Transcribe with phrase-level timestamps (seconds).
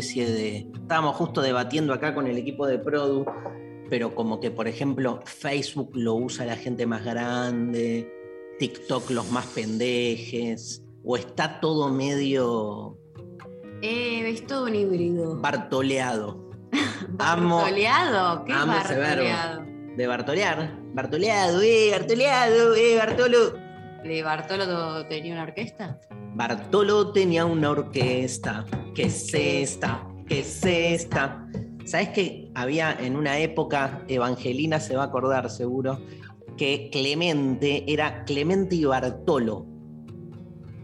[0.00, 0.66] especie de...
[0.74, 3.26] Estábamos justo debatiendo acá con el equipo de Produ,
[3.88, 8.10] pero como que, por ejemplo, Facebook lo usa la gente más grande,
[8.58, 12.98] TikTok los más pendejes, o está todo medio
[13.82, 15.36] Eh, es todo un híbrido.
[15.40, 16.50] bartoleado.
[17.10, 18.44] ¿Bartoleado?
[18.44, 19.64] ¿Qué amo bartoleado?
[19.96, 20.78] de bartolear.
[20.94, 23.52] Bartoleado, eh, bartoleado, eh, Bartolo.
[24.02, 26.00] ¿De Bartolo tenía una orquesta?
[26.34, 28.64] Bartolo tenía una orquesta.
[28.94, 30.06] ¿Qué es esta?
[30.26, 31.46] ¿Qué es esta?
[31.84, 36.00] ¿Sabes que había en una época, Evangelina se va a acordar seguro,
[36.56, 39.66] que Clemente era Clemente y Bartolo?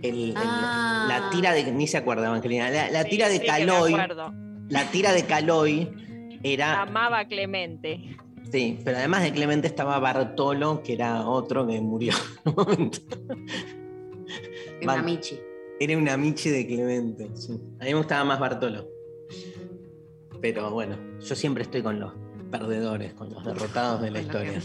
[0.02, 1.06] El- el- Ah.
[1.08, 1.70] la tira de.
[1.72, 2.70] Ni se acuerda, Evangelina.
[2.70, 3.92] La, la Sí, tira de sí Caloy.
[3.94, 4.32] acuerdo.
[4.68, 5.88] La tira de Caloy
[6.42, 6.82] era.
[6.82, 8.16] Amaba a Clemente.
[8.52, 12.12] Sí, pero además de Clemente estaba Bartolo, que era otro que murió
[12.44, 12.98] en un momento.
[14.26, 15.02] Es una Vale.
[15.02, 15.38] Michi.
[15.78, 17.28] Era una Michi de Clemente.
[17.34, 17.52] sí.
[17.80, 18.88] A mí me gustaba más Bartolo.
[20.40, 22.12] Pero bueno, yo siempre estoy con los
[22.50, 24.60] perdedores, con los derrotados de la historia.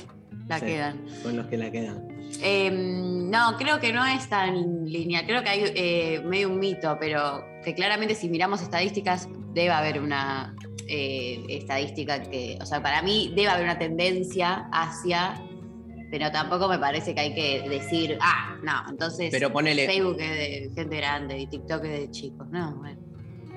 [0.47, 0.65] La Sí.
[0.65, 1.05] quedan.
[1.23, 2.07] Con los que la quedan.
[2.41, 5.25] Eh, no, creo que no es tan lineal.
[5.25, 9.99] Creo que hay eh, medio un mito, pero que claramente si miramos estadísticas debe haber
[10.01, 10.55] una
[10.87, 15.41] eh, estadística que, o sea, para mí debe haber una tendencia hacia,
[16.11, 19.87] pero tampoco me parece que hay que decir, ah, no, entonces Pero ponele.
[19.87, 22.47] Facebook es de gente grande y TikTok es de chicos.
[22.51, 22.99] No, bueno.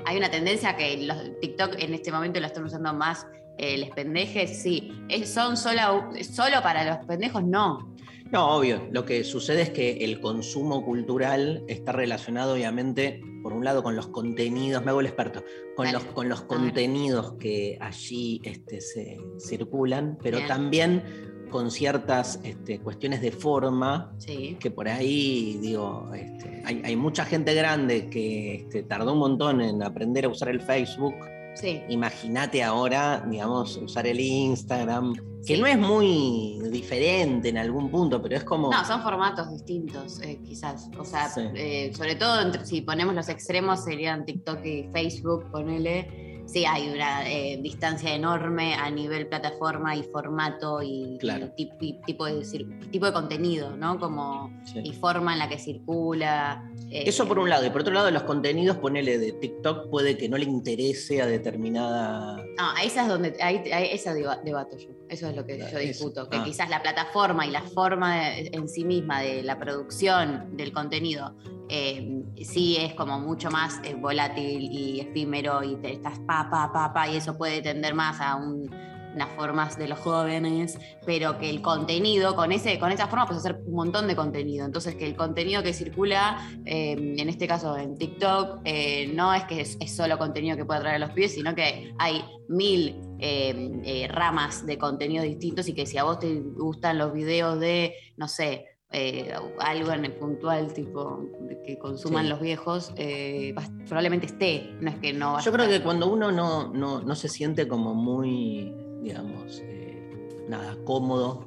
[0.06, 3.26] Hay una tendencia que los TikTok en este momento lo están usando más
[3.58, 4.92] eh, los pendejes, sí.
[5.08, 7.42] Es- ¿Son solo, solo para los pendejos?
[7.44, 7.94] No.
[8.32, 8.88] No, obvio.
[8.90, 13.94] Lo que sucede es que el consumo cultural está relacionado, obviamente, por un lado, con
[13.94, 15.44] los contenidos, me hago el experto,
[15.76, 15.98] con, Dale.
[15.98, 20.48] los, con los contenidos que allí este, se circulan, pero Bien.
[20.48, 21.04] también
[21.50, 24.56] con ciertas este, cuestiones de forma Sí.
[24.60, 29.60] que por ahí, digo, este, hay, hay mucha gente grande que este, tardó un montón
[29.60, 31.14] en aprender a usar el Facebook.
[31.54, 31.80] Sí.
[31.88, 35.14] Imagínate ahora, digamos, usar el Instagram,
[35.46, 35.60] que Sí.
[35.60, 38.70] no es muy diferente en algún punto, pero es como...
[38.72, 40.90] No, son formatos distintos, eh, quizás.
[40.98, 46.23] O sea, eh, sobre todo entre- si ponemos los extremos serían TikTok y Facebook, ponele.
[46.46, 51.46] Sí, hay una eh, distancia enorme a nivel plataforma y formato y, Claro.
[51.56, 52.44] y tip- y tipo, de,
[52.90, 53.98] tipo de contenido, ¿no?
[53.98, 54.80] Como Sí.
[54.84, 56.70] y forma en la que circula.
[56.90, 60.16] eh, Eso por un lado, y por otro lado, los contenidos, ponele de TikTok, puede
[60.16, 62.36] que no le interese a determinada.
[62.36, 64.90] No, esa es donde, ahí, ahí- esa deba- debato yo.
[65.08, 65.88] Eso es lo que Claro, yo eso.
[65.88, 66.28] discuto.
[66.28, 66.44] Que Ah.
[66.44, 71.34] quizás la plataforma y la forma de- en sí misma de la producción del contenido
[71.70, 76.18] eh, sí es como mucho más eh, volátil y efímero y te estás
[76.50, 78.70] pa, pa, y eso puede tender más a un-
[79.14, 83.44] unas formas de los jóvenes, pero que el contenido, con, ese, con esa forma puedes
[83.44, 84.66] hacer un montón de contenido.
[84.66, 89.44] Entonces, que el contenido que circula, eh, en este caso en TikTok, eh, no es
[89.44, 94.08] que es, solo contenido que puede atraer a los pies, sino que hay mil eh,
[94.10, 98.26] ramas de contenido distintos y que si a vos te gustan los videos de, no
[98.26, 102.30] sé, eh, algo en el puntual tipo de que consuman Sí.
[102.30, 103.52] los viejos, eh,
[103.86, 107.14] probablemente esté, no es que no va Yo creo que cuando uno no, no, no
[107.16, 108.72] se siente como muy,
[109.02, 111.44] digamos, eh, nada, cómodo,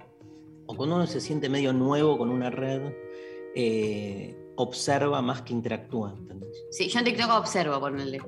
[0.66, 2.82] o cuando uno se siente medio nuevo con una red,
[4.58, 6.14] observa más que interactúa.
[6.18, 6.50] ¿entendés?
[6.72, 8.20] Sí, yo en TikTok observo, ponerle.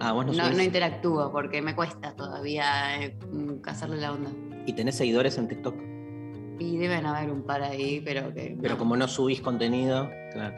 [0.00, 0.56] Ah, vos no, No, subís.
[0.56, 2.64] no interactúo porque me cuesta todavía
[3.32, 4.30] mm, cazarle la onda.
[4.66, 5.74] ¿Y tenés seguidores en TikTok?
[6.58, 8.56] Y deben haber un par ahí, pero que.
[8.60, 8.78] Pero no.
[8.78, 10.56] como no subís contenido, claro.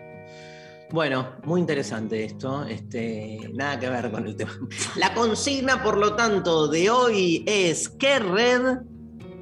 [0.92, 2.64] Bueno, muy interesante esto.
[2.64, 4.52] Este, nada que ver con el tema.
[4.96, 8.60] La consigna, por lo tanto, de hoy es ¿qué red?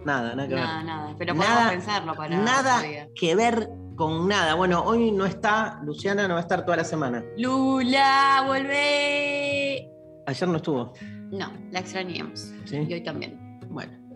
[0.04, 0.64] Nada, nada que ver.
[0.64, 1.14] Nada, nada.
[1.18, 2.82] Pero Nada- podemos pensarlo para nada
[3.14, 4.54] que ver con nada.
[4.54, 7.24] Bueno, hoy no está, Luciana no va a estar toda la semana.
[7.38, 9.88] Lula, volvé.
[10.26, 10.92] Ayer no estuvo.
[11.30, 12.52] No, la extrañamos.
[12.66, 12.84] ¿sí?
[12.88, 13.47] Y hoy también.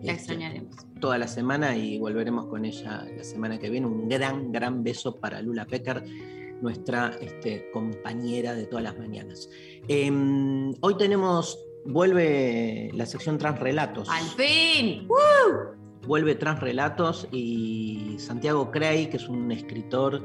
[0.03, 0.75] La este, extrañaremos.
[0.99, 3.87] toda la semana y volveremos con ella la semana que viene.
[3.87, 6.03] Un gran, gran beso para Lula Pecker,
[6.61, 9.49] nuestra este, compañera de todas las mañanas.
[9.87, 14.09] Em, hoy tenemos, vuelve la sección Transrelatos.
[14.09, 15.07] ¡Al fin!
[16.05, 20.21] Vuelve Transrelatos y Santiago Cray, que es un escritor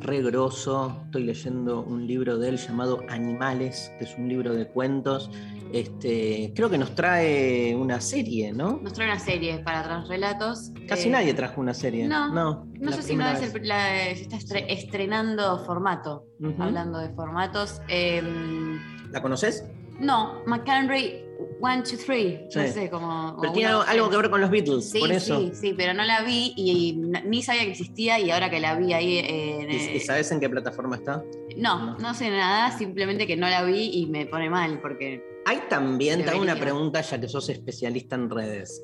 [0.00, 1.00] re grosso.
[1.06, 5.30] Estoy leyendo un libro de él llamado Animales, que es un libro de cuentos.
[5.74, 8.78] Este, creo que nos trae una serie, ¿no?
[8.80, 10.70] Nos trae una serie para Transrelatos.
[10.88, 12.06] Casi Eh, nadie trajo una serie.
[12.06, 16.26] no, no, No sé si no es el, la- se está estre- estrenando formato.
[16.60, 17.80] Hablando de formatos.
[17.88, 18.78] em,
[19.10, 19.64] ¿La conoces?
[19.98, 21.24] no, McHenry
[21.60, 22.40] 1, 2, 3.
[22.54, 22.68] No Sí.
[22.68, 23.36] sé cómo.
[23.40, 25.40] Pero tiene algo, que ver con los Beatles, Sí, por eso.
[25.40, 28.76] sí, sí, pero no la vi y, ni sabía que existía y ahora que la
[28.76, 31.24] vi ahí en, ¿Y, eh, y sabes en qué plataforma está?
[31.56, 35.62] No, no sé nada, simplemente que no la vi y me pone mal porque Hay
[35.68, 38.82] también, te hago una pregunta ya que sos especialista en redes.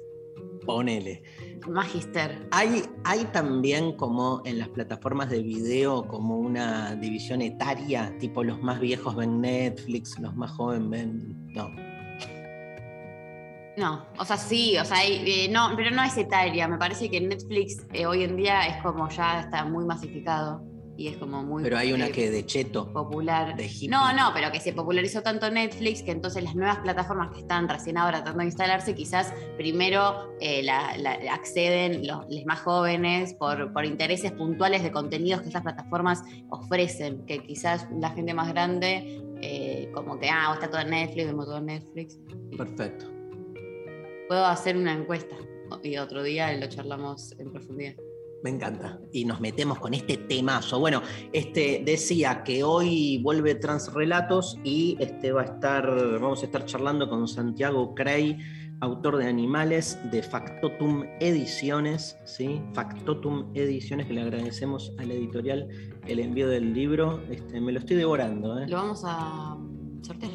[0.67, 1.23] Ponele.
[1.69, 2.47] Magister.
[2.51, 8.61] Hay, hay también como en las plataformas de video como una división etaria, tipo los
[8.63, 11.37] más viejos ven Netflix, los más jóvenes ven...
[11.55, 11.69] No.
[13.77, 16.69] No, o sea, sí, o sea, hay- eh, no, pero no es etaria.
[16.69, 20.63] Me parece que Netflix eh, hoy en día es como ya está muy masificado
[20.97, 22.93] y es como muy Pero hay una eh, que de cheto.
[22.93, 23.57] popular.
[23.57, 23.89] de hippie.
[23.89, 27.69] No, no, pero que se popularizó tanto Netflix que entonces las nuevas plataformas que están
[27.69, 33.35] recién ahora tratando de instalarse, quizás primero eh, la- la- acceden los, los más jóvenes
[33.35, 38.49] por, por intereses puntuales de contenidos que esas plataformas ofrecen, que quizás la gente más
[38.49, 42.19] grande, eh, como que, ah, está todo en Netflix, vemos todo en Netflix.
[42.59, 43.07] Perfecto.
[44.29, 45.35] Puedo hacer una encuesta
[45.83, 47.95] y otro día lo charlamos en profundidad.
[48.43, 48.99] Me encanta.
[49.13, 50.79] Y nos metemos con este temazo.
[50.79, 51.03] Bueno,
[51.33, 55.87] este decía que hoy vuelve Transrelatos y este va a estar,
[56.19, 58.39] vamos a estar charlando con Santiago Cray,
[58.81, 62.63] autor de Animales de Factotum Ediciones, ¿sí?
[62.73, 65.69] Factotum Ediciones, que le agradecemos a la editorial
[66.07, 67.23] el envío del libro.
[67.31, 68.67] Este, me lo estoy devorando, ¿eh?
[68.69, 69.59] Lo vamos a
[70.01, 70.33] sortear.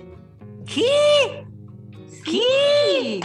[0.66, 1.46] ¿Qué?
[2.24, 3.20] ¿Qué?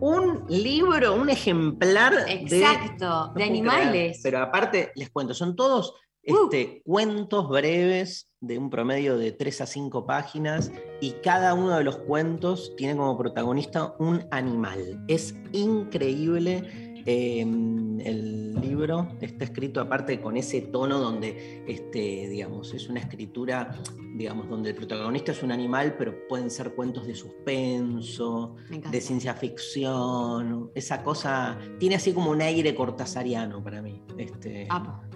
[0.00, 3.90] Un libro, un ejemplar de Exacto, No de puedo animales.
[3.90, 5.94] creer, Pero aparte, les cuento, son todos
[6.28, 6.48] Uh.
[6.50, 11.84] este, cuentos breves de un promedio de 3 a 5 páginas y cada uno de
[11.84, 15.04] los cuentos tiene como protagonista un animal.
[15.06, 16.95] Es increíble.
[17.06, 23.80] Eh, el libro está escrito aparte con ese tono donde, este, digamos, es una escritura,
[24.16, 28.56] digamos, donde el protagonista es un animal, pero pueden ser cuentos de suspenso,
[28.90, 34.68] de ciencia ficción, esa cosa, tiene así como un aire cortasariano para mí, este,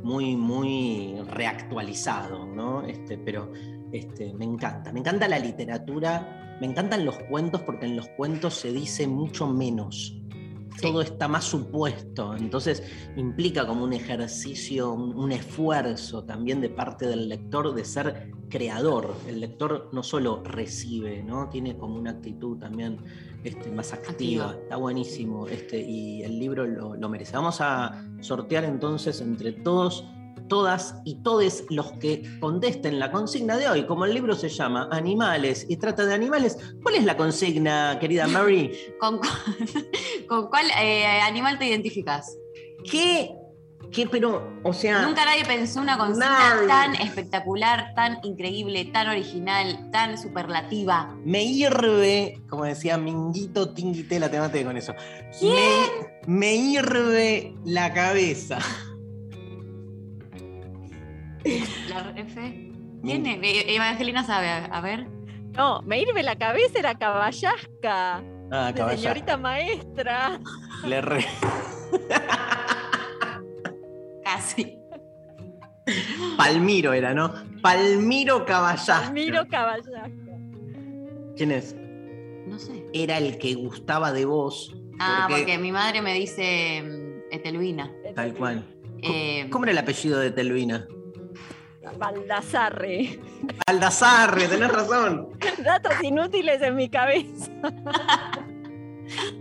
[0.02, 2.82] muy, muy reactualizado, ¿no?
[2.82, 3.52] Este, pero
[3.92, 8.54] este, me encanta, me encanta la literatura, me encantan los cuentos porque en los cuentos
[8.54, 10.19] se dice mucho menos.
[10.76, 10.82] Sí.
[10.82, 12.82] Todo está más supuesto, entonces
[13.16, 19.14] implica como un ejercicio, un, un esfuerzo también de parte del lector de ser creador.
[19.26, 21.48] El lector no solo recibe, ¿no?
[21.48, 22.98] tiene como una actitud también
[23.44, 24.10] este, más activa.
[24.10, 24.62] Activa.
[24.62, 27.36] Está buenísimo este, y el libro lo, lo merece.
[27.36, 30.04] Vamos a sortear entonces entre todos,
[30.50, 33.86] todas y todes los que contesten la consigna de hoy.
[33.86, 38.26] Como el libro se llama Animales y trata de animales, ¿cuál es la consigna, querida
[38.26, 38.70] Mary?
[39.00, 39.26] ¿Con, cu-
[40.28, 42.36] con cuál eh, animal te identificas?
[42.90, 43.34] ¿Qué?
[43.92, 44.06] ¿Qué?
[44.06, 45.02] Pero, o sea.
[45.02, 46.68] Nunca nadie pensó una consigna Nadie.
[46.68, 51.16] tan espectacular, tan increíble, tan original, tan superlativa.
[51.24, 54.94] Me hierve, como decía Minguito Tinguitela, te maté con eso.
[55.42, 55.86] Me,
[56.28, 58.58] me hierve la cabeza.
[61.88, 62.70] La F.
[63.02, 63.38] ¿Quién es?
[63.42, 65.06] Eh, Evangelina sabe, a, ver.
[65.56, 68.96] No, me irme la cabeza era caballasca, Ah, caballa.
[68.98, 70.40] señorita maestra.
[70.84, 71.26] Le re-
[74.24, 74.76] Casi.
[76.36, 77.32] Palmiro era, ¿no?
[77.62, 79.10] Palmiro Caballasca.
[79.12, 80.08] Miro caballasca.
[81.36, 81.74] ¿Quién es?
[82.46, 82.84] No sé.
[82.92, 84.74] Era el que gustaba de vos.
[85.00, 87.90] Ah, porque- porque mi madre me dice mm, Etelvina.
[88.14, 88.64] Tal cual.
[89.02, 90.86] Eh, ¿Cómo era el apellido de Telvina?
[91.98, 93.18] Baldassarre.
[93.66, 95.28] Aldazarre, tenés razón.
[95.64, 97.50] Datos inútiles en mi cabeza.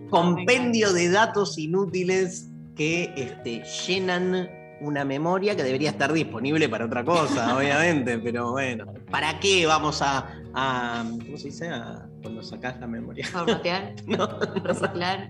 [0.10, 4.50] Compendio de datos inútiles que este, llenan
[4.82, 8.86] una memoria que debería estar disponible para otra cosa, obviamente, pero bueno.
[9.12, 11.70] ¿Para qué vamos a, a- ¿cómo se dice?
[11.70, 13.26] A- cuando sacás la memoria.
[13.28, 14.28] formatear, No,
[14.64, 15.30] reciclar,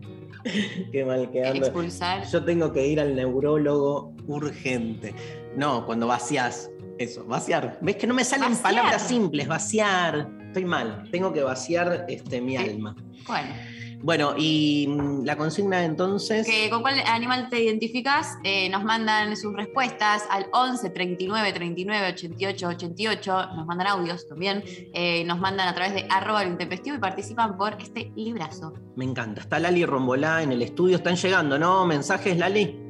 [0.92, 1.66] qué mal que ando.
[1.66, 2.26] expulsar.
[2.28, 5.14] Yo tengo que ir al neurólogo urgente.
[5.56, 6.70] No, cuando vaciás.
[7.00, 7.78] Eso, vaciar.
[7.80, 8.62] ¿Ves que no me salen Vaciar.
[8.62, 9.48] palabras simples?
[9.48, 10.28] Vaciar.
[10.48, 11.08] Estoy mal.
[11.10, 12.94] Tengo que vaciar este, mi alma.
[13.26, 13.54] Bueno,
[14.02, 16.46] Bueno, y mm, la consigna entonces.
[16.46, 22.08] Que con cuál animal te identificas, eh, nos mandan sus respuestas al 11 39 39
[22.16, 24.62] 88 88, nos mandan audios también,
[24.94, 28.74] eh, nos mandan a través de arroba lo intempestivo y participan por este librazo.
[28.98, 29.40] Me encanta.
[29.40, 30.98] Está Lali Rombolá en el estudio.
[30.98, 31.86] Están llegando, ¿no?
[31.86, 32.89] Mensajes, Lali.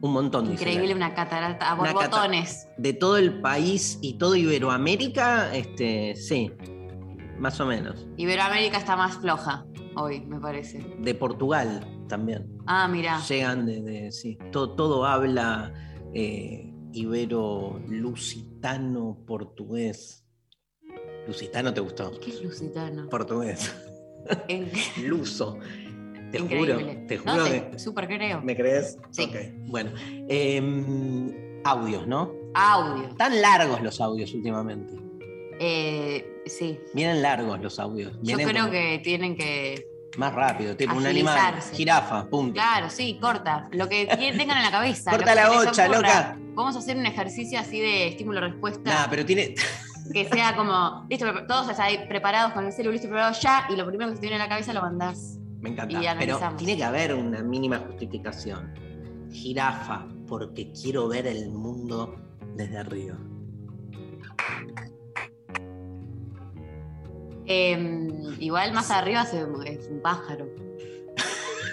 [0.00, 2.68] Un montón, Increíble, una catarata a Una cata- borbotones.
[2.78, 6.52] De todo el país y todo Iberoamérica, este, sí,
[7.38, 8.06] más o menos.
[8.16, 10.78] Iberoamérica está más floja hoy, me parece.
[11.00, 12.46] De Portugal también.
[12.66, 13.18] Ah, mira.
[13.28, 15.72] Llegan de, de- sí, todo, todo habla
[16.14, 20.24] eh, ibero-lusitano, portugués.
[21.26, 22.12] ¿Lusitano te gustó?
[22.20, 23.08] ¿Qué es lusitano?
[23.08, 23.74] Portugués.
[24.48, 24.70] En-
[25.08, 25.58] Luso.
[26.30, 26.74] Te Increíble.
[26.74, 27.78] juro, te No, juro que.
[27.78, 28.42] súper creo.
[28.42, 28.98] ¿Me crees?
[29.10, 29.30] Sí.
[29.66, 29.90] Bueno.
[30.28, 31.32] em,
[31.64, 32.32] audios, ¿no?
[32.54, 33.08] Audio.
[33.16, 34.94] Tan largos los audios últimamente.
[35.60, 36.78] Eh, sí.
[36.94, 38.12] Vienen largos los audios.
[38.22, 39.86] Yo creo que tienen que.
[40.16, 41.54] Más rápido, tipo un animal.
[41.72, 42.54] Jirafa, punto.
[42.54, 43.68] Claro, sí, corta.
[43.72, 44.06] Lo que
[44.36, 45.10] tengan en la cabeza.
[45.10, 46.36] Corta la bocha, loca.
[46.54, 48.90] Vamos a hacer un ejercicio así de estímulo-respuesta.
[48.90, 49.54] Nah, pero tiene.
[50.12, 53.86] Que sea como, listo, todos ahí preparados con el celular, listo, preparado ya, y lo
[53.86, 55.38] primero que se te viene a la cabeza lo mandás.
[55.60, 56.00] Me encanta.
[56.18, 58.72] Pero tiene que haber una mínima justificación.
[59.32, 62.14] Jirafa, porque quiero ver el mundo
[62.54, 63.18] desde arriba.
[67.46, 68.08] Eh,
[68.40, 70.46] igual más arriba se- es un pájaro.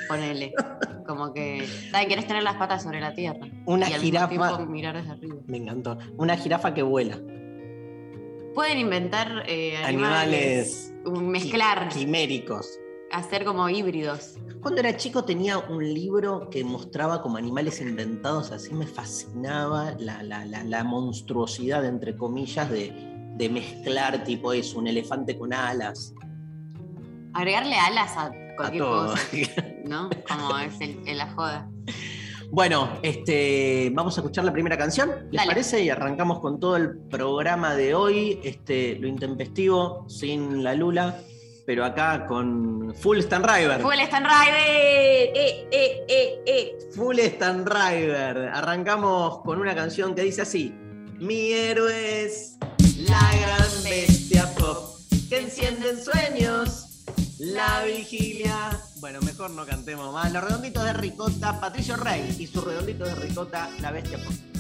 [0.07, 0.53] Ponele.
[1.07, 1.65] Como que.
[1.91, 2.07] ¿sabes?
[2.07, 3.47] Querés tener las patas sobre la tierra.
[3.65, 4.27] Una y al jirafa.
[4.27, 5.35] mismo tiempo mirar desde arriba.
[5.47, 5.97] Me encantó.
[6.17, 7.19] Una jirafa que vuela.
[8.53, 10.93] Pueden inventar eh, animales.
[11.05, 11.89] Animales Mezclar.
[11.89, 12.79] Quiméricos.
[13.15, 14.35] Hacer como híbridos.
[14.61, 20.21] Cuando era chico tenía un libro que mostraba como animales inventados, así me fascinaba la,
[20.23, 22.91] la- la- la monstruosidad, entre comillas, de,
[23.37, 26.13] de mezclar tipo eso, un elefante con alas.
[27.33, 29.11] Agregarle alas a A cualquier todo.
[29.11, 29.21] cosa.
[29.85, 30.09] ¿No?
[30.27, 31.69] Como es el, el- la joda.
[32.51, 35.47] Bueno, este, vamos a escuchar la primera canción, ¿les Dale.
[35.47, 35.83] parece?
[35.83, 41.17] Y arrancamos con todo el programa de hoy, este, lo intempestivo, sin la Lula,
[41.65, 43.81] pero acá con Full Stan River.
[43.81, 44.63] Full Stan Rider.
[44.67, 46.77] Eh, eh, eh, eh.
[46.95, 48.49] Full Stan River.
[48.53, 50.73] Arrancamos con una canción que dice así:
[51.19, 52.57] Mi héroe es
[52.97, 57.03] la gran bestia pop que enciende en sueños
[57.39, 58.79] la vigilia.
[58.99, 60.31] Bueno, mejor no cantemos más.
[60.31, 64.54] Los redonditos de ricota, Patricio Rey y sus redonditos de ricota, la bestia pop.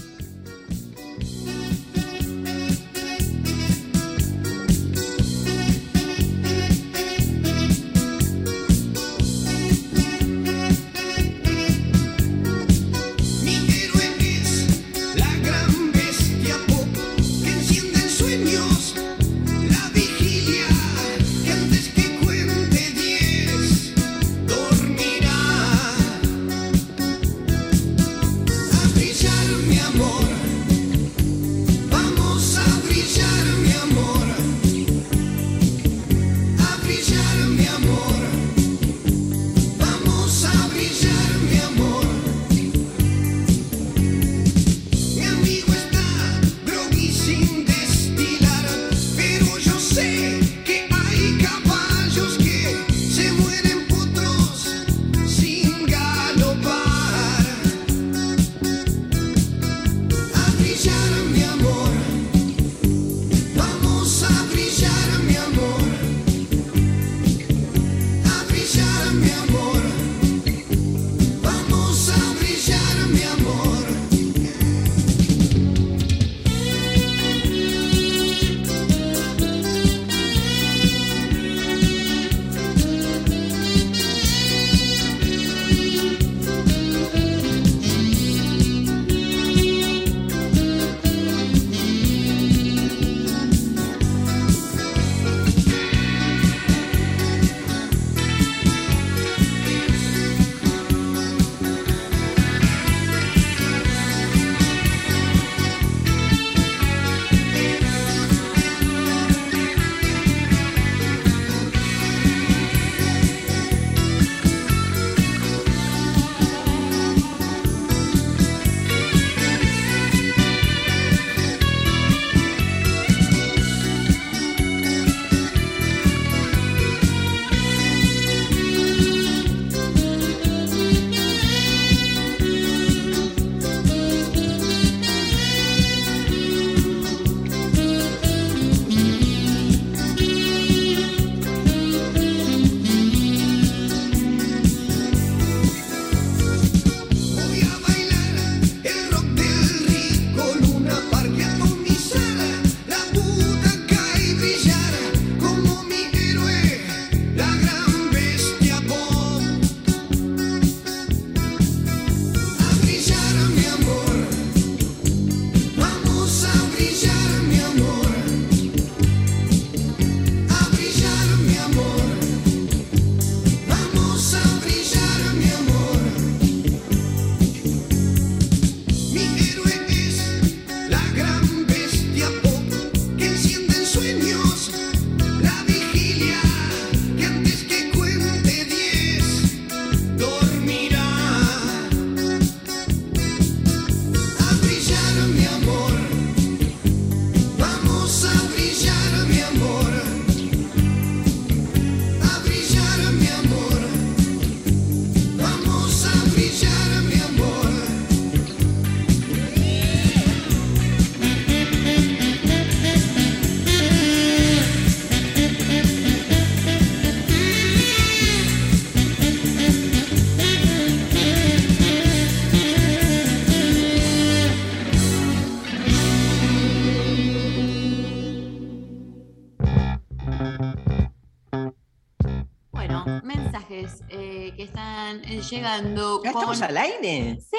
[235.15, 236.21] Están eh, llegando.
[236.23, 237.39] ¿Ya estamos con- al aire?
[237.39, 237.57] ¡Sí!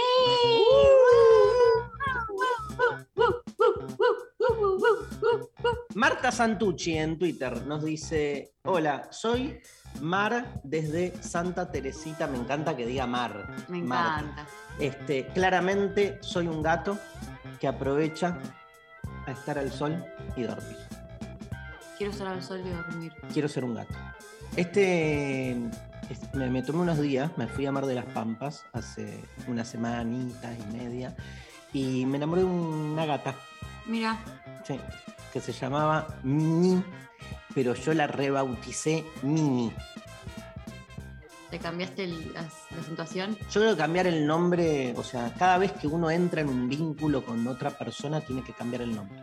[5.94, 9.60] Marta Santucci en Twitter nos dice: Hola, soy
[10.00, 12.26] Mar desde Santa Teresita.
[12.26, 13.48] Me encanta que diga Mar.
[13.68, 14.46] Me encanta.
[14.78, 16.98] Este, claramente soy un gato
[17.60, 18.38] que aprovecha
[19.26, 20.04] a estar al sol
[20.36, 20.76] y dormir.
[21.96, 23.12] Quiero estar al sol y dormir.
[23.32, 23.94] Quiero ser un gato.
[24.54, 25.58] Este, es-
[26.34, 30.52] me, me tomé unos días, me fui a Mar de las Pampas hace una semanita
[30.52, 31.14] y media
[31.72, 33.35] y me enamoré de una gata,
[33.87, 34.18] Mira,
[34.66, 34.78] sí,
[35.33, 36.83] que se llamaba Mini,
[37.54, 39.72] pero yo la rebauticé Mini.
[41.50, 43.37] ¿te cambiaste el- la, la acentuación?
[43.50, 46.68] Yo creo que cambiar el nombre, o sea, cada vez que uno entra en un
[46.68, 49.20] vínculo con otra persona tiene que cambiar el nombre.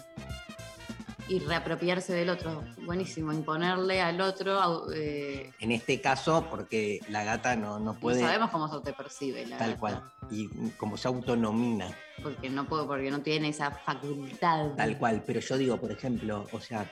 [1.29, 2.63] Y reapropiarse del otro.
[2.85, 3.31] Buenísimo.
[3.31, 4.91] Imponerle al otro.
[4.93, 8.93] eh, En este caso, porque la gata no, no no puede sabemos cómo se te
[8.93, 10.03] percibe la tal gata, cual.
[10.31, 11.87] Y como se autonomina,
[12.21, 14.71] Porque no puedo, porque no tiene esa facultad.
[14.75, 15.23] tal cual.
[15.25, 16.91] Pero yo digo, por ejemplo, o sea,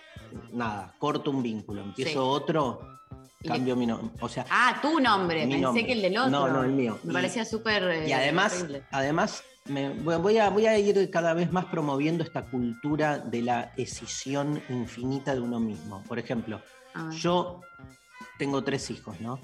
[0.53, 2.17] nada, corto un vínculo, empiezo Sí.
[2.17, 2.99] otro,
[3.45, 4.15] cambio mi nombre.
[4.21, 5.41] O sea, Ah, tu nombre.
[5.41, 5.85] Pensé nombre.
[5.85, 6.29] que el del otro.
[6.29, 6.97] No, no, el mío.
[7.03, 7.83] Me Y- parecía súper.
[7.83, 8.83] eh, y además, horrible.
[8.91, 13.71] además me- voy, a, voy a ir cada vez más promoviendo esta cultura de la
[13.77, 16.03] escisión infinita de uno mismo.
[16.07, 16.61] Por ejemplo,
[16.93, 17.13] A ver.
[17.17, 17.61] yo
[18.37, 19.39] tengo tres hijos, ¿no?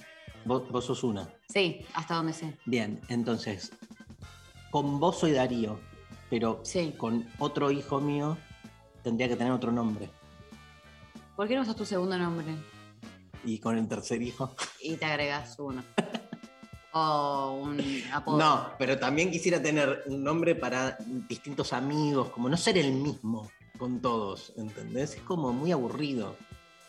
[0.46, 1.30] Vos, vos sos una.
[1.50, 2.58] Sí, hasta donde sé.
[2.66, 3.72] Bien, entonces,
[4.72, 5.80] con vos soy Darío,
[6.30, 6.94] pero Sí.
[6.98, 8.38] con otro hijo mío
[9.04, 10.10] tendría que tener otro nombre.
[11.36, 12.48] ¿Por qué no usas tu segundo nombre?
[13.46, 14.56] Y con el tercer hijo.
[14.82, 15.84] Y te agregas uno.
[16.98, 17.82] o un
[18.12, 18.38] apodo.
[18.38, 20.98] No, pero también quisiera tener un nombre para
[21.30, 25.16] distintos amigos, como no ser el mismo con todos, ¿entendés?
[25.16, 26.36] Es como muy aburrido.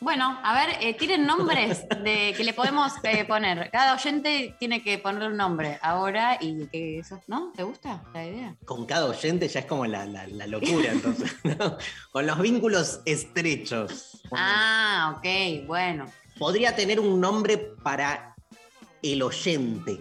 [0.01, 3.68] Bueno, a ver, eh, tienen nombres de que le podemos eh, poner.
[3.73, 7.51] Cada oyente tiene que poner un nombre ahora y que eso, ¿no?
[7.57, 8.55] ¿Te gusta la idea?
[8.64, 11.35] Con cada oyente ya es como la, la- la locura, entonces.
[11.44, 11.77] ¿no?
[12.12, 14.23] Con los vínculos estrechos.
[14.33, 16.07] Ah, ok, bueno.
[16.38, 18.27] Podría tener un nombre para
[19.02, 20.00] el oyente,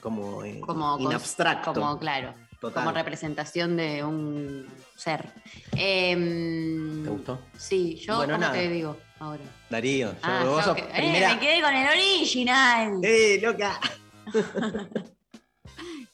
[0.00, 1.72] como, eh, Como in abstracto.
[1.74, 2.84] Como, claro, Total.
[2.84, 5.28] como representación de un ser.
[5.72, 7.40] Em, ¿Te gustó?
[7.58, 8.52] Sí, yo Bueno, ¿cómo nada.
[8.54, 9.42] te digo ahora.
[9.70, 12.98] Darío, yo- Ah, vos yo sos que- eh, me quedé con el original.
[13.02, 13.80] ¡Eh, loca!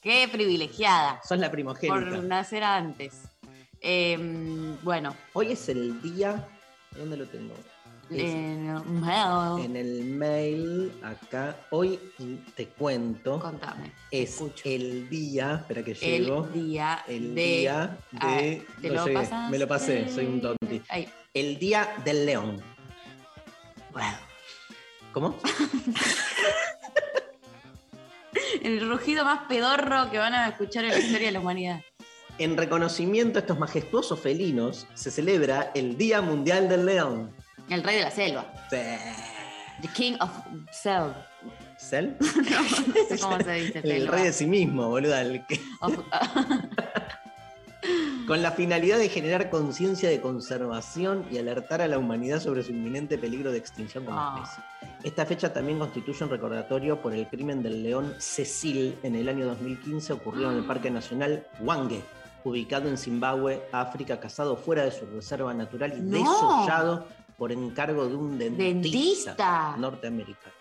[0.01, 2.23] Qué privilegiada Sos la por primogénita.
[2.23, 3.23] nacer antes.
[3.81, 6.49] Em, bueno, Hoy es el día.
[6.97, 7.55] ¿Dónde lo tengo?
[8.11, 11.57] Es eh, well, en el mail, acá.
[11.71, 11.99] Hoy
[12.57, 13.39] te cuento.
[13.39, 13.93] contame.
[14.11, 14.63] Es escucho.
[14.69, 15.57] el día.
[15.61, 16.49] Espera que llego.
[16.53, 17.43] El día El de.
[17.43, 18.67] día Ah, de.
[18.81, 19.51] ¿te no lo llegué, pasaste?
[19.53, 20.83] me lo pasé, soy un tonti.
[21.33, 22.61] El día del león.
[25.13, 25.37] ¿Cómo?
[28.63, 31.81] El rugido más pedorro que van a escuchar en la historia de la humanidad.
[32.39, 37.33] En reconocimiento a estos majestuosos felinos, se celebra el Día Mundial del León.
[37.71, 38.45] El rey de la selva.
[38.69, 38.77] Sí.
[39.83, 40.31] The King of
[40.71, 41.27] Selva.
[41.79, 42.17] ¿Cel?
[42.21, 43.79] No sé cómo se dice.
[43.79, 44.15] El selva.
[44.17, 45.23] rey de sí mismo, boluda.
[45.23, 45.99] el que- Of-
[48.27, 52.71] con la finalidad de generar conciencia de conservación y alertar a la humanidad sobre su
[52.73, 54.41] inminente peligro de extinción como Ah.
[54.43, 54.65] especie.
[55.03, 59.47] Esta fecha también constituye un recordatorio por el crimen del león Cecil en el año
[59.47, 62.03] 2015 ocurrido en el Parque Nacional Hwange,
[62.45, 66.19] ubicado en Zimbabue, África, cazado fuera de su reserva natural y No.
[66.19, 67.07] desollado
[67.41, 69.77] por encargo de un dentista, Dentista.
[69.79, 70.53] norteamericano.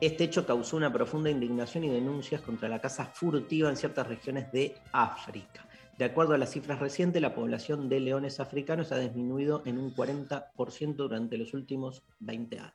[0.00, 4.52] Este hecho causó una profunda indignación y denuncias contra la caza furtiva en ciertas regiones
[4.52, 5.66] de África.
[5.98, 9.92] De acuerdo a las cifras recientes, la población de leones africanos ha disminuido en un
[9.92, 12.74] 40% durante los últimos 20 años.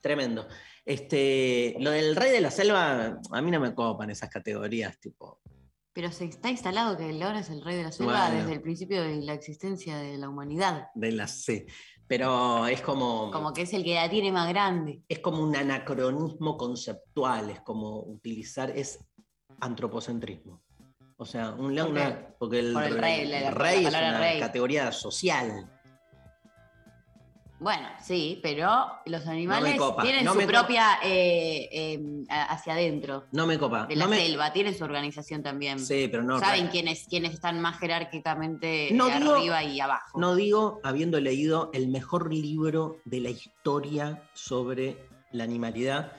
[0.00, 0.48] Tremendo.
[0.86, 5.40] Este, lo del rey de la selva, a mí no me copan esas categorías, tipo.
[5.92, 8.40] Pero se está instalado que el león es el rey de la selva Bueno.
[8.40, 10.86] desde el principio de la existencia de la humanidad.
[10.94, 11.66] de la C.
[12.10, 15.00] Pero es como, Como que es el que la tiene más grande.
[15.08, 18.98] es como un anacronismo conceptual, es como utilizar, es
[19.60, 20.60] antropocentrismo.
[21.18, 21.86] O sea, un no-
[22.36, 24.40] porque el, Por el rey, la- la rey es una rey.
[24.40, 25.70] categoría social.
[27.60, 33.46] Bueno, sí, pero los animales tienen no su propia eh, eh, a- hacia adentro No
[33.46, 33.84] me copa.
[33.86, 35.78] de la no me- selva, tienen su organización también.
[35.78, 36.38] Sí, pero no.
[36.40, 40.18] Saben quiénes, quiénes están más jerárquicamente eh, digo- arriba y abajo.
[40.18, 44.96] No digo habiendo leído el mejor libro de la historia sobre
[45.32, 46.12] la animalidad,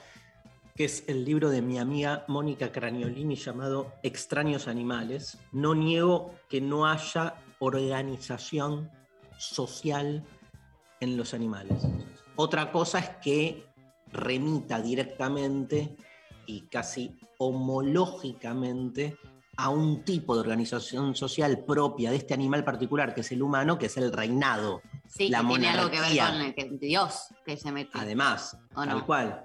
[0.76, 5.38] que es el libro de mi amiga Mónica Craniolini llamado Extraños Animales.
[5.50, 8.90] No niego que no haya organización
[9.38, 10.24] social
[11.02, 11.82] en los animales.
[12.36, 13.66] Otra cosa es que
[14.12, 15.96] remita directamente
[16.46, 19.16] y casi homológicamente
[19.56, 23.78] a un tipo de organización social propia de este animal particular, que es el humano,
[23.78, 24.80] que es el reinado.
[25.08, 26.30] Sí, La que tiene algo que ver monarquía.
[26.30, 27.90] con el que- Dios que se mete.
[27.94, 29.42] Además, ¿O tal cual.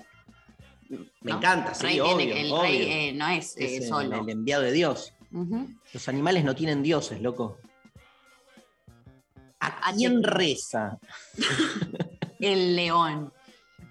[0.89, 1.37] Me ¿no?
[1.37, 2.61] encanta, sí, Rey obvio, el obvio.
[2.61, 4.21] rey eh, no es, eh, Es solo.
[4.21, 5.13] el enviado de Dios.
[5.93, 7.57] Los animales no tienen dioses, loco.
[9.59, 10.97] ¿A quién reza?
[12.39, 13.33] El león,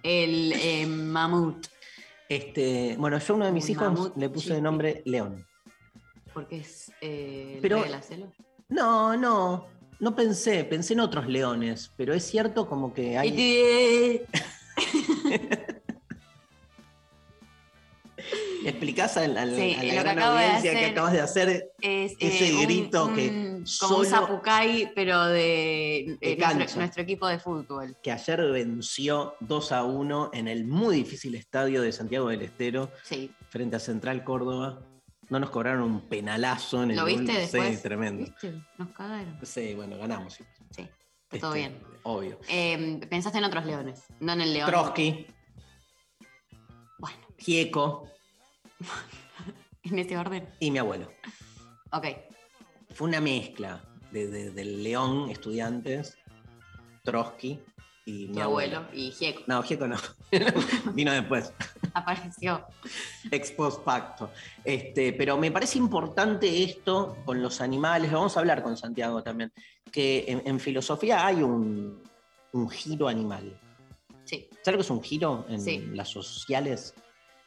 [0.03, 1.67] el eh, mamut,
[2.29, 5.45] Este, bueno, yo a uno de mis Un hijos mamut le puse de nombre León.
[6.33, 8.29] porque es eh, el Pero- de la selva.
[8.69, 9.67] No, no,
[10.01, 14.23] no pensé, pensé en otros leones, pero es cierto como que hay...
[18.67, 21.21] Y- ¿Explicás al- al- Sí, a la que gran de audiencia que hacer- acabas de
[21.21, 21.73] hacer?
[21.81, 26.37] Es Ese eh, un- grito que un- como solo- un zapucay, pero de, De eh,
[26.57, 27.97] nuestro, nuestro equipo de fútbol.
[28.03, 32.91] que ayer venció 2 a 1 en el muy difícil estadio de Santiago del Estero
[33.05, 34.81] Sí, frente a Central Córdoba.
[35.29, 37.35] No nos cobraron un penalazo en el ¿lo viste gol.
[37.35, 37.77] después?
[37.77, 38.25] Sí, tremendo.
[38.25, 38.53] ¿Viste?
[38.79, 39.39] Nos cagaron.
[39.45, 40.35] Sí, bueno, ganamos.
[40.35, 41.81] Sí, está todo Este, bien.
[42.05, 42.39] Obvio.
[42.49, 44.69] Eh, pensaste en otros leones, no en el león.
[44.71, 45.27] Trotsky,
[46.99, 48.09] Bueno, Gieco
[49.83, 50.49] en ese orden.
[50.61, 51.11] y mi abuelo.
[51.93, 52.07] Ok.
[52.95, 56.17] Fue una mezcla de, de- del León Estudiantes,
[57.03, 57.61] Trotsky
[58.05, 58.79] y mi abuelo.
[58.79, 59.97] abuelo y Gieco No, Gieco no.
[60.95, 61.53] Vino después.
[61.95, 62.65] apareció.
[63.31, 64.31] ex post facto.
[64.65, 69.53] Este, pero me parece importante esto con los animales, vamos a hablar con Santiago también,
[69.91, 72.03] que en, en filosofía hay un,
[72.53, 73.59] un giro animal.
[74.25, 75.79] Sí, ¿Sabes lo que es un giro en Sí.
[75.93, 76.95] las sociales?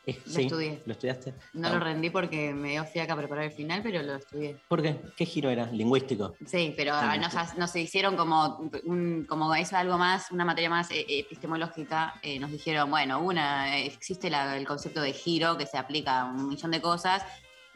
[0.09, 0.81] Es- Lo estudié.
[0.85, 1.33] ¿Lo estudiaste?
[1.53, 4.57] no Ah, lo rendí porque me dio fiaca preparar el final, pero lo estudié.
[4.67, 4.99] ¿Por qué?
[5.15, 5.65] ¿Qué giro era?
[5.67, 6.35] Lingüístico.
[6.45, 11.05] Sí, pero nos, nos hicieron como, un, como eso algo más, una materia más eh,
[11.09, 12.15] epistemológica.
[12.21, 16.21] eh, nos dijeron, bueno, una, eh, existe la- el concepto de giro que se aplica
[16.21, 17.23] a un millón de cosas.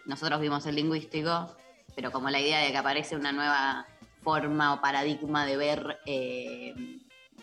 [0.06, 1.56] Nosotros vimos el lingüístico,
[1.96, 3.86] pero como la idea de que aparece una nueva
[4.22, 6.74] forma o paradigma de ver eh,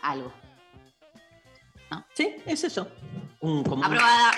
[0.01, 0.31] algo.
[2.13, 2.87] Sí, es eso.
[3.41, 4.31] Un- como, un- Aprobada.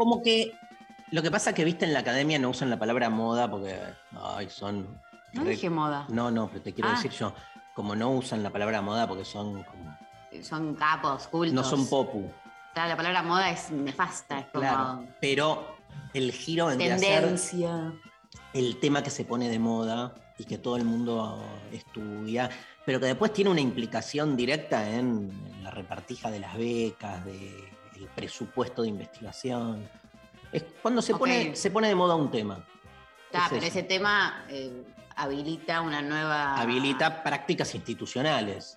[0.00, 0.52] Como que
[1.10, 3.78] lo que pasa es que viste en la academia no usan la palabra moda porque
[4.36, 5.00] ay, son
[5.34, 6.06] No re- dije moda.
[6.08, 6.92] No, no, pero te quiero Ah.
[6.94, 7.34] decir yo,
[7.74, 9.96] como no usan la palabra moda porque son como,
[10.42, 11.54] Son capos, cultos.
[11.54, 12.30] no son popu,
[12.74, 15.04] Claro, la palabra moda es nefasta, es como claro.
[15.20, 15.76] Pero
[16.14, 17.92] el giro ser tendencia.
[18.52, 22.48] el tema que se pone de moda y que todo el mundo estudia,
[22.86, 27.24] pero que después tiene una implicación directa en, en la repartija de las becas,
[28.08, 29.88] presupuesto de investigación.
[30.52, 32.64] Es cuando se, pone, se pone de moda un tema.
[33.30, 33.66] Es pero eso.
[33.66, 34.84] ese tema eh,
[35.16, 36.56] habilita una nueva.
[36.60, 38.76] Habilita prácticas institucionales.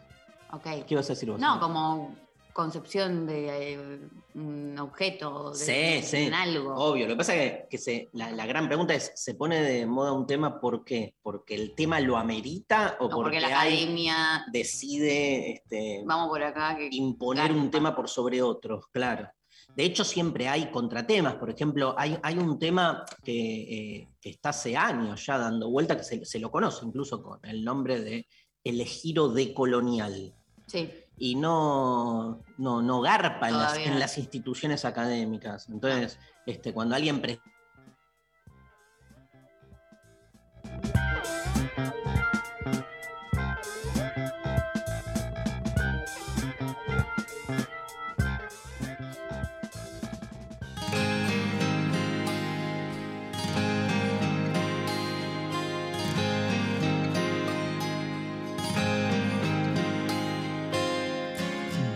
[0.51, 0.63] Ok.
[0.63, 1.39] ¿Qué ibas a decir vos?
[1.39, 2.15] No, como
[2.53, 3.99] concepción de eh,
[4.35, 5.57] un objeto, de
[6.01, 6.17] Sí, sí.
[6.27, 6.73] en algo.
[6.75, 9.61] Obvio, lo que pasa es que, que se- la, la gran pregunta es, ¿se pone
[9.61, 11.15] de moda un tema por qué?
[11.21, 14.45] ¿Porque el tema lo amerita o O porque porque, la academia.
[14.51, 16.75] decide este, Vamos por acá.
[16.77, 18.85] Que, imponer un tema por sobre otros?
[18.91, 19.27] Claro.
[19.75, 21.35] De hecho, siempre hay contratemas.
[21.35, 23.61] Por ejemplo, hay, hay un tema que,
[24.01, 27.39] eh, que está hace años ya dando vuelta, que se, se lo conoce incluso con
[27.43, 28.27] el nombre de
[28.63, 30.33] el giro decolonial.
[30.67, 30.89] Sí.
[31.17, 35.69] Y no, no, no garpa en las, en las instituciones académicas.
[35.69, 37.21] Entonces, este, cuando alguien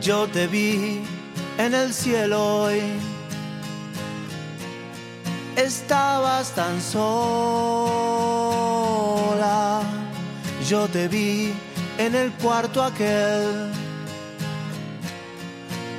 [0.08, 1.04] Yo te vi
[1.58, 2.82] en el cielo hoy.
[5.58, 7.02] Estabas tan sola.
[10.65, 11.54] Yo te vi
[11.98, 13.70] en el cuarto aquel.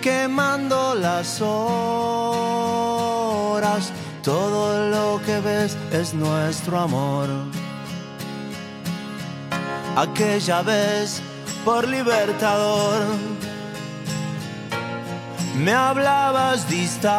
[0.01, 2.33] Quemando las horas.
[4.23, 7.29] Todo lo que ves es nuestro amor.
[9.97, 11.21] Aquella vez
[11.63, 13.05] por Libertador
[15.59, 17.19] me hablabas distante,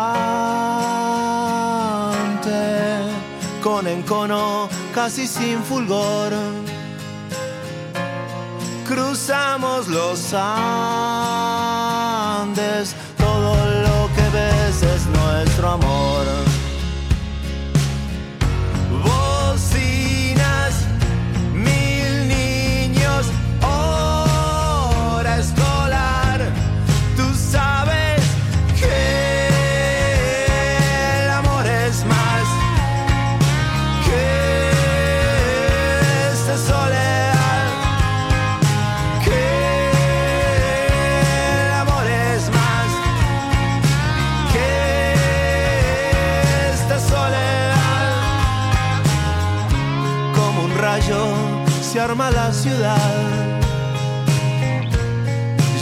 [3.62, 6.34] con encono casi sin fulgor.
[8.88, 10.56] Cruzamos los Andes,
[13.17, 16.18] todo lo que ves es nuestro amor.
[51.99, 52.97] Arma la ciudad.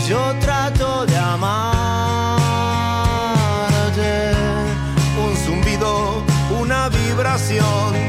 [0.08, 1.52] Yo trato de amarte.
[5.24, 6.24] Un zumbido,
[6.60, 8.07] una vibración.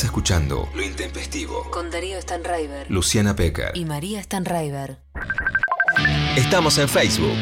[0.00, 1.70] Estás escuchando Lo Intempestivo.
[1.70, 3.72] Con Darío Stanraiver Luciana Pecker.
[3.74, 4.96] y María Stanraiver.
[6.36, 7.36] Estamos en Facebook.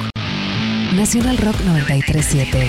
[0.93, 2.69] Nacional Rock 937.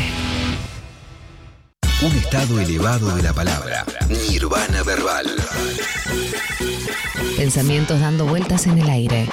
[2.04, 3.84] Un estado elevado de la palabra.
[4.30, 5.26] Nirvana verbal.
[7.36, 9.28] Pensamientos dando vueltas en el aire.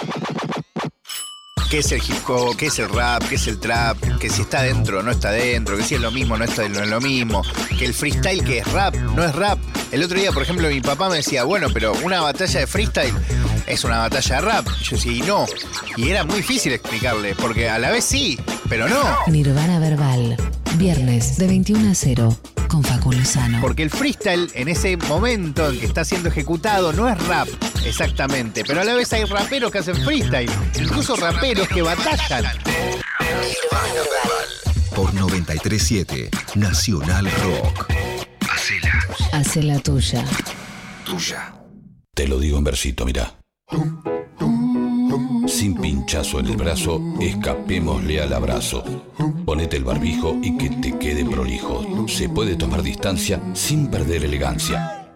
[1.71, 4.42] qué es el hip hop, qué es el rap, qué es el trap, que si
[4.42, 7.01] está dentro no está dentro, que si es lo mismo no está no es lo
[7.01, 7.42] mismo,
[7.79, 9.56] que el freestyle que es rap no es rap.
[9.92, 13.14] El otro día, por ejemplo, mi papá me decía, bueno, pero una batalla de freestyle
[13.66, 14.66] es una batalla de rap.
[14.83, 15.46] Yo decía, y no.
[15.96, 19.03] Y era muy difícil explicarle, porque a la vez sí, pero no.
[19.29, 20.37] Nirvana Verbal.
[20.75, 22.37] Viernes de 21 a 0
[22.68, 23.61] con Facu Lozano.
[23.61, 27.49] Porque el freestyle en ese momento en que está siendo ejecutado no es rap,
[27.85, 28.64] exactamente.
[28.66, 32.44] Pero a la vez hay raperos que hacen freestyle, incluso raperos que batallan.
[33.20, 34.49] Nirvana verbal.
[34.94, 38.06] Por 937 Nacional Rock.
[39.37, 40.25] Hace la tuya.
[41.05, 41.53] tuya.
[42.14, 43.35] Te lo digo en versito, mirá.
[45.46, 48.83] Sin pinchazo en el brazo, escapémosle al abrazo.
[49.44, 52.07] Ponete el barbijo y que te quede prolijo.
[52.09, 55.07] Se puede tomar distancia sin perder elegancia.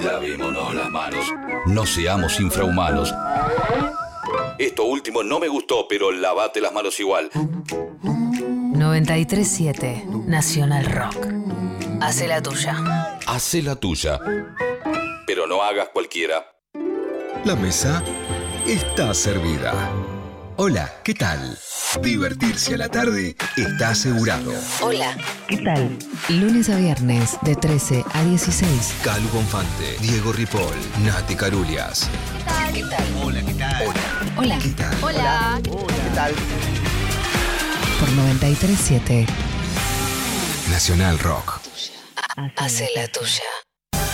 [0.00, 1.26] Lavémonos las manos.
[1.66, 3.12] No seamos infrahumanos.
[4.60, 7.30] Esto último no me gustó, pero lavate las manos igual.
[7.32, 11.16] 937 Nacional Rock.
[12.00, 12.76] Hace la tuya.
[13.28, 14.18] Hacé la tuya.
[15.26, 16.46] Pero no hagas cualquiera.
[17.44, 18.02] La mesa
[18.66, 19.92] está servida.
[20.56, 21.58] Hola, ¿qué tal?
[22.00, 24.54] Divertirse a la tarde está asegurado.
[24.80, 25.14] Hola.
[25.46, 25.98] ¿Qué tal?
[26.30, 28.94] Lunes a viernes de 13 a 16.
[29.04, 32.08] Calu Bonfante, Diego Ripoll, Nati Carulias.
[32.72, 33.04] ¿Qué tal?
[33.22, 33.94] Hola, ¿qué tal?
[34.38, 34.58] Hola.
[34.58, 35.04] ¿Qué tal?
[35.04, 35.60] Hola.
[35.62, 36.32] ¿Qué tal?
[38.00, 39.26] Por 937
[40.70, 41.67] Nacional Rock.
[42.56, 43.42] Hace la tuya.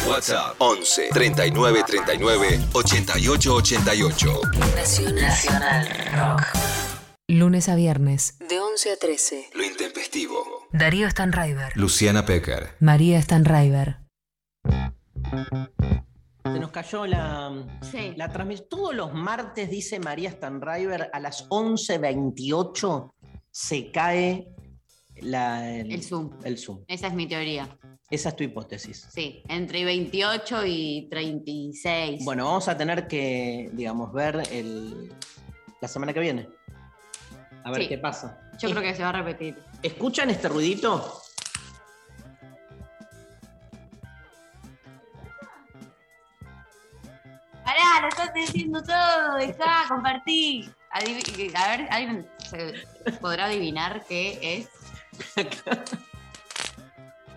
[0.08, 4.40] WhatsApp 11 39 39 88 88.
[5.20, 6.42] Nacional, Rock.
[7.28, 9.50] Lunes a viernes de 11 a 13.
[9.54, 10.42] Lo intempestivo.
[10.72, 11.72] Darío Stanraiver.
[11.76, 12.70] Luciana Pecker.
[12.80, 13.98] María Stanraiver.
[16.44, 18.14] Se nos cayó la, Sí.
[18.16, 18.68] la transmisión.
[18.70, 23.10] Todos los martes, dice María Stanriver, a las 11.28
[23.50, 24.48] se cae
[25.16, 26.30] la- El Zoom.
[26.44, 26.84] El Zoom.
[26.88, 27.68] Esa es mi teoría.
[28.10, 29.06] Esa es tu hipótesis.
[29.12, 32.24] Sí, entre 28 y 36.
[32.24, 35.12] Bueno, vamos a tener que, digamos, ver el,
[35.80, 36.48] la semana que viene.
[37.64, 37.88] A ver Sí.
[37.88, 38.38] qué pasa.
[38.58, 39.56] Yo creo que se va a repetir.
[39.82, 41.22] ¿Escuchan este ruidito?
[47.64, 50.68] Pará, lo estás diciendo todo, dejá, compartí.
[50.90, 54.68] A ver, ¿alguien se podrá adivinar qué es?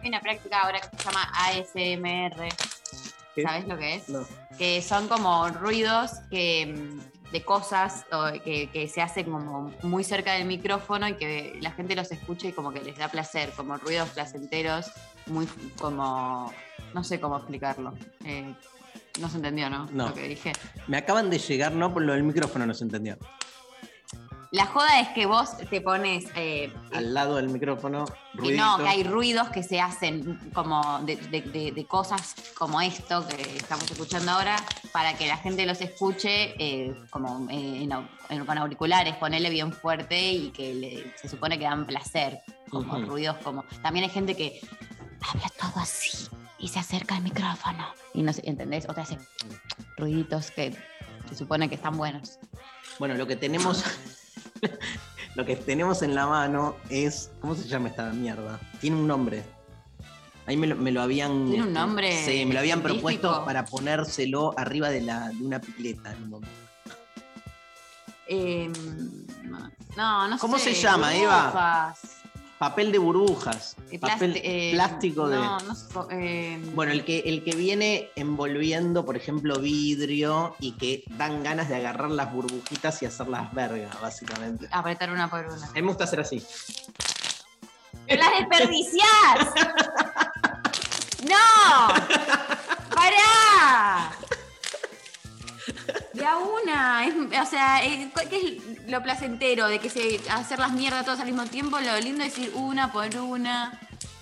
[0.08, 2.48] Hay una práctica ahora que se llama ASMR.
[3.36, 3.44] ¿Qué?
[3.44, 4.08] ¿Sabes lo que es?
[4.08, 4.26] No.
[4.58, 10.06] Que son como ruidos que, mm, de cosas o que, que se hacen como muy
[10.06, 13.52] cerca del micrófono y que la gente los escucha y como que les da placer,
[13.58, 14.90] como ruidos placenteros,
[15.26, 15.46] muy
[15.78, 16.54] como,
[16.94, 17.94] no sé cómo explicarlo.
[18.24, 18.56] Eh,
[19.20, 19.88] no se entendió, ¿no?
[19.92, 20.08] No.
[20.08, 20.54] Lo que dije.
[20.88, 23.18] Me acaban de llegar, no, por lo del micrófono no se entendió.
[24.52, 28.06] La joda es que vos te pones eh, Al lado del micrófono,
[28.42, 32.80] que no, que hay ruidos que se hacen como de, de- de- de cosas como
[32.80, 34.56] esto que estamos escuchando ahora
[34.94, 39.50] para que la gente los escuche eh, como eh, en au- en- con auriculares, ponerle
[39.50, 43.06] bien fuerte y que le- se supone que dan placer, como Ujú.
[43.06, 43.64] ruidos como...
[43.82, 44.62] También hay gente que
[45.30, 48.88] habla todo así y se acerca al micrófono y no sé, ¿entendés?
[48.88, 49.18] O te hace
[49.98, 50.74] ruiditos que
[51.28, 52.40] se supone que están buenos.
[52.98, 53.84] Bueno, lo que tenemos.
[55.36, 57.32] lo que tenemos en la mano es.
[57.42, 58.60] ¿Cómo se llama esta mierda?
[58.80, 59.44] Tiene un nombre.
[60.46, 61.48] Ahí me lo, me lo habían.
[61.48, 63.10] ¿Tiene un este, nombre Sí, me lo habían científico?
[63.20, 66.56] propuesto para ponérselo arriba de, la, de una pileta en un momento.
[68.30, 68.72] Eh,
[69.96, 70.74] no, no ¿Cómo sé.
[70.74, 71.96] se llama, Eva?
[72.58, 73.76] Papel de burbujas.
[73.92, 75.38] Eh, papel eh, plástico de.
[75.38, 80.72] No, no sé, eh, Bueno, el que, el que viene envolviendo, por ejemplo, vidrio y
[80.72, 84.68] que dan ganas de agarrar las burbujitas y hacerlas verga, básicamente.
[84.72, 85.68] apretar una por una.
[85.68, 86.44] A mí me gusta hacer así.
[88.08, 89.54] ¡Las desperdiciás!
[91.28, 91.88] ¡No!
[92.96, 94.12] ¡Pará!
[96.18, 97.06] De a una.
[97.06, 97.80] es- o sea,
[98.30, 101.80] ¿qué es lo placentero de que se hacer las mierdas todas al mismo tiempo?
[101.80, 103.80] Lo lindo es ir una por una,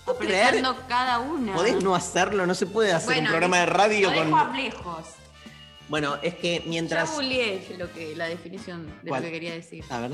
[0.08, 1.54] apretando cada una.
[1.54, 2.46] ¿Podés no hacerlo?
[2.46, 4.54] No se puede hacer Bueno, un programa de radio lo con.
[4.56, 5.04] dejo.
[5.88, 7.10] Bueno, es que mientras.
[7.10, 9.22] Ya lo que, la definición de ¿Cuál?
[9.22, 9.84] lo que quería decir.
[9.90, 10.12] A ver.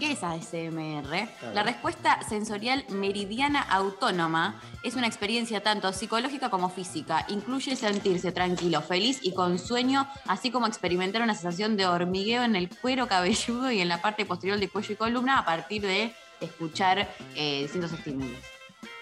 [0.00, 1.28] ¿Qué es ASMR?
[1.52, 7.26] La respuesta sensorial meridiana autónoma es una experiencia tanto psicológica como física.
[7.28, 12.56] Incluye sentirse tranquilo, feliz y con sueño, así como experimentar una sensación de hormigueo en
[12.56, 16.14] el cuero cabelludo y en la parte posterior de cuello y columna a partir de
[16.40, 18.40] escuchar eh, distintos estímulos.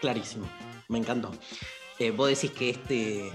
[0.00, 0.48] Clarísimo.
[0.88, 1.30] Me encantó.
[2.00, 3.32] Eh, vos decís que este.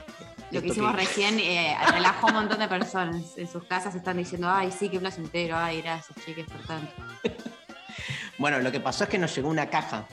[0.53, 3.37] Lo que hicimos recién eh, relajó a un montón de personas.
[3.37, 6.91] En sus casas están diciendo, ay, sí, qué placentero, ay, gracias, chiques, por tanto.
[8.39, 10.07] Bueno, lo que pasó es que nos llegó una caja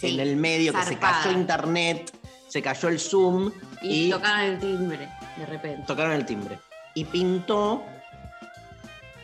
[0.00, 2.10] Sí, en el medio, que se cayó internet,
[2.48, 5.84] se cayó el Zoom Y, y, tocaron el timbre, de repente.
[5.86, 6.58] tocaron el timbre.
[6.94, 7.84] Y pintó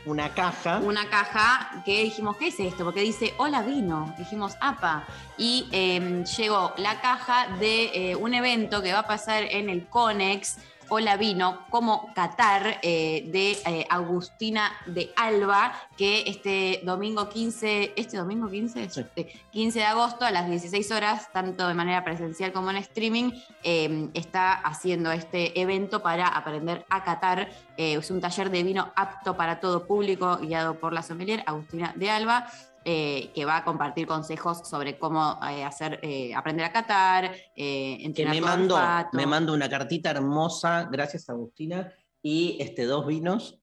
[0.05, 0.79] una caja.
[0.79, 2.85] una caja que dijimos, ¿qué es esto?
[2.85, 4.15] Porque dice, hola vino.
[4.19, 5.05] Dijimos, apa.
[5.37, 9.87] Y eh, llegó la caja de eh, un evento que va a pasar en el
[9.87, 10.59] Conex.
[10.95, 18.19] Hola Vino, como Qatar, eh, de eh, Agustina de Alba, que este domingo 15, ¿este
[18.19, 18.91] domingo 15?
[18.91, 19.03] Sí.
[19.17, 23.31] Sí, 15 de agosto a las 16 horas, tanto de manera presencial como en streaming,
[23.63, 27.49] eh, está haciendo este evento para aprender a catar.
[27.79, 31.95] Eh, es un taller de vino apto para todo público, guiado por la sommelier Agustina
[31.97, 32.49] de Alba.
[32.85, 37.27] Eh, que va a compartir consejos sobre cómo eh, hacer, eh, aprender a catar,
[37.57, 38.79] eh, que entrenar me mandó,
[39.13, 43.61] me mandó una cartita hermosa, gracias Agustina, y este, dos vinos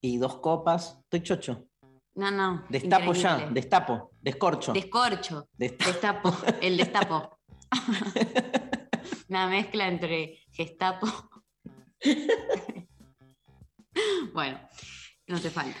[0.00, 0.98] y dos copas.
[1.04, 1.66] Estoy chocho.
[2.14, 2.64] No, no.
[2.68, 4.72] Destapo ya, destapo, descorcho.
[4.72, 5.48] Descorcho.
[5.52, 7.38] Desta- Destapo, el destapo.
[9.28, 11.06] Una mezcla entre gestapo.
[14.32, 14.60] bueno,
[15.28, 15.76] no te falta.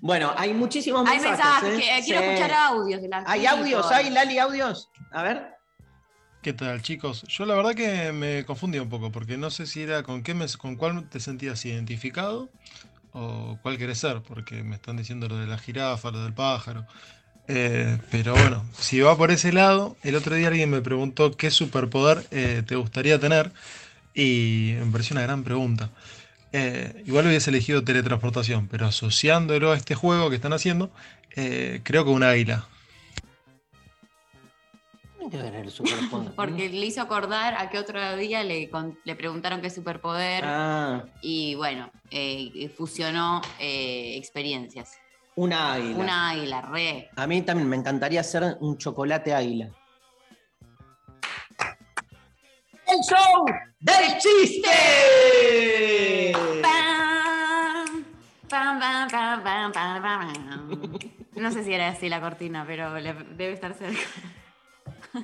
[0.00, 1.38] Bueno, hay muchísimos Hay mensajes.
[1.62, 1.82] mensajes, ¿eh?
[1.98, 2.26] que- quiero Sí.
[2.26, 3.58] escuchar audios de las ¿Hay chicos.
[3.58, 3.86] audios?
[3.92, 4.90] ¿Hay Lali audios?
[5.10, 5.46] A ver.
[6.42, 7.22] ¿Qué tal, chicos?
[7.28, 10.34] Yo la verdad que me confundí un poco porque no sé si era con qué
[10.34, 12.50] me- con cuál te sentías identificado
[13.12, 16.86] o cuál querés ser, porque me están diciendo lo de la jirafa, lo del pájaro.
[17.48, 21.50] Eh, pero bueno, si va por ese lado, el otro día alguien me preguntó qué
[21.50, 23.50] superpoder eh, te gustaría tener
[24.14, 25.90] y me pareció una gran pregunta.
[26.52, 30.90] Eh, igual hubiese elegido teletransportación, pero asociándolo a este juego que están haciendo,
[31.36, 32.66] eh, creo que un águila.
[35.18, 36.32] Tiene que ver el superpoder.
[36.34, 41.04] Porque le hizo acordar a que otro día le, con- le preguntaron qué superpoder Ah,
[41.22, 44.98] y bueno, eh, fusionó eh, experiencias.
[45.36, 45.96] una águila.
[45.98, 47.10] Una águila, re.
[47.16, 49.70] A mí también me encantaría hacer un chocolate águila.
[52.92, 53.44] El show
[53.80, 54.68] del chiste.
[61.36, 64.00] No sé si era así la cortina, pero debe estar cerca.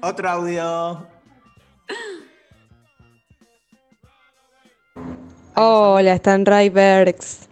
[0.00, 1.06] Otro audio.
[5.54, 7.48] Hola, Stan Bergs.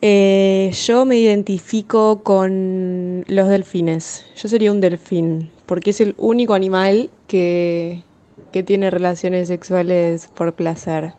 [0.00, 4.26] Eh, yo me identifico con los delfines.
[4.36, 8.04] Yo sería un delfín, porque es el único animal que,
[8.52, 11.14] que tiene relaciones sexuales por placer.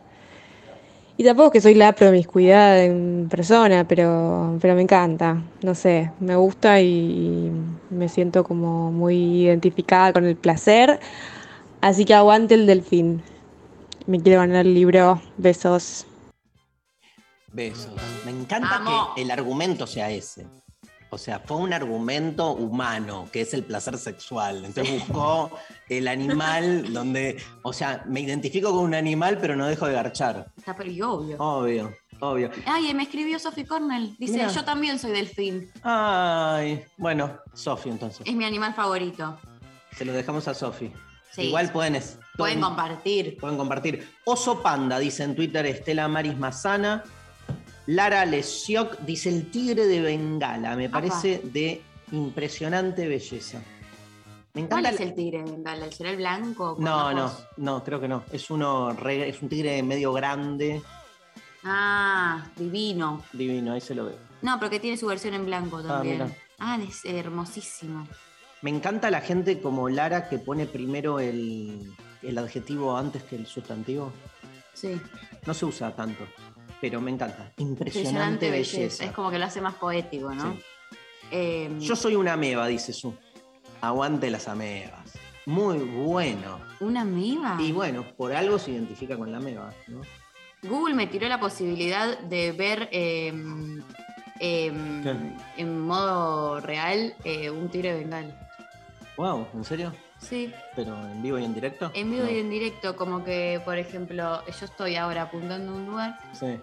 [1.16, 5.42] Y tampoco que soy la promiscuidad en persona, pero, pero me encanta.
[5.62, 7.50] No sé, me gusta y
[7.90, 11.00] me siento como muy identificada con el placer.
[11.80, 13.20] Así que aguante el delfín.
[14.06, 15.20] Me quiero ganar el libro.
[15.36, 16.06] Besos.
[17.52, 17.94] Besos.
[18.24, 19.14] Me encanta Amo.
[19.16, 20.46] que el argumento sea ese.
[21.10, 24.64] O sea, fue un argumento humano, que es el placer sexual.
[24.64, 25.50] Entonces buscó
[25.88, 30.50] el animal donde, o sea, me identifico con un animal, pero no dejo de garchar.
[30.56, 31.36] Está pero y obvio.
[31.38, 32.50] Obvio, obvio.
[32.66, 34.14] Ay, me escribió Sophie Cornell.
[34.18, 35.70] Dice, yo también soy delfín.
[35.82, 38.20] Ay, bueno, Sofi entonces.
[38.26, 39.38] Es mi animal favorito.
[39.96, 40.92] Se lo dejamos a Sofi.
[41.32, 41.42] Sí.
[41.42, 43.36] Igual pueden, es- Pueden compartir.
[43.38, 44.08] pueden compartir.
[44.24, 47.02] Oso Panda, dice en Twitter Estela Maris Mazana.
[47.88, 50.76] Lara Lesioc dice el tigre de Bengala.
[50.76, 51.82] Me parece de
[52.12, 53.62] impresionante belleza.
[54.54, 55.86] Me ¿Cuál es el tigre de Bengala?
[55.86, 56.76] ¿El será el blanco?
[56.78, 58.24] No, no, no, creo que no.
[58.30, 60.82] Es uno re- es un tigre medio grande,
[61.64, 63.22] Ah, divino.
[63.32, 64.16] divino, ahí se lo veo.
[64.42, 66.14] No, pero que tiene su versión en blanco también.
[66.18, 66.30] mira.
[66.58, 68.06] Ah, es hermosísimo.
[68.62, 71.90] Me encanta la gente como Lara que pone primero el,
[72.22, 74.12] el adjetivo antes que el sustantivo.
[74.74, 75.00] Sí.
[75.46, 76.24] No se usa tanto,
[76.80, 77.52] pero me encanta.
[77.56, 78.78] Impresionante, Impresionante belleza.
[78.78, 79.04] belleza.
[79.04, 80.52] Es como que lo hace más poético, ¿no?
[80.52, 80.58] Sí.
[81.30, 83.14] Eh, Yo soy una ameba, dice Su.
[83.80, 85.12] Aguante las amebas.
[85.46, 86.60] Muy bueno.
[86.80, 87.56] ¿Una amiga?
[87.60, 90.02] Y bueno, por algo se identifica con la ameba, ¿no?
[90.62, 93.32] Google me tiró la posibilidad de ver eh,
[94.40, 94.72] eh,
[95.02, 95.62] ¿Qué?
[95.62, 98.48] en modo real eh, un tigre de Bengala.
[99.16, 99.92] Wow, ¿en serio?
[100.20, 101.90] Sí, ¿Pero en vivo y en directo?
[101.94, 102.30] en vivo No.
[102.30, 106.58] y en directo, como que, por ejemplo, yo estoy ahora apuntando a un lugar Sí.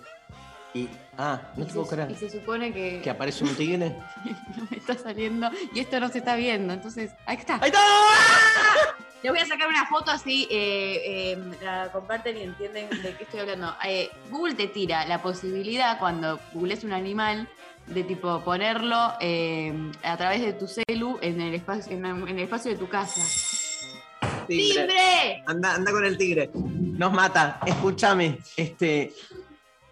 [0.73, 2.17] Y, ah, no y, te puedo se, y creer.
[2.17, 3.95] se supone que, Que aparece un tigre.
[4.57, 7.55] no me está saliendo y esto no se está viendo, entonces, ahí está.
[7.61, 7.79] ¡Ahí está!
[9.23, 11.01] Le voy a sacar una foto así eh,
[11.33, 13.73] eh, la comparten y entienden de qué estoy hablando.
[13.87, 17.47] Eh, Google te tira la posibilidad cuando googlees un animal
[17.87, 22.71] de tipo ponerlo eh, a través de tu celu en el espacio, en, el espacio
[22.71, 23.21] de tu casa.
[24.47, 25.43] ¡Timbre!
[25.45, 26.49] Anda, anda con el tigre.
[26.53, 27.59] Nos mata.
[27.65, 28.39] Escúchame.
[28.57, 29.13] Este.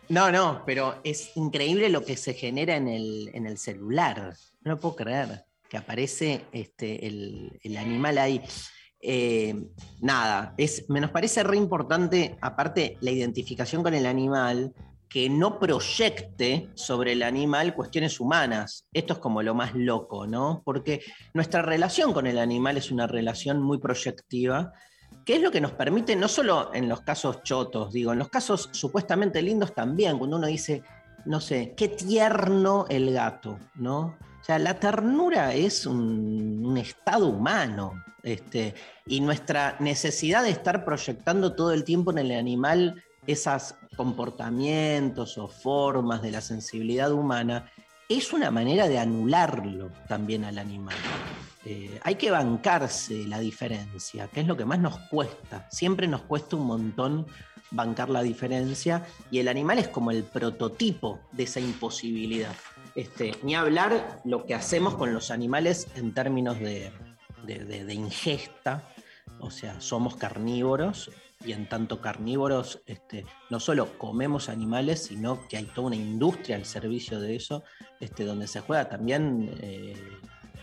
[0.10, 4.34] No, no, pero es increíble lo que se genera en el, en el celular.
[4.62, 5.46] No lo puedo creer.
[5.70, 8.41] Que aparece este, el, el animal ahí.
[9.06, 9.54] Eh,
[10.00, 14.74] nada, es, me nos parece re importante, aparte, la identificación con el animal,
[15.14, 18.88] que no proyecte sobre el animal cuestiones humanas.
[18.91, 20.64] Esto es como lo más loco, ¿no?
[20.66, 21.03] Porque
[21.36, 24.74] nuestra relación con el animal es una relación muy proyectiva,
[25.24, 28.30] que es lo que nos permite, no solo en los casos chotos, digo, en los
[28.30, 30.82] casos supuestamente lindos también, cuando uno dice,
[31.26, 34.18] no sé, qué tierno el gato, ¿no?
[34.41, 38.74] O sea, la ternura es un, un estado humano, este,
[39.05, 45.47] y nuestra necesidad de estar proyectando todo el tiempo en el animal esos comportamientos o
[45.47, 47.71] formas de la sensibilidad humana
[48.09, 50.95] es una manera de anularlo también al animal.
[51.65, 55.67] Eh, hay que bancarse la diferencia, que es lo que más nos cuesta.
[55.71, 57.26] Siempre nos cuesta un montón
[57.71, 62.53] bancar la diferencia y el animal es como el prototipo de esa imposibilidad.
[62.93, 66.91] Este, ni hablar lo que hacemos con los animales en términos de,
[67.47, 68.89] de- ingesta,
[69.39, 71.09] o sea, somos carnívoros
[71.46, 76.56] y en tanto carnívoros este, no solo comemos animales, sino que hay toda una industria
[76.56, 77.64] al servicio de eso,
[78.00, 79.96] este, donde se juega también eh,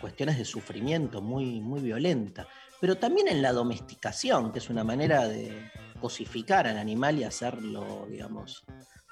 [0.00, 2.46] cuestiones de sufrimiento muy, muy violenta,
[2.80, 5.70] pero también en la domesticación, que es una manera de
[6.00, 8.64] cosificar al animal y hacerlo, digamos,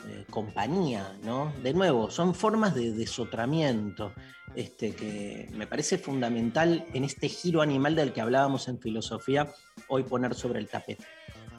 [0.07, 1.53] eh, compañía, ¿no?
[1.63, 4.13] De nuevo, son formas de desotramiento
[4.55, 9.53] este, que me parece fundamental en este giro animal del que hablábamos en filosofía,
[9.89, 11.05] hoy poner sobre el tapete.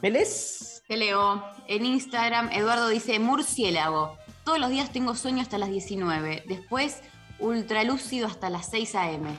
[0.01, 0.83] ¿Me lees?
[0.87, 1.43] Te leo.
[1.67, 4.17] En Instagram, Eduardo dice, murciélago.
[4.43, 6.43] Todos los días tengo sueño hasta las 19.
[6.47, 7.01] Después,
[7.39, 9.29] ultralúcido hasta las 6 a.m.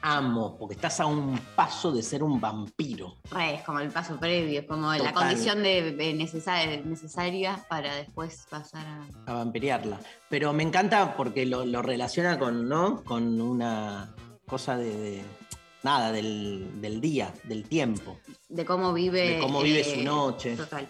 [0.00, 3.16] Amo, porque estás a un paso de ser un vampiro.
[3.32, 8.46] Re, es como el paso previo, como la condición de, de necesa- necesaria para después
[8.48, 9.08] pasar a...
[9.26, 9.98] a vampiriarla.
[10.30, 13.02] Pero me encanta porque lo, lo relaciona con, ¿no?
[13.02, 14.14] con una
[14.46, 15.24] cosa de, de-
[15.88, 18.18] nada, del, del día, del tiempo.
[18.48, 19.36] De cómo vive.
[19.36, 20.54] De cómo vive eh, su noche.
[20.54, 20.86] Total.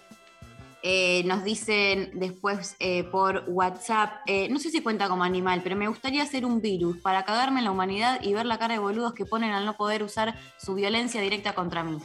[0.83, 5.77] Eh, nos dicen después eh, por WhatsApp, eh, no sé si cuenta como animal, pero
[5.77, 8.81] me gustaría hacer un virus para cagarme en la humanidad y ver la cara de
[8.81, 11.99] boludos que ponen al no poder usar su violencia directa contra mí.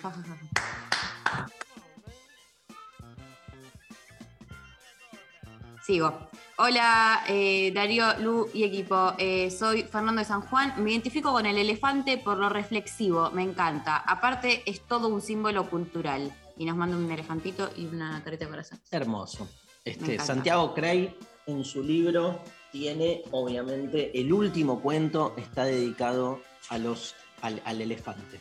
[5.85, 6.29] Sigo.
[6.57, 9.13] Hola eh, Darío, Lu y equipo.
[9.17, 10.81] Eh, soy Fernando de San Juan.
[10.81, 13.31] Me identifico con el elefante por lo reflexivo.
[13.31, 13.97] Me encanta.
[13.97, 16.33] Aparte es todo un símbolo cultural.
[16.57, 18.79] Y nos manda un elefantito y una careta de corazón.
[18.91, 19.49] Hermoso.
[19.83, 20.19] Este.
[20.19, 21.17] Santiago Cray
[21.47, 22.39] en su libro
[22.71, 28.39] tiene, obviamente, el último cuento está dedicado a los, al, al elefante.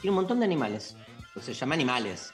[0.00, 0.96] Tiene un montón de animales.
[1.34, 2.32] pues se llama animales.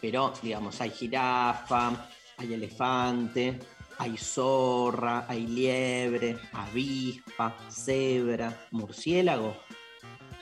[0.00, 2.08] Pero, digamos, hay jirafa,
[2.38, 3.58] hay elefante,
[3.98, 9.56] hay zorra, hay liebre, avispa, cebra, murciélago.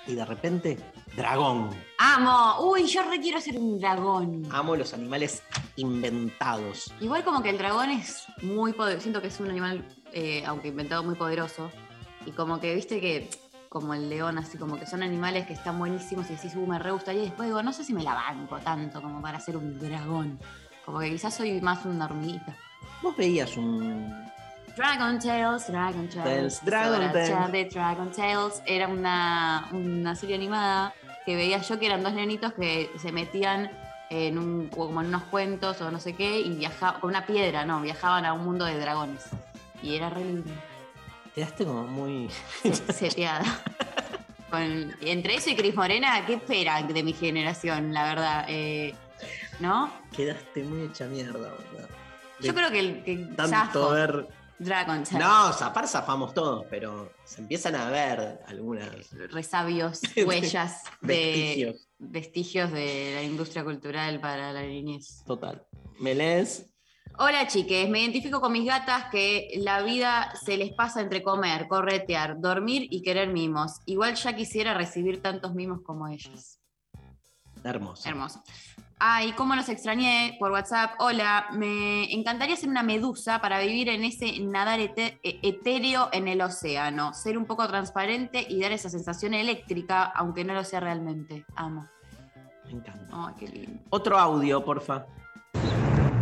[0.07, 0.79] Y de repente,
[1.17, 1.71] dragón.
[1.99, 2.71] ¡Amo!
[2.71, 4.47] Uy, yo re quiero ser un dragón.
[4.53, 5.43] Amo los animales
[5.77, 6.93] inventados.
[7.01, 9.03] Igual como que el dragón es muy poderoso.
[9.03, 11.71] Siento que es un animal, eh, aunque inventado, muy poderoso.
[12.25, 13.29] Y como que, viste que,
[13.69, 16.79] como el león, así como que son animales que están buenísimos y decís, uh, me
[16.79, 17.23] re gustaría.
[17.23, 20.39] Y después digo, no sé si me la banco tanto como para ser un dragón.
[20.87, 22.57] Como que quizás soy más una hormiguita.
[23.03, 24.25] Vos veías un.
[24.77, 27.73] Dragon Tales, Dragon Tales, Tales, Dragon Tales.
[27.75, 28.63] Dragon Tales.
[28.67, 33.71] Era una, una serie animada que veía yo que eran dos nenitos que se metían
[34.11, 37.65] en un, como en unos cuentos o no sé qué y viajaban con una piedra,
[37.65, 39.25] no, viajaban a un mundo de dragones.
[39.83, 40.51] Y era re lindo,
[41.35, 42.31] Quedaste como muy.
[42.63, 43.45] se- seteada.
[44.51, 48.45] Con- entre eso y Cris Morena, ¿qué esperan de mi generación, la verdad?
[48.49, 48.95] Eh,
[49.61, 49.91] ¿No?
[50.15, 51.89] Quedaste muy hecha mierda, boludo.
[52.41, 54.29] Yo creo que el que Tanto zafo, ver.
[54.59, 55.27] Dragon Tales.
[55.27, 61.89] No, zafar zafamos todos, pero se empiezan a ver algunas resabios, huellas de vestigios.
[61.99, 65.23] vestigios de la industria cultural para la niñez.
[65.27, 65.67] Total.
[66.01, 66.71] ¿Me lees?
[67.19, 71.67] Hola chiques, me identifico con mis gatas que la vida se les pasa entre comer,
[71.67, 73.81] corretear, dormir y querer mimos.
[73.87, 76.61] Igual ya quisiera recibir tantos mimos como ellas.
[77.65, 78.07] Hermoso.
[78.09, 78.43] Hermoso.
[78.99, 80.93] Ay, cómo los extrañé por WhatsApp.
[81.01, 86.41] Hola, me encantaría ser una medusa para vivir en ese nadar e- etéreo en el
[86.41, 91.45] océano, ser un poco transparente y dar esa sensación eléctrica, aunque no lo sea realmente.
[91.57, 91.87] Amo.
[92.65, 93.07] Me encanta.
[93.13, 93.81] Ay, qué lindo.
[93.91, 95.05] Otro audio, porfa.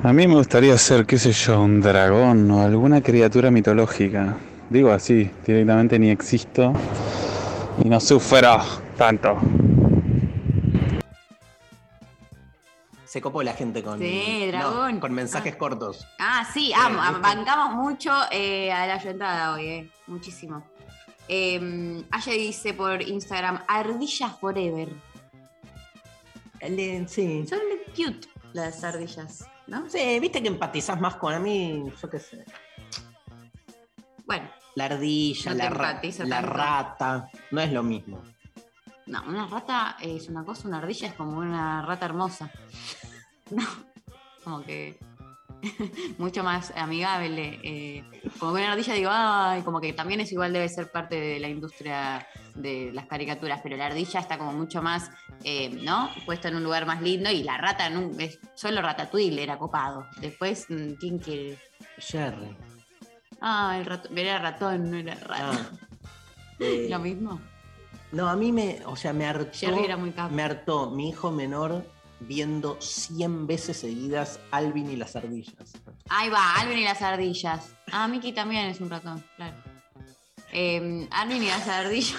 [0.03, 4.37] A mí me gustaría ser, qué sé yo, un dragón o alguna criatura mitológica.
[4.69, 6.73] Digo así, directamente ni existo
[7.83, 8.59] y no sufro
[8.99, 9.39] tanto.
[13.15, 14.01] Se copó la gente con.
[14.01, 14.99] Sí, no, dragón.
[14.99, 16.05] con mensajes cortos.
[16.19, 17.21] Ah, sí, amo, ¿viste?
[17.21, 20.65] bancamos mucho eh, a la ayuntada hoy, eh, muchísimo.
[21.29, 24.89] Eh, Aye dice por Instagram, ardilla forever.
[27.07, 27.47] sí.
[27.47, 27.61] Son
[27.95, 29.89] cute las ardillas, ¿no?
[29.89, 32.45] Sí, viste que empatizás más con a mí, yo qué sé.
[34.27, 37.31] Bueno, La ardilla, No la, ra- la rata.
[37.53, 38.21] No es lo mismo.
[39.07, 42.51] No, una rata es una cosa, una ardilla es como una rata hermosa.
[43.51, 43.63] No,
[44.43, 44.99] como que
[46.19, 47.61] mucho más amigable.
[47.63, 48.03] eh,
[48.39, 51.39] como que una ardilla digo, ay, como que también es igual, debe ser parte de
[51.39, 55.11] la industria de las caricaturas, pero la ardilla está como mucho más,
[55.43, 56.11] eh, ¿no?
[56.25, 60.07] Puesto en un lugar más lindo y la rata, no, es, solo Ratatouille era copado.
[60.21, 61.59] Después, mm, ¿quién quiere?
[61.99, 62.57] Jerry.
[63.41, 65.51] Ah, el ratón, era ratón, no era rata.
[65.53, 65.71] Ah.
[66.61, 67.41] Eh, Lo mismo.
[68.15, 70.33] No, a mí me, o sea, me hartó, Jerry era muy capo.
[70.35, 71.85] me hartó mi hijo menor
[72.21, 75.55] viendo 100 veces seguidas Alvin y las ardillas.
[76.09, 77.75] Ahí va, Alvin y las ardillas.
[77.91, 79.57] Ah, Mickey también es un ratón, claro.
[80.53, 82.15] Eh, Alvin y las ardillas.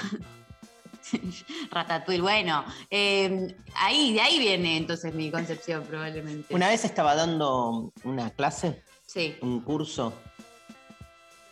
[1.72, 2.66] Ratatouille, bueno.
[2.90, 6.54] eh, ahí, de ahí viene entonces mi concepción, probablemente.
[6.54, 10.14] Una vez estaba dando una clase, Sí, un curso,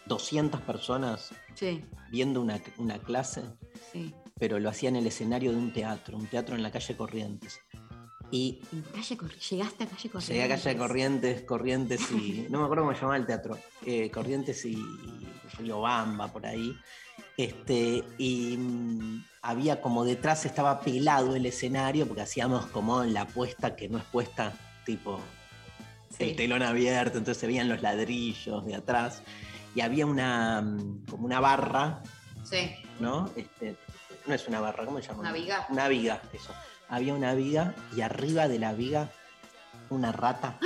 [0.08, 3.44] 200 personas sí, viendo una, una clase,
[3.91, 4.14] sí.
[4.44, 7.62] Pero lo hacía en el escenario de un teatro, un teatro en la calle Corrientes.
[8.30, 10.28] Y En calle Cor- llegaste a calle Corrientes.
[10.28, 12.48] llegué a calle Corrientes, Corrientes y.
[12.50, 13.58] No me acuerdo cómo se llamaba el teatro.
[13.86, 14.76] eh, Corrientes y
[15.58, 16.76] Riobamba, por ahí.
[17.38, 23.78] Este, y mm, había como detrás estaba pelado el escenario, porque hacíamos como la puesta
[23.78, 24.52] que no es puesta,
[24.86, 25.22] tipo
[26.18, 26.26] Sí.
[26.26, 29.24] el telón abierto, entonces se veían los ladrillos de atrás.
[29.74, 32.04] Y había una mm, como una barra,
[32.44, 32.72] Sí.
[33.00, 33.32] ¿no?
[33.38, 33.78] Este,
[34.26, 35.19] no es una barra, ¿cómo se llama?
[35.21, 35.65] Una viga.
[35.69, 36.53] Una viga, eso.
[36.89, 39.09] Había una viga y arriba de la viga
[39.89, 40.59] una rata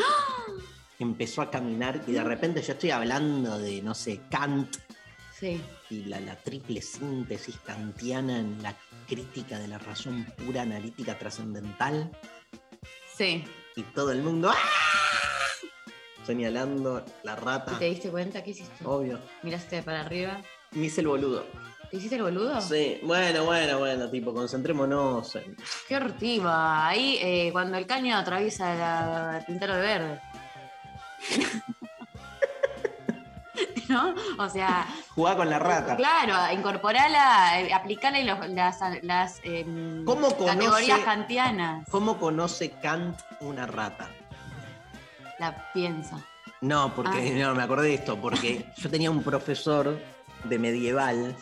[1.00, 4.76] empezó a caminar y de repente yo estoy hablando de, no sé, Kant
[5.40, 5.62] Sí.
[5.92, 8.74] y la, la triple síntesis kantiana en la
[9.08, 12.12] crítica de la razón pura analítica trascendental
[13.16, 13.44] Sí.
[13.76, 14.58] y todo el mundo ¡ah!
[16.26, 17.78] señalando la ¿Y rata.
[17.80, 18.44] te diste cuenta?
[18.44, 18.84] ¿Qué hiciste?
[18.86, 19.20] Obvio.
[19.44, 20.42] Miraste para arriba.
[20.72, 21.46] Me hice el boludo.
[21.90, 22.60] ¿Te hiciste el boludo?
[22.62, 25.56] Sí, bueno, bueno, bueno, tipo, concentrémonos en...
[25.88, 26.86] Qué hortiva.
[26.88, 30.22] Ahí, eh, cuando el caño atraviesa la, el pintero de verde.
[33.90, 34.14] ¿No?
[34.38, 34.86] O sea,
[35.16, 35.96] Jugá con la rata.
[35.96, 41.88] claro, incorporala, eh, aplicale los- las, las em, ¿Cómo conoce- categorías kantianas.
[41.90, 44.10] ¿Cómo conoce Kant una rata?
[45.40, 46.18] La piensa.
[46.60, 47.48] No, porque Ah.
[47.48, 49.98] no, me acordé de esto, porque yo tenía un profesor
[50.44, 51.34] de medieval,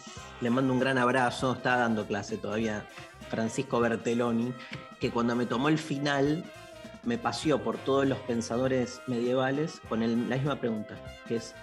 [0.42, 2.86] le mando un gran abrazo, estaba dando clase todavía,
[3.30, 4.54] Francisco Bertelloni,
[5.00, 6.44] que cuando me tomó el final
[7.04, 10.96] me paseó por todos los pensadores medievales con el- la misma pregunta,
[11.28, 11.54] que es,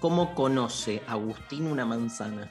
[0.00, 2.50] ¿cómo conoce Agustín una manzana?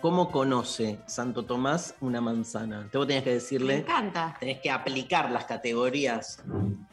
[0.00, 2.88] ¿Cómo conoce Santo Tomás una manzana?
[2.92, 4.36] Tenías que Me decirle, encanta.
[4.38, 6.40] tenés que aplicar las categorías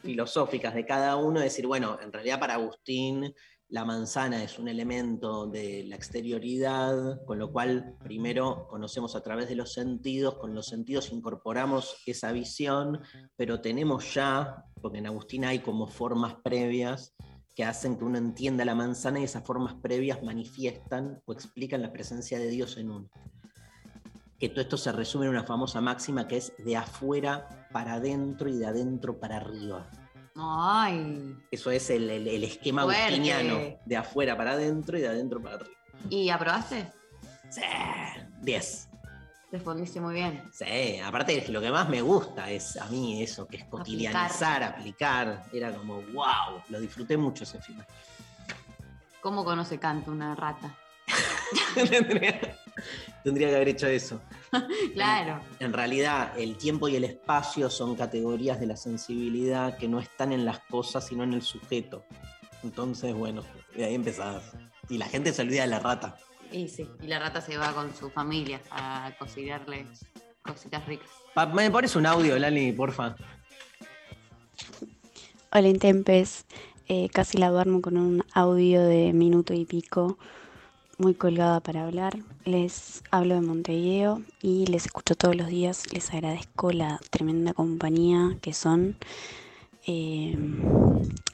[0.02, 3.32] filosóficas de cada uno y decir, bueno, en realidad para Agustín
[3.68, 9.48] la manzana es un elemento de la exterioridad, con lo cual primero conocemos a través
[9.48, 13.00] de los sentidos, con los sentidos incorporamos esa visión,
[13.36, 17.14] pero tenemos ya, porque en Agustín hay como formas previas
[17.56, 21.92] que hacen que uno entienda la manzana y esas formas previas manifiestan o explican la
[21.92, 23.10] presencia de Dios en uno
[24.38, 28.48] que todo esto se resume en una famosa máxima que es de afuera para adentro
[28.48, 29.90] y de adentro para arriba.
[30.38, 31.34] Ay.
[31.50, 35.56] Eso es el, el- el esquema agustiniano, de afuera para adentro y de adentro para
[35.56, 35.70] arriba.
[36.10, 36.90] ¿Y aprobaste?
[37.50, 37.62] Sí,
[38.42, 38.88] 10.
[39.52, 40.42] Respondiste muy bien.
[40.52, 45.44] Sí, aparte lo que más me gusta es a mí eso, que es cotidianizar, aplicar.
[45.52, 47.86] Era como, wow, lo disfruté mucho ese final.
[49.22, 50.76] ¿Cómo conoce Kant una rata?
[51.74, 52.40] tendría,
[53.22, 54.20] tendría que haber hecho eso.
[54.94, 55.40] Claro.
[55.60, 60.32] En realidad, el tiempo y el espacio son categorías de la sensibilidad que no están
[60.32, 62.04] en las cosas, sino en el sujeto.
[62.62, 63.42] Entonces, bueno,
[63.74, 64.42] de ahí empezás.
[64.88, 66.16] Y la gente se olvida de la rata.
[66.52, 66.88] Y sí.
[67.02, 69.86] Y la rata se va con su familia a cocinarle
[70.42, 71.08] cositas ricas.
[71.34, 73.16] Pa- ¿Me pones un audio, Lali, porfa?
[75.52, 76.44] Hola Intempes,
[76.88, 80.18] Eh, casi la duermo con un audio de minuto y pico,
[80.98, 82.18] muy colgada para hablar.
[82.44, 85.92] Les hablo de Montevideo y les escucho todos los días.
[85.92, 88.96] Les agradezco la tremenda compañía que son.
[89.86, 90.36] Eh,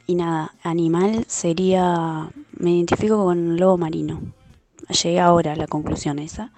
[0.07, 2.31] y nada, animal sería.
[2.53, 4.21] Me identifico con un lobo marino.
[4.89, 6.53] Llegué ahora a la conclusión esa.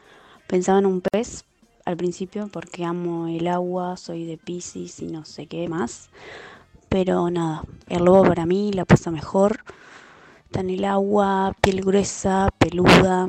[0.47, 1.45] Pensaba en un pez
[1.85, 6.09] al principio porque amo el agua, soy de Pisces y no sé qué más.
[6.89, 9.65] Pero nada, el lobo para mí la pasa mejor.
[10.55, 13.27] Está en el agua, piel gruesa, peluda.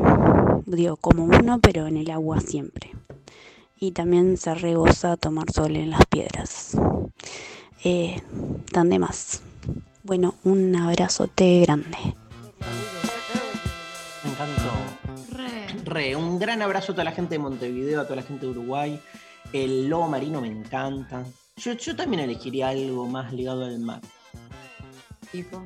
[0.68, 2.92] Digo, como uno, pero en el agua siempre.
[3.80, 6.78] Y también se regoza tomar sol en las piedras.
[7.84, 8.22] Eh,
[8.72, 9.42] tan de más.
[10.04, 11.98] Bueno, un abrazote grande.
[14.24, 15.84] Me encantó.
[15.84, 18.52] Re, un gran abrazo a toda la gente de Montevideo, a toda la gente de
[18.52, 19.02] Uruguay.
[19.52, 21.26] El lobo marino me encanta.
[21.58, 24.02] Yo, yo también elegiría algo más ligado al mar.
[25.32, 25.64] Tipo.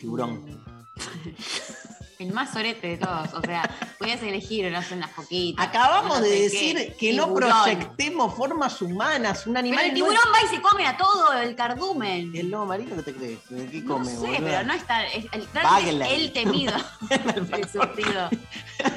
[0.00, 0.77] Tiburón.
[2.18, 3.32] El más sorete de todos.
[3.34, 3.62] O sea,
[3.96, 5.64] podías elegir, no sé, unas poquitas.
[5.64, 9.46] Acabamos no de sé decir qué, que no proyectemos formas humanas.
[9.46, 9.78] Un animal.
[9.78, 12.32] Pero el no tiburón es- va y se come a todo el cardumen.
[12.34, 13.38] ¿El lobo marino qué te crees?
[13.48, 14.38] ¿Qué No come, sé, boluda?
[14.40, 15.06] pero no está.
[15.06, 16.74] Es, el, el temido.
[17.10, 18.30] el surtido.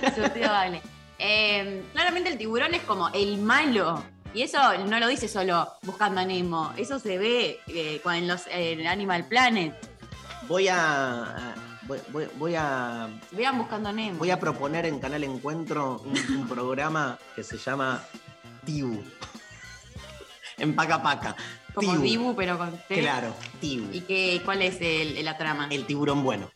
[0.02, 0.82] El surtido Bagley.
[1.20, 4.04] Eh, claramente el tiburón es como el malo.
[4.34, 6.74] Y eso no lo dice solo buscando a Nemo.
[6.76, 9.76] Eso se ve eh, en los en Animal Planet.
[10.48, 11.54] Voy a.
[11.92, 13.10] Voy, voy- voy a.
[13.32, 14.18] Vean buscando a Nemo.
[14.20, 18.02] Voy a proponer en Canal Encuentro un, un programa que se llama
[18.66, 19.04] Tibu.
[20.58, 21.36] En Paca Paca.
[21.74, 22.04] como Tibu.
[22.04, 22.98] Dibu, pero con T.
[23.02, 23.90] Claro, Tibu.
[23.92, 25.68] ¿Y qué, cuál es el- la trama?
[25.70, 26.50] El tiburón bueno.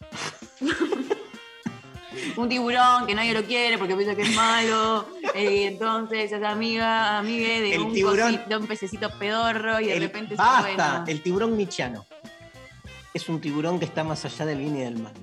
[2.38, 5.06] un tiburón que nadie lo quiere porque piensa que es malo.
[5.38, 9.88] y entonces es amiga, amigue de, El un tiburón- cosi- de un pececito pedorro y
[9.88, 11.04] de El- repente basta, se bueno.
[11.08, 12.06] el tiburón michiano.
[13.16, 15.14] Es un tiburón que está más allá del bien y del mal.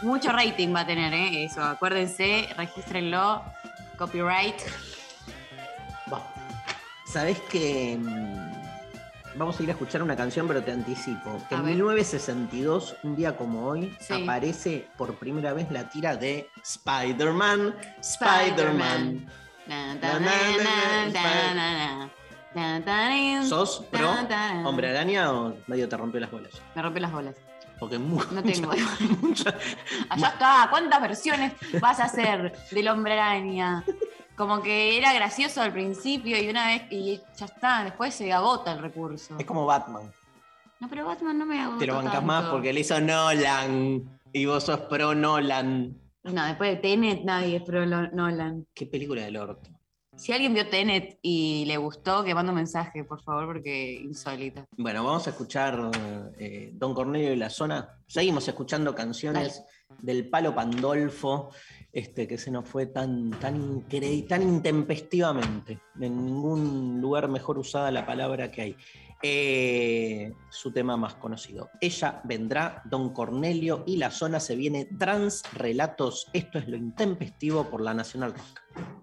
[0.00, 1.44] Mucho rating va a tener, ¿eh?
[1.44, 3.42] Eso, acuérdense, regístrenlo.
[3.98, 4.56] Copyright.
[7.06, 11.38] ¿Sabés que mm, Vamos a ir a escuchar una canción, pero te anticipo.
[11.50, 11.74] Que en ver.
[11.74, 14.22] 1962, un día como hoy, Sí.
[14.22, 17.74] aparece por primera vez la tira de Spider-Man.
[18.00, 19.26] Spider-Man.
[19.66, 19.94] Na,
[23.48, 24.10] ¿Sos pro
[24.64, 26.52] hombre araña o medio te rompió las bolas?
[26.74, 27.34] Me rompe las bolas.
[27.78, 28.70] Porque mu- No tengo.
[29.20, 29.54] mucha-
[30.08, 33.84] Allá está, ¿cuántas versiones vas a hacer del hombre araña?
[34.34, 38.72] Como que era gracioso al principio y una vez y ya está, después se agota
[38.72, 39.36] el recurso.
[39.38, 40.10] es como Batman.
[40.80, 41.78] No, pero Batman no me agota.
[41.78, 42.26] Te lo bancas tanto.
[42.26, 44.18] más porque le hizo Nolan.
[44.32, 45.96] Y vos sos pro Nolan.
[46.24, 48.66] No, después de Tenet nadie es pro Nolan.
[48.74, 49.70] Qué película del orto.
[50.16, 54.64] Si alguien vio Tenet y le gustó, que mande un mensaje, por favor, porque insólita.
[54.76, 55.90] Bueno, vamos a escuchar
[56.38, 57.98] eh, Don Cornelio y la zona.
[58.06, 59.62] Seguimos escuchando canciones
[60.00, 61.50] del Palo Pandolfo,
[61.92, 63.86] este, que se nos fue tan, tan,
[64.26, 65.80] tan intempestivamente.
[66.00, 68.76] En ningún lugar mejor usada la palabra que hay.
[69.22, 71.70] Eh, su tema más conocido.
[71.80, 76.28] Ella vendrá, Don Cornelio y la zona se viene Trans Relatos.
[76.32, 78.95] Esto es lo intempestivo por la Nacional Rock.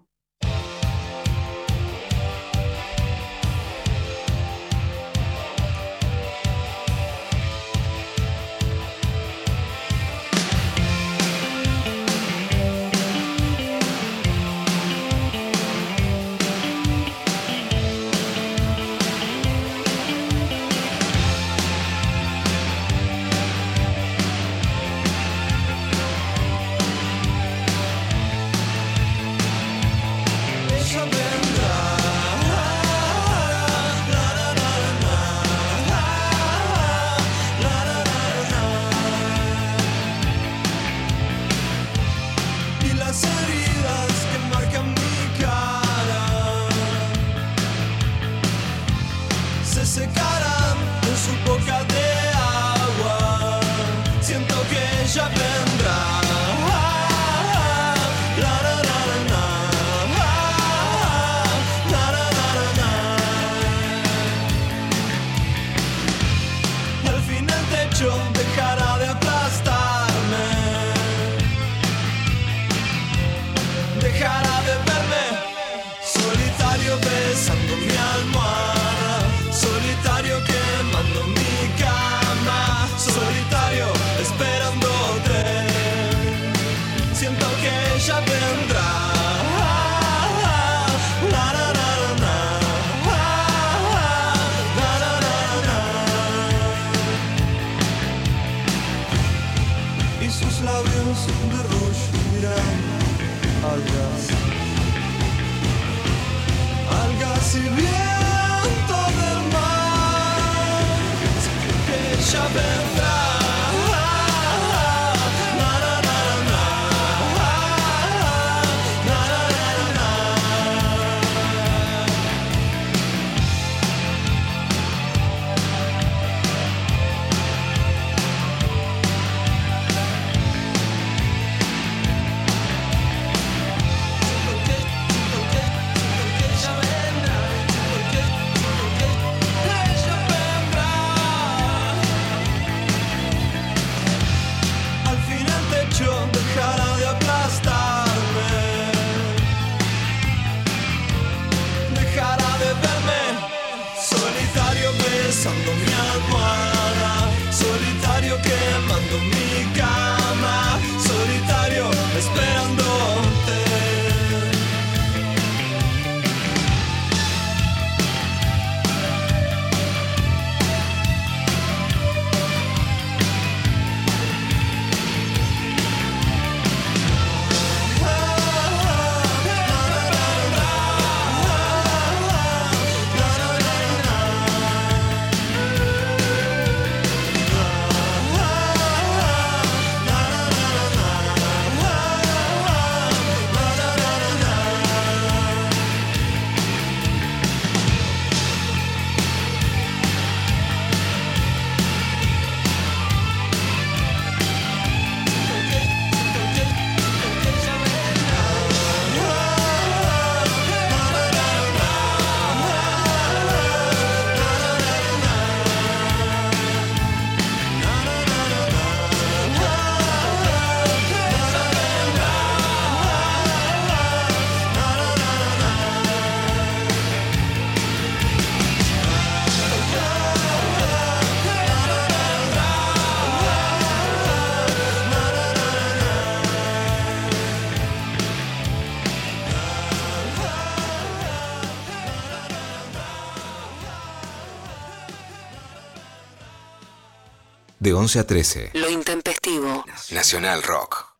[247.94, 248.70] De 11 a 13.
[248.74, 249.84] Lo intempestivo.
[250.10, 251.14] Nacional Rock.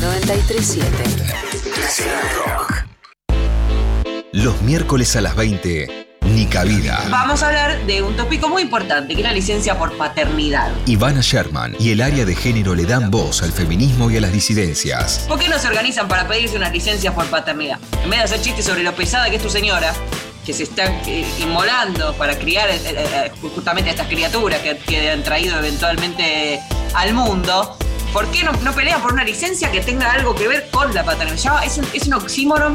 [0.00, 0.90] 937.
[1.80, 2.84] Nacional Rock.
[4.32, 7.06] Los miércoles a las 20, Ni Cabida.
[7.08, 10.72] Vamos a hablar de un tópico muy importante, que es la licencia por paternidad.
[10.86, 14.32] Ivana Sherman y el área de género le dan voz al feminismo y a las
[14.32, 15.24] disidencias.
[15.28, 17.78] ¿Por qué no se organizan para pedirse una licencia por paternidad?
[18.02, 19.94] En vez de hacer chistes sobre lo pesada que es tu señora,
[20.44, 25.10] que se está eh, inmolando para criar eh, eh, justamente a estas criaturas que, que
[25.10, 26.60] han traído eventualmente
[26.94, 27.76] al mundo,
[28.12, 31.04] ¿por qué no, no pelean por una licencia que tenga algo que ver con la
[31.04, 31.64] paternidad?
[31.64, 32.74] Es, un, es un oxímoron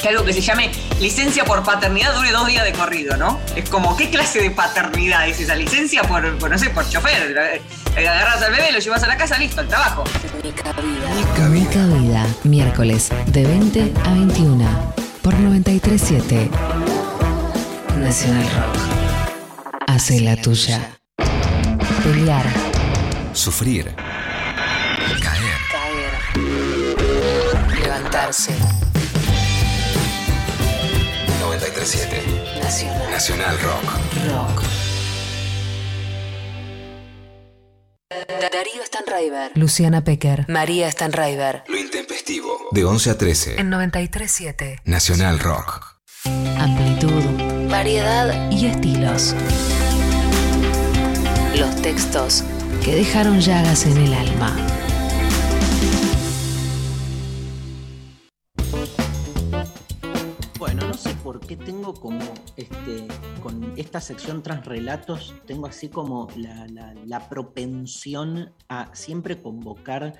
[0.00, 0.70] que algo que se llame
[1.00, 3.40] licencia por paternidad dure dos días de corrido, ¿no?
[3.54, 7.62] Es como, ¿qué clase de paternidad es esa licencia por, por, sé, por chofer?
[7.96, 10.04] Agarras al bebé, lo llevas a la casa, listo, al trabajo.
[11.50, 12.26] Mi cabida.
[12.44, 16.48] Miércoles de 20 a 21 por 937.
[17.98, 18.76] Nacional Rock.
[19.88, 20.92] Hace la tuya.
[22.04, 22.46] Pelear.
[23.32, 23.92] Sufrir.
[25.20, 25.58] Caer.
[25.72, 26.12] Caer.
[27.82, 28.52] Levantarse.
[31.40, 32.22] 937.
[32.62, 33.10] Nacional.
[33.10, 33.84] Nacional Rock.
[34.28, 34.62] Rock.
[38.56, 39.50] Darío Stanraiver.
[39.56, 40.44] Luciana Pecker.
[40.48, 41.64] María Stanraiver.
[42.72, 43.60] De 11 a 13.
[43.60, 44.80] En 937.
[44.84, 46.00] Nacional Rock.
[46.58, 47.22] Amplitud,
[47.70, 49.36] variedad y estilos.
[51.56, 52.42] Los textos
[52.84, 54.56] que dejaron llagas en el alma.
[60.58, 62.24] Bueno, no sé por qué tengo como,
[62.56, 63.06] este,
[63.42, 70.14] con esta sección Transrelatos, tengo así como la, la- la propensión a siempre convocar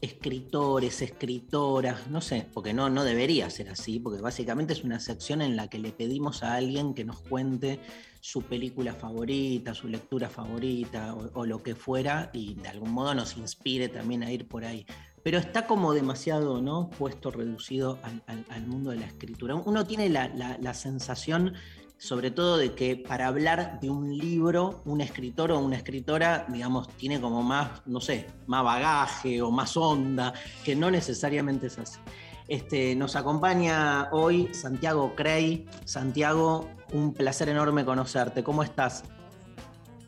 [0.00, 5.42] escritores, escritoras, no sé, porque no, no debería ser así, porque básicamente es una sección
[5.42, 7.80] en la que le pedimos a alguien que nos cuente
[8.20, 13.14] su película favorita, su lectura favorita o, o lo que fuera y de algún modo
[13.14, 14.86] nos inspire también a ir por ahí.
[15.22, 16.90] Pero está como demasiado ¿no?
[16.90, 19.54] puesto, reducido al, al- mundo de la escritura.
[19.56, 21.54] Uno tiene la- la sensación,
[21.98, 26.88] sobre todo, de que para hablar de un libro, un escritor o una escritora, digamos,
[26.90, 30.32] tiene como más, no sé, más bagaje o más onda,
[30.64, 31.98] que no necesariamente es así.
[32.46, 35.66] Este, nos acompaña hoy Santiago Crey.
[35.84, 38.42] Santiago, un placer enorme conocerte.
[38.42, 39.04] ¿Cómo estás?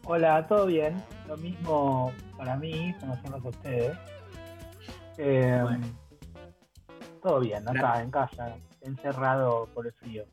[0.04, 1.04] Hola, ¿todo bien?
[1.28, 3.98] Lo mismo para mí, conocerlos a ustedes.
[5.18, 5.62] Eh,
[7.22, 10.24] Todo bien, acá en casa, encerrado por el frío.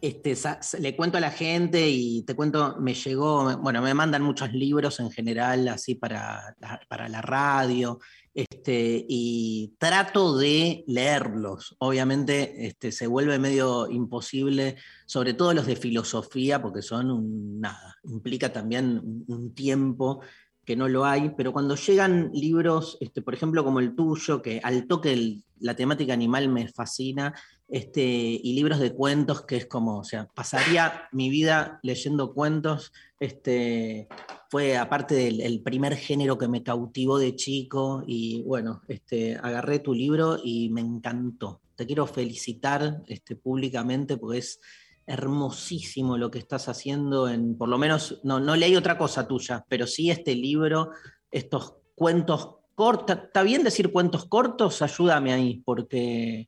[0.00, 0.36] Este,
[0.78, 5.00] le cuento a la gente y te cuento, me llegó, bueno, me mandan muchos libros
[5.00, 7.98] en general, así para la, para la radio,
[8.36, 11.74] este, y trato de leerlos.
[11.78, 14.76] Obviamente este, se vuelve medio imposible,
[15.06, 20.20] sobre todo los de filosofía, porque son un, nada, implica también un, tiempo
[20.66, 24.60] que no lo hay, pero cuando llegan libros, este, por ejemplo, como el tuyo, que
[24.62, 27.34] al toque la temática animal me fascina,
[27.68, 32.92] este, y libros de cuentos, que es como, o sea, pasaría mi vida leyendo cuentos.
[33.18, 34.08] Este,
[34.50, 39.80] fue aparte del el primer género que me cautivó de chico, y bueno, este, agarré
[39.80, 41.60] tu libro y me encantó.
[41.74, 44.60] Te quiero felicitar este, públicamente porque es
[45.06, 49.64] hermosísimo lo que estás haciendo en, por lo menos, no, no leí otra cosa tuya,
[49.68, 50.90] pero sí este libro,
[51.30, 54.82] estos cuentos cortos, ¿está bien decir cuentos cortos?
[54.82, 56.46] Ayúdame ahí, porque...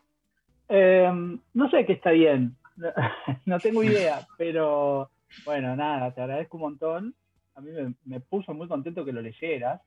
[0.69, 1.11] Eh,
[1.55, 2.57] no sé qué está bien,
[3.47, 5.11] no, tengo idea, pero
[5.45, 7.15] bueno, nada, te agradezco un montón.
[7.55, 9.81] A mí me, me puso muy contento que lo leyeras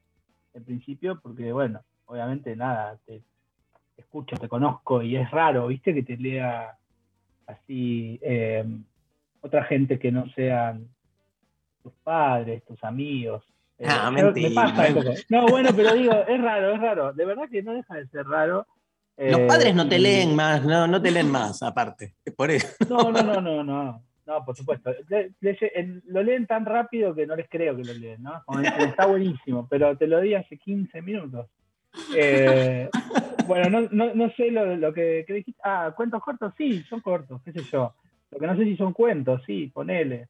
[0.53, 3.21] en principio, porque bueno, obviamente nada, te,
[3.95, 6.77] te escucho, te conozco y es raro, viste, que te lea
[7.47, 8.65] así eh,
[9.41, 10.87] otra gente que no sean
[11.83, 13.43] tus padres, tus amigos.
[13.77, 14.49] Eh, Ah, mentira.
[14.49, 14.87] me pasa.
[15.29, 17.13] No, bueno, pero digo, es raro, es raro.
[17.13, 18.67] De verdad que no deja de ser raro.
[19.29, 22.15] Los Eh, padres no te y- leen más, no, no te leen más, aparte.
[22.35, 22.67] Por eso.
[22.89, 24.03] No, no, no, no, no.
[24.25, 24.91] No, por supuesto.
[25.09, 28.41] Le- le- el- lo leen tan rápido que no les creo que lo leen, ¿no?
[28.45, 31.47] Como está buenísimo, pero te lo di hace 15 minutos.
[32.15, 32.89] Eh,
[33.47, 35.59] bueno, no, no, no sé lo, lo que, que dijiste.
[35.63, 37.93] Ah, cuentos cortos, sí, son cortos, qué sé yo.
[38.31, 40.27] Lo que no sé si son cuentos, sí, ponele.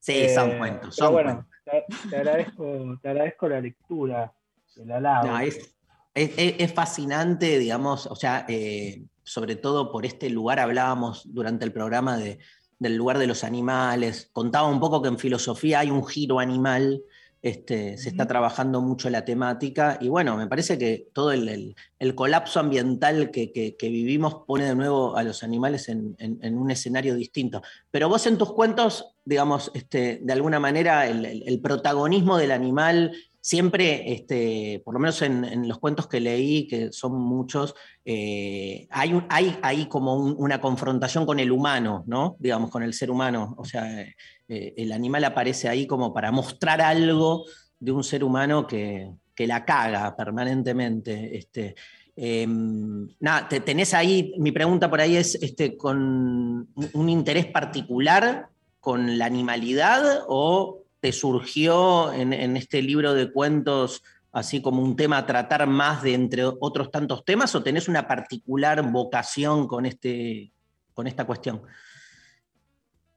[0.00, 4.32] Sí, son Eh, cuentos, pero son bueno, Te, te agradezco, te agradezco la lectura,
[4.76, 5.28] el halago.
[5.28, 5.76] No, es,
[6.14, 11.64] es- es- es fascinante, digamos, o sea, eh, sobre todo por este lugar hablábamos durante
[11.64, 12.38] el programa de,
[12.78, 14.28] del lugar de los animales.
[14.32, 17.02] Contaba un poco que en filosofía hay un giro animal,
[17.40, 21.76] este, se está trabajando mucho la temática y bueno, me parece que todo el, el-
[21.98, 26.38] el colapso ambiental que, que- que vivimos pone de nuevo a los animales en, en-
[26.42, 27.60] en un escenario distinto.
[27.90, 32.50] Pero vos en tus cuentos, digamos, este, de alguna manera el, el- el protagonismo del
[32.52, 33.12] animal
[33.44, 39.12] siempre, este, por lo menos en, los cuentos que leí, que son muchos, eh, hay,
[39.12, 42.36] un- hay, hay como un- una confrontación con el humano, ¿no?
[42.38, 43.54] Digamos, con el ser humano.
[43.58, 44.00] O sea,
[44.48, 47.44] eh, el animal aparece ahí como para mostrar algo
[47.78, 51.36] de un ser humano que, que la caga permanentemente.
[51.36, 51.74] Este,
[52.16, 58.48] eh, nada, te- tenés ahí, mi pregunta por ahí es, este, ¿con un interés particular
[58.80, 64.02] con la animalidad o te surgió en, este libro de cuentos
[64.32, 68.08] así como un tema a tratar más de entre otros tantos temas o tenés una
[68.08, 70.50] particular vocación con, este,
[70.94, 71.60] con esta cuestión?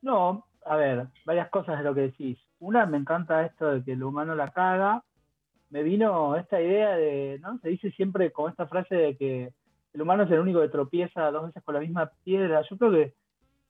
[0.02, 2.38] No, a ver, varias cosas de lo que decís.
[2.60, 5.02] Una, me encanta esto de que el humano la caga.
[5.70, 7.58] Me vino esta idea de, ¿no?
[7.60, 9.54] Se dice siempre con esta frase de que
[9.94, 12.66] el humano es el único que tropieza dos veces con la misma piedra.
[12.70, 13.14] Yo creo que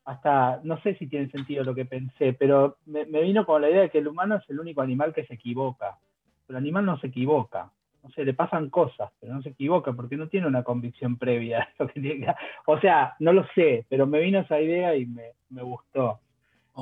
[0.07, 3.69] hasta, no sé si tiene sentido lo que pensé, pero me, me vino con la
[3.69, 5.97] idea de que el humano es el único animal que se equivoca.
[6.45, 7.69] Pero el animal no se equivoca.
[8.01, 11.67] No sé, le pasan cosas, pero no se equivoca porque no tiene una convicción previa.
[11.79, 12.33] lo que tiene que-
[12.67, 16.21] O sea, no lo sé, pero me vino esa idea y me, me gustó.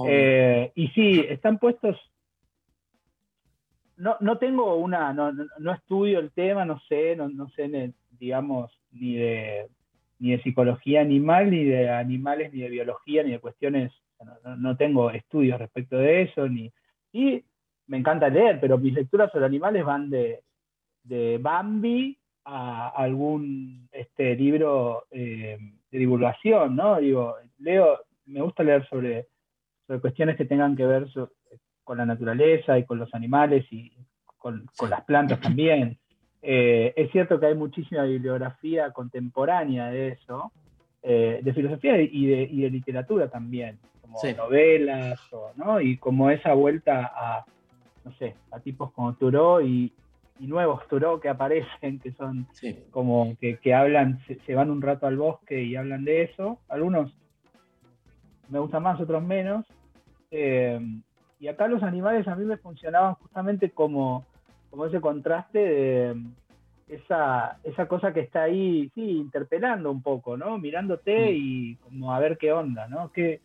[0.07, 1.97] Eh, y sí, están puestos.
[3.97, 7.91] No, no tengo una, no, no, no estudio el tema, no sé, no, no sé,
[8.19, 9.67] digamos, ni de,
[10.19, 13.91] ni de psicología animal, ni de animales, ni de biología, ni de cuestiones,
[14.43, 16.71] no, no- tengo estudios respecto de eso, ni,
[17.11, 17.43] y
[17.87, 20.41] me encanta leer, pero mis lecturas sobre animales van de,
[21.03, 25.57] de Bambi a algún este, libro eh,
[25.91, 26.97] de divulgación, ¿no?
[26.99, 29.27] Digo, leo, me gusta leer sobre,
[29.85, 31.31] sobre cuestiones que tengan que ver so-
[31.83, 33.91] con la naturaleza y con los animales y
[34.37, 35.97] con, con las plantas también.
[36.47, 40.51] Eh, es cierto que hay muchísima bibliografía contemporánea de eso,
[41.01, 44.33] eh, de filosofía y de, y de literatura también, como Sí.
[44.37, 45.81] novelas, o, ¿no?
[45.81, 47.45] Y como esa vuelta a,
[48.03, 49.91] no sé, a tipos como Thoreau y,
[50.39, 52.45] y nuevos Thoreau que aparecen, que son
[52.91, 56.59] como que, que hablan, se, se van un rato al bosque y hablan de eso.
[56.69, 57.11] Algunos
[58.49, 59.65] me gustan más, otros menos.
[60.29, 60.79] Eh,
[61.39, 64.25] y acá los animales a mí me funcionaban justamente como,
[64.75, 66.15] como ese contraste de
[66.89, 70.57] esa, esa cosa que está ahí, sí, interpelando un poco, ¿no?
[70.57, 73.09] Mirándote y como a ver qué onda, ¿no?
[73.13, 73.39] ¿Qué,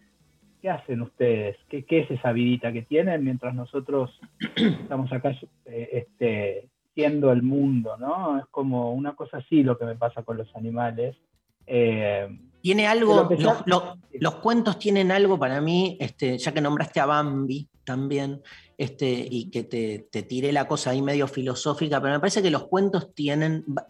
[0.61, 1.57] qué hacen ustedes?
[1.69, 4.11] ¿Qué, qué es esa vidita que tienen mientras nosotros
[4.57, 5.31] estamos acá
[5.67, 8.41] eh, este, siendo el mundo, ¿no?
[8.41, 11.17] Es como una cosa así lo que me pasa con los animales.
[11.65, 12.29] Eh,
[12.63, 13.83] Tiene algo, los, los-
[14.13, 18.43] los cuentos tienen algo para mí, este, ya que nombraste a Bambi también,
[18.77, 22.51] este, y que te, te tiré la cosa ahí medio filosófica, pero me parece que
[22.51, 23.87] los cuentos tienen, va-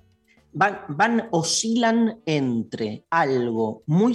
[0.52, 4.14] van, van, oscilan entre algo muy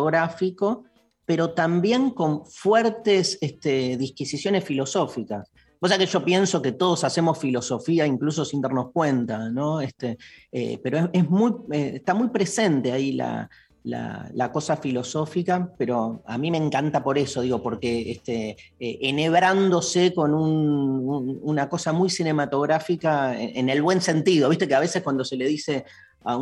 [0.00, 0.84] cinematográfico,
[1.24, 5.50] pero también con fuertes este, disquisiciones filosóficas.
[5.80, 9.80] O sea que yo pienso que todos hacemos filosofía incluso sin darnos cuenta, ¿no?
[9.80, 10.16] Este,
[10.50, 13.48] eh, pero es, es muy, eh, está muy presente ahí la,
[13.86, 20.12] la, cosa filosófica, pero a mí me encanta por eso, digo, porque este, eh, enhebrándose
[20.12, 25.02] con un- un- una cosa muy cinematográfica en, el buen sentido, viste que a veces
[25.02, 25.84] cuando se le dice
[26.24, 26.34] a,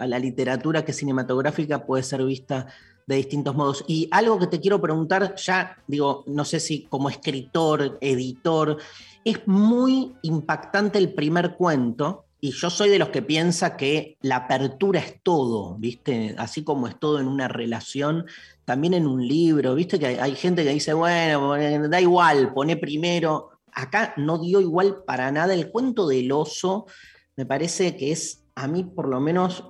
[0.00, 2.66] a la literatura que cinematográfica puede ser vista
[3.06, 3.84] de distintos modos.
[3.86, 8.76] Y algo que te quiero preguntar, ya digo, no sé si como escritor, editor,
[9.24, 14.36] es muy impactante el primer cuento, y yo soy de los que piensa que la
[14.36, 16.36] apertura es todo, ¿viste?
[16.38, 18.26] Así como es todo en una relación,
[18.64, 19.98] también en un libro, ¿viste?
[19.98, 21.54] Que hay, gente que dice, bueno,
[21.88, 23.50] da igual, pone primero.
[23.72, 25.52] Acá no dio igual para nada.
[25.52, 26.86] El cuento del oso
[27.36, 29.64] me parece que es, a mí por lo menos,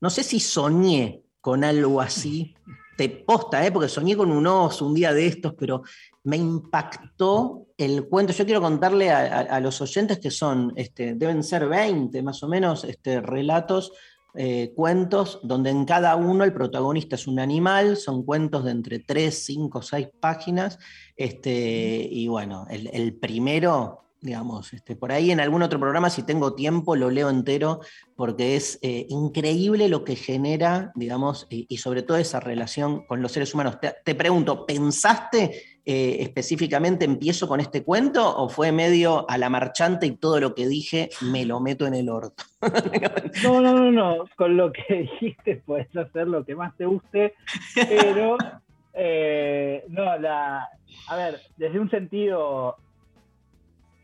[0.00, 2.54] no sé si soñé con algo así,
[2.96, 3.70] te posta, ¿eh?
[3.70, 5.82] porque soñé con un oso un día de estos, pero
[6.24, 8.32] me impactó el cuento.
[8.32, 12.84] Yo quiero contarle a, los oyentes que son, este, deben ser 20 más o menos,
[12.84, 13.92] este, relatos,
[14.34, 18.98] eh, cuentos, donde en cada uno el protagonista es un animal, son cuentos de entre
[18.98, 20.78] 3, 5, 6 páginas,
[21.16, 26.94] este, y bueno, el, primero, digamos, por ahí en algún otro programa, si tengo tiempo,
[26.94, 27.80] lo leo entero,
[28.16, 33.32] porque es eh, increíble lo que genera, digamos, y, sobre todo esa relación con los
[33.32, 33.78] seres humanos.
[34.04, 40.04] Te pregunto, ¿pensaste eh, específicamente empiezo con este cuento o fue medio a la marchante
[40.04, 42.44] y todo lo que dije me lo meto en el orto?
[43.42, 44.24] No, no, no, no.
[44.36, 47.36] Con lo que dijiste puedes hacer lo que más te guste,
[47.74, 48.36] pero
[48.92, 50.68] eh, no, la,
[51.08, 52.76] a ver, desde un sentido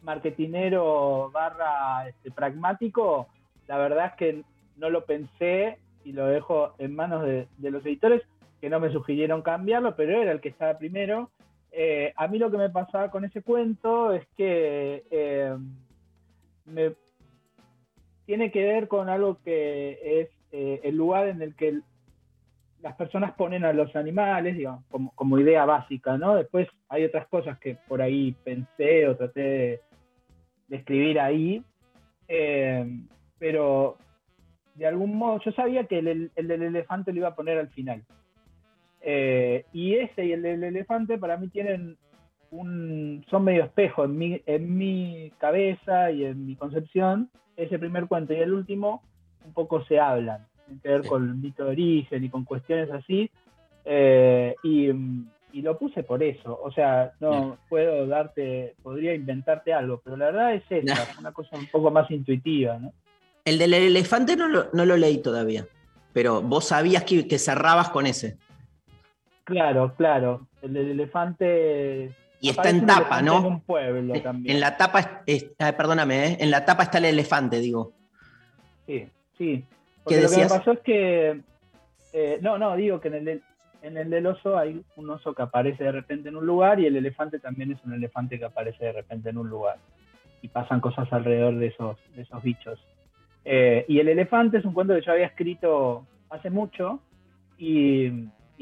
[0.00, 3.28] marketinero barra este, pragmático,
[3.66, 4.42] la verdad es que
[4.78, 8.22] no lo pensé y lo dejo en manos de, de los editores
[8.62, 11.30] que no me sugirieron cambiarlo, pero era el que estaba primero.
[11.76, 15.56] Eh, a mí lo que me pasaba con ese cuento es que eh,
[16.66, 16.92] me,
[18.26, 21.80] tiene que ver con algo que es eh, el lugar en el que
[22.80, 24.84] las personas ponen a los animales, digamos,
[25.16, 26.36] como, idea básica, ¿no?
[26.36, 29.80] Después hay otras cosas que por ahí pensé o traté de,
[30.76, 31.62] escribir ahí,
[33.38, 33.96] pero
[34.74, 37.68] de algún modo yo sabía que el, el del elefante lo iba a poner al
[37.68, 38.04] final.
[39.06, 41.98] Eh, y ese y el del elefante para mí tienen
[42.50, 47.30] un, son medio espejo en mi, en mi cabeza y en mi concepción.
[47.56, 49.02] Ese primer cuento y el último
[49.44, 52.90] un poco se hablan, tienen que ver con el mito de origen y con cuestiones
[52.90, 53.30] así.
[53.84, 54.88] Eh, y,
[55.52, 56.58] y lo puse por eso.
[56.62, 61.32] O sea, no puedo darte, podría inventarte algo, pero la verdad es esa, es una
[61.32, 62.92] cosa un poco más intuitiva, ¿no?
[63.44, 65.66] El del elefante no lo, no lo leí todavía,
[66.14, 68.38] pero vos sabías que, que cerrabas con ese.
[69.44, 70.46] Claro, claro.
[70.62, 72.10] El del elefante.
[72.40, 73.38] Y está en tapa, ¿no?
[73.38, 74.56] En un pueblo también.
[74.56, 76.36] En la tapa, es- ah, perdóname, ¿eh?
[76.40, 77.92] en la tapa está el elefante, digo.
[78.86, 79.06] Sí,
[79.38, 79.64] sí.
[79.64, 79.66] ¿Qué
[80.04, 81.40] Porque lo que me pasó es que.
[82.12, 83.42] eh, no, no, digo que en el, del-
[83.82, 86.86] en el del oso hay un oso que aparece de repente en un lugar y
[86.86, 89.76] el elefante también es un elefante que aparece de repente en un lugar.
[90.42, 92.78] Y pasan cosas alrededor de esos, de esos bichos.
[93.46, 97.00] Eh, y el elefante es un cuento que yo había escrito hace mucho
[97.58, 98.08] y,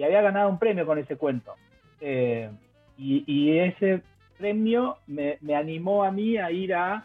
[0.04, 1.54] había ganado un premio con ese cuento.
[2.00, 2.50] Eh,
[2.98, 4.02] y, ese
[4.38, 7.04] premio me, animó a mí a ir a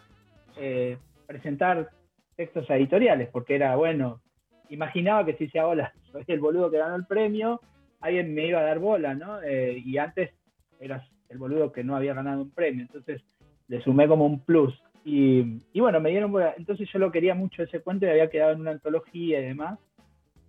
[0.57, 1.89] eh, presentar
[2.35, 4.21] textos editoriales, porque era, bueno,
[4.69, 7.61] imaginaba que si se bola, soy el boludo que ganó el premio,
[8.01, 9.41] alguien me iba a dar bola, ¿no?
[9.41, 10.31] Eh, y antes
[10.79, 13.21] eras el boludo que no había ganado un premio, entonces
[13.67, 14.79] le sumé como un plus.
[15.03, 16.53] Y, bueno, me dieron bola.
[16.57, 19.79] Entonces yo lo quería mucho ese cuento y había quedado en una antología y demás.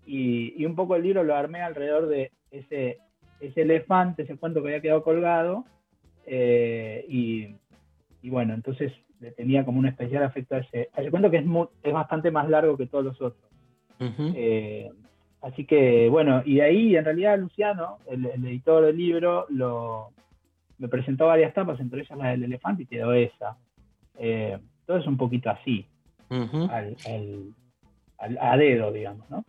[0.04, 2.98] Y un poco el libro lo armé alrededor de ese,
[3.40, 5.64] ese elefante, ese cuento que había quedado colgado.
[6.26, 7.56] eh, y,
[8.22, 11.38] y bueno, entonces le tenía como un especial afecto a ese, a ese cuento que
[11.38, 13.50] es, mu- es bastante más largo que todos los otros.
[14.36, 14.90] Eh,
[15.42, 20.10] así que bueno, y de ahí en realidad Luciano, el, el editor del libro, lo,
[20.78, 23.56] me presentó varias tapas, entre ellas la del elefante y quedó esa.
[24.18, 25.86] Eh, todo es un poquito así,
[26.70, 27.54] al, al-
[28.18, 29.44] al- a dedo, digamos, ¿no?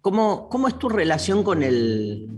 [0.00, 2.28] ¿Cómo, cómo es tu relación con el,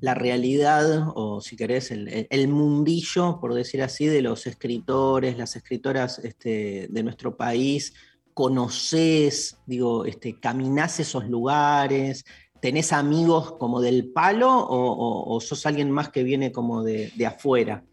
[0.00, 6.18] la realidad, o si querés, el, mundillo, por decir así, de los escritores, las escritoras
[6.18, 7.94] este, de nuestro país?
[8.34, 12.24] ¿Conoces, digo, este, caminás esos lugares?
[12.60, 17.84] ¿Tenés amigos como del palo o, sos alguien más que viene como de, de afuera?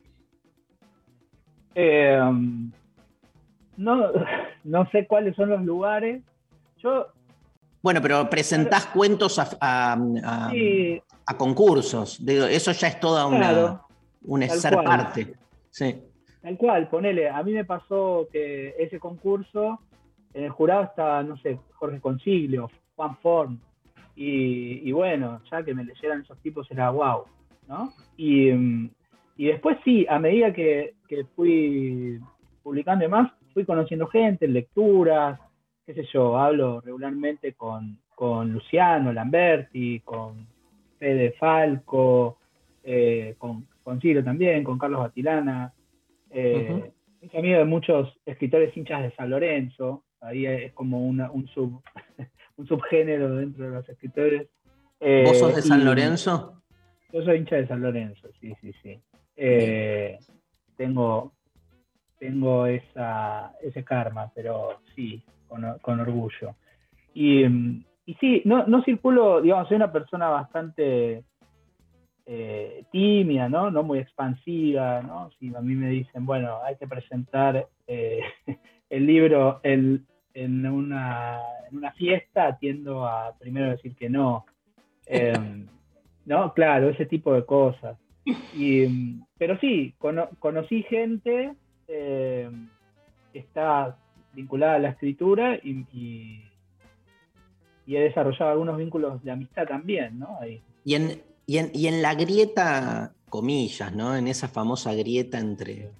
[1.75, 2.19] Eh,
[3.77, 4.11] no,
[4.63, 6.23] no sé cuáles son los lugares.
[6.83, 7.07] Yo
[7.83, 9.93] Bueno, pero presentás cuentos a, a-
[10.23, 11.01] a- Sí.
[11.25, 12.23] a concursos.
[12.23, 13.81] Digo, eso ya es toda una, Claro,
[14.25, 14.85] un tal ser cual.
[14.85, 15.33] parte.
[15.69, 15.95] Sí.
[16.41, 19.79] Tal cual, ponele, a mí me pasó que ese concurso,
[20.33, 23.59] en el jurado estaba, no sé, Jorge Consiglio, Juan Forn,
[24.15, 27.23] y, y bueno, ya que me leyeran esos tipos era wow,
[27.67, 27.93] ¿no?
[28.17, 28.49] Y,
[29.37, 32.19] y después sí, a medida que, que fui
[32.63, 35.39] publicando y más, fui conociendo gente, lecturas,
[35.93, 40.47] qué sé yo, hablo regularmente con, con Luciano Lamberti, con
[40.97, 42.37] Fede Falco,
[42.83, 45.73] eh, con, con Ciro también, con Carlos Batilana,
[46.29, 46.91] eh,
[47.21, 51.81] es amigo de muchos escritores hinchas de San Lorenzo, ahí es como una- un, sub,
[52.57, 54.47] un subgénero dentro de los escritores.
[54.99, 56.61] Eh, ¿Vos sos de San Lorenzo?
[57.11, 59.01] Yo soy hincha de San Lorenzo, sí, sí, sí.
[59.35, 60.19] Eh,
[60.77, 61.33] tengo
[62.19, 65.23] tengo esa, ese karma, pero sí,
[65.81, 66.55] con, orgullo.
[67.13, 71.23] Y, y sí, no, no circulo, digamos, soy una persona bastante
[72.25, 73.69] eh, tímida, ¿no?
[73.71, 75.29] No muy expansiva, ¿no?
[75.39, 78.21] Si a mí me dicen, bueno, hay que presentar eh,
[78.89, 84.45] el libro en, en, una, en una fiesta, tiendo a primero decir que no.
[85.05, 85.67] Em,
[86.25, 87.97] no, claro, ese tipo de cosas.
[88.55, 91.53] Y, pero sí, cono- conocí gente
[91.87, 92.49] eh,
[93.33, 93.97] que está
[94.33, 96.43] vinculada a la escritura y, y-
[97.85, 100.37] y he desarrollado algunos vínculos de amistad también, ¿no?
[100.39, 100.61] Ahí.
[100.85, 104.15] Y en, y en, y en la grieta, comillas, ¿no?
[104.15, 105.91] En esa famosa grieta entre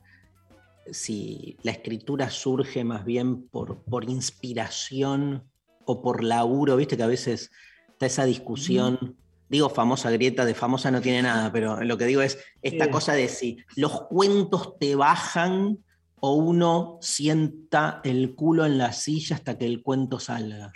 [0.92, 5.44] si la escritura surge más bien por, por inspiración
[5.86, 7.52] o por laburo, viste que a veces
[7.90, 9.16] está esa discusión.
[9.50, 12.92] Digo famosa grieta, de famosa no tiene nada, pero lo que digo es esta Sí.
[12.92, 15.80] cosa de si los cuentos te bajan
[16.22, 20.72] o uno sienta el culo en la silla hasta que el cuento salga?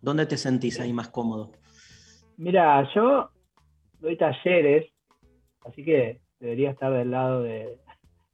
[0.00, 1.52] ¿Dónde te sentís ahí más cómodo?
[2.36, 3.30] Mira, yo
[4.00, 4.86] doy talleres,
[5.64, 7.76] así que debería estar del lado de,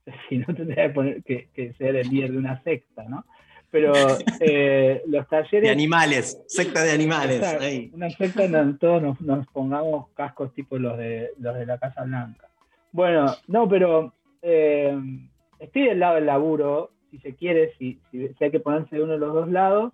[0.28, 3.24] si no tendría que, poner, que, que ser el líder de una secta, ¿no?
[3.70, 3.94] Pero
[4.40, 5.62] eh, los talleres...
[5.62, 7.42] De animales, secta de animales.
[7.42, 7.90] Ahí.
[7.94, 11.78] Una secta en donde todos nos, nos pongamos cascos tipo los de, los de la
[11.78, 12.48] Casa Blanca.
[12.92, 14.12] Bueno, no, pero
[14.42, 14.94] eh,
[15.62, 19.12] estoy del lado del laburo, si se quiere, si, si, hay que ponerse de uno
[19.12, 19.92] de los dos lados.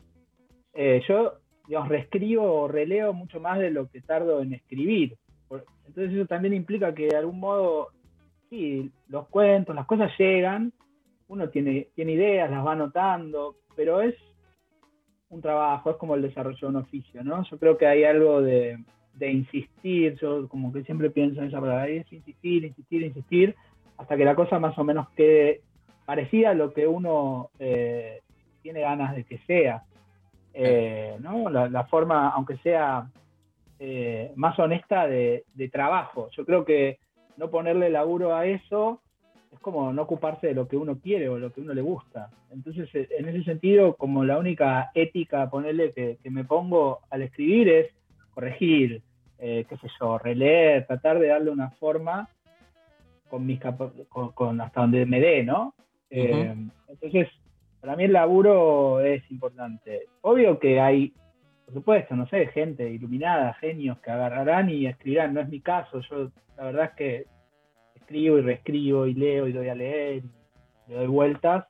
[0.72, 1.34] Eh, yo,
[1.66, 5.16] digamos, reescribo o releo mucho más de lo que tardo en escribir.
[5.86, 7.88] Entonces eso también implica que de algún modo,
[8.50, 10.72] sí, los cuentos, las cosas llegan,
[11.28, 14.14] uno tiene, tiene ideas, las va anotando, pero es
[15.30, 17.42] un trabajo, es como el desarrollo de un oficio, ¿no?
[17.50, 18.78] Yo creo que hay algo de,
[19.14, 23.54] de insistir, yo como que siempre pienso en esa palabra, es insistir, insistir, insistir,
[23.98, 25.60] hasta que la cosa más o menos quede
[26.06, 28.22] parecida a lo que uno eh,
[28.62, 29.82] tiene ganas de que sea.
[30.54, 31.50] Eh, ¿no?
[31.50, 33.08] La, forma, aunque sea
[33.78, 36.28] eh, más honesta de, trabajo.
[36.36, 36.98] Yo creo que
[37.36, 39.00] no ponerle laburo a eso
[39.52, 42.30] es como no ocuparse de lo que uno quiere o lo que uno le gusta.
[42.50, 47.22] Entonces, eh, en ese sentido, como la única ética, ponerle que, que me pongo al
[47.22, 47.92] escribir es
[48.34, 49.02] corregir,
[49.38, 52.28] eh, qué sé yo, releer, tratar de darle una forma
[53.28, 55.74] con mis capa- con, con hasta donde me dé, ¿no?
[56.10, 56.54] Eh,
[56.88, 57.28] Entonces,
[57.80, 60.06] para mí el laburo es importante.
[60.22, 61.12] Obvio que hay,
[61.64, 65.34] por supuesto, no sé, gente iluminada, genios que agarrarán y escribirán.
[65.34, 66.00] No es mi caso.
[66.00, 67.26] Yo, la verdad es que
[67.94, 71.66] escribo y reescribo y leo y doy a leer y le doy vueltas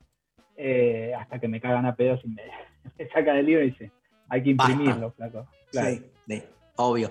[0.57, 2.43] eh, hasta que me cagan a pedos y me,
[2.99, 3.93] me sacan el libro y dicen,
[4.29, 5.47] hay que imprimirlo, flaco.
[5.71, 5.89] Claro.
[5.89, 6.43] Sí, sí,
[6.79, 7.11] obvio.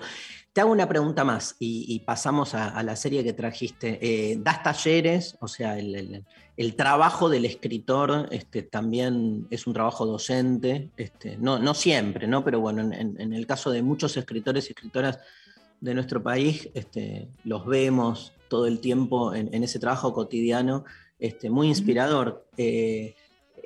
[0.52, 3.98] Te hago una pregunta más y, y pasamos a, a la serie que trajiste.
[4.02, 5.36] Eh, ¿Das talleres?
[5.40, 6.24] O sea, el, el-
[6.56, 10.90] el trabajo del escritor este, también es un trabajo docente.
[10.96, 12.42] Este, no, no siempre, ¿no?
[12.42, 15.20] Pero bueno, en, el caso de muchos escritores y escritoras
[15.80, 20.84] de nuestro país, este, los vemos todo el tiempo en, en ese trabajo cotidiano,
[21.20, 22.44] este, muy inspirador.
[22.56, 23.14] Eh,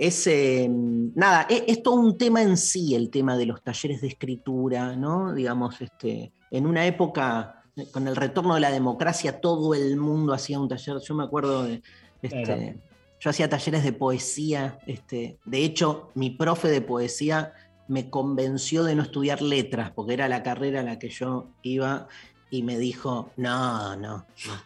[0.03, 4.01] es, eh, nada, es, es todo un tema en sí el tema de los talleres
[4.01, 5.33] de escritura, ¿no?
[5.33, 10.33] Digamos, este, en una época, eh, con el retorno de la democracia, todo el mundo
[10.33, 10.97] hacía un taller.
[11.01, 11.83] Yo me acuerdo de.
[12.21, 12.81] Este.
[13.21, 14.81] Yo hacía talleres de poesía.
[14.89, 17.53] Este, de hecho, mi profe de poesía
[17.87, 22.09] me convenció de no estudiar letras, porque era la carrera a la que yo iba,
[22.51, 24.63] y me dijo: No, no, no.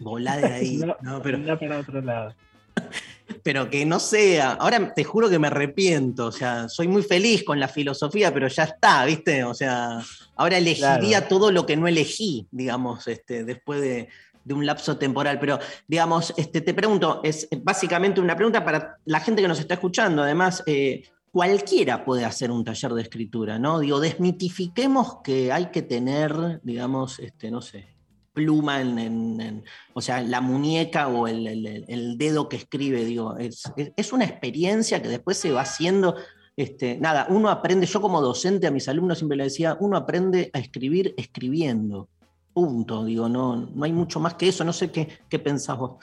[0.00, 0.76] Volá de ahí.
[0.84, 2.34] No, no, pero, para otro lado.
[3.46, 4.54] pero que no sea.
[4.54, 6.26] Ahora te juro que me arrepiento.
[6.26, 9.44] O sea, soy muy feliz con la filosofía, pero ya está, ¿viste?
[9.44, 10.00] O sea,
[10.34, 11.26] ahora elegiría Claro.
[11.28, 14.08] todo lo que no elegí, digamos, este, después de,
[14.42, 15.38] de un lapso temporal.
[15.38, 19.74] Pero, digamos, este, te pregunto, es básicamente una pregunta para la gente que nos está
[19.74, 20.24] escuchando.
[20.24, 23.78] Además, eh, cualquiera puede hacer un taller de escritura, ¿no?
[23.78, 27.94] Digo, desmitifiquemos que hay que tener, digamos, este, no sé,
[28.40, 28.98] pluma en,
[29.40, 29.64] en-
[29.94, 31.46] o sea, la muñeca o el,
[31.88, 36.14] el- dedo que escribe, digo, es, es- es una experiencia que después se va haciendo.
[36.54, 40.50] Este, nada, uno aprende, yo como docente a mis alumnos siempre les decía, uno aprende
[40.52, 42.08] a escribir escribiendo.
[42.52, 45.96] Punto, digo, no, no hay mucho más que eso, no sé qué, qué pensás vos.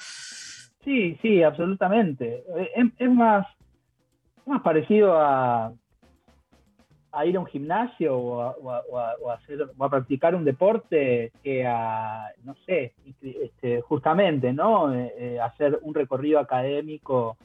[0.84, 2.44] Sí, sí, absolutamente.
[2.58, 3.46] Eh, Es, es más,
[4.38, 5.72] es más parecido a,
[7.16, 8.42] a ir a un gimnasio o
[8.72, 14.94] a, practicar un deporte que a, no sé, este, justamente, ¿no?
[14.94, 17.38] Eh, eh, hacer un recorrido académico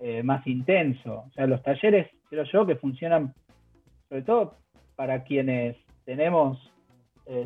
[0.00, 1.24] eh, más intenso.
[1.28, 3.34] O sea, los talleres, creo yo, que funcionan
[4.08, 4.54] sobre todo
[4.96, 6.58] para quienes tenemos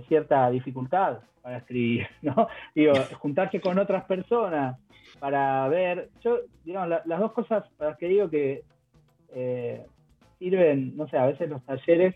[0.09, 2.49] cierta dificultad para escribir, ¿no?
[2.75, 4.79] Digo, juntarse con otras personas
[5.19, 8.63] para ver, yo, digamos, la- las dos cosas para las que digo que
[10.51, 12.15] sirven, no sé, a veces los talleres,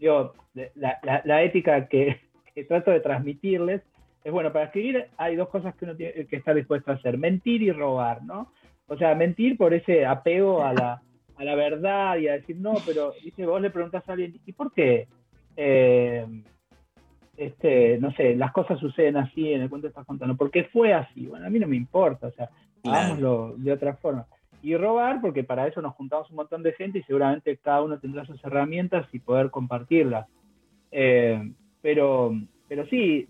[0.00, 0.32] digo,
[0.74, 2.18] la, la- la ética que,
[2.54, 3.82] que trato de transmitirles
[4.24, 7.16] es, bueno, para escribir hay dos cosas que uno tiene que estar dispuesto a hacer,
[7.18, 8.50] mentir y robar, ¿no?
[8.88, 11.00] O sea, mentir por ese apego a la,
[11.36, 14.52] a la verdad y a decir, no, pero, dice, vos le preguntás a alguien, ¿y
[14.52, 15.06] por qué?
[15.56, 16.26] Eh,
[17.36, 20.36] este, no sé, las cosas suceden así en el cuento que estás contando.
[20.36, 21.26] ¿Por qué fue así?
[21.26, 22.48] Bueno, a mí no me importa, o sea,
[22.82, 22.98] Claro.
[22.98, 24.26] hagámoslo de otra forma.
[24.62, 27.98] Y robar, porque para eso nos juntamos un montón de gente y seguramente cada uno
[27.98, 30.26] tendrá sus herramientas y poder compartirlas.
[30.90, 32.32] Eh, pero,
[32.66, 33.28] pero sí,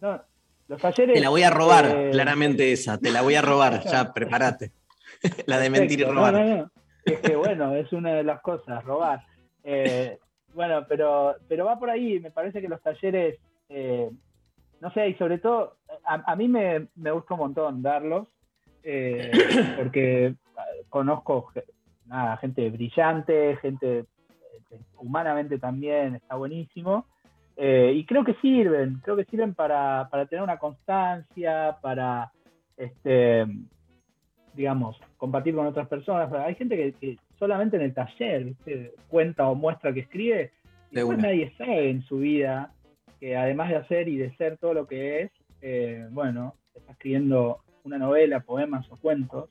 [0.00, 0.20] no,
[0.68, 1.14] los talleres...
[1.14, 4.70] Te la voy a robar, eh, claramente esa, te la voy a robar, ya prepárate.
[5.46, 6.34] la de mentir y robar.
[6.34, 6.70] No, no, no.
[7.04, 9.24] Es que bueno, es una de las cosas, robar.
[9.64, 10.18] Eh,
[10.54, 13.38] bueno, pero, pero va por ahí, me parece que los talleres,
[14.80, 18.28] no sé, y sobre todo, a, a mí me, me gusta un montón darlos,
[18.82, 19.30] eh,
[19.76, 20.34] porque
[20.90, 21.52] conozco
[22.06, 24.06] nada, gente brillante, gente eh,
[24.98, 27.06] humanamente también está buenísimo.
[27.56, 32.32] Eh, y creo que sirven, creo que sirven para, para tener una constancia, para,
[32.76, 33.46] este,
[34.54, 36.32] digamos, compartir con otras personas.
[36.32, 38.94] Hay gente que, que solamente en el taller ¿viste?
[39.08, 40.52] cuenta o muestra que escribe,
[40.90, 41.28] y De después una.
[41.28, 42.72] nadie sabe en su vida
[43.20, 45.30] que además de hacer y de ser todo lo que es,
[45.60, 49.50] eh, bueno, está escribiendo una novela, poemas o cuentos.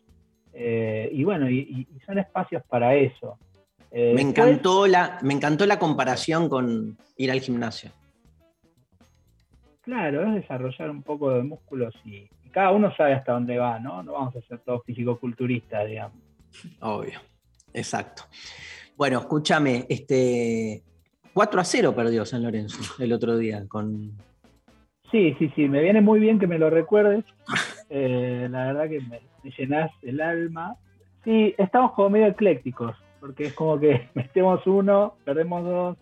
[0.54, 3.38] Eh, y bueno, y, son espacios para eso.
[3.92, 7.92] Eh, Me después- encantó, la, me encantó la comparación con ir al gimnasio.
[9.82, 13.80] Claro, es desarrollar un poco de músculos y, y cada uno sabe hasta dónde va,
[13.80, 14.04] ¿no?
[14.04, 16.18] No vamos a ser todos fisicoculturistas, digamos.
[16.82, 17.20] Obvio.
[17.74, 18.24] Exacto.
[18.96, 20.84] Bueno, escúchame, este
[21.34, 24.12] 4 a 0 perdió San Lorenzo el otro día con
[25.10, 27.24] Sí, sí, sí, me viene muy bien que me lo recuerdes.
[27.90, 30.76] Eh, la verdad que me, me llenás el alma.
[31.24, 35.98] Sí, estamos como medio eclécticos, porque es como que metemos uno, perdemos dos,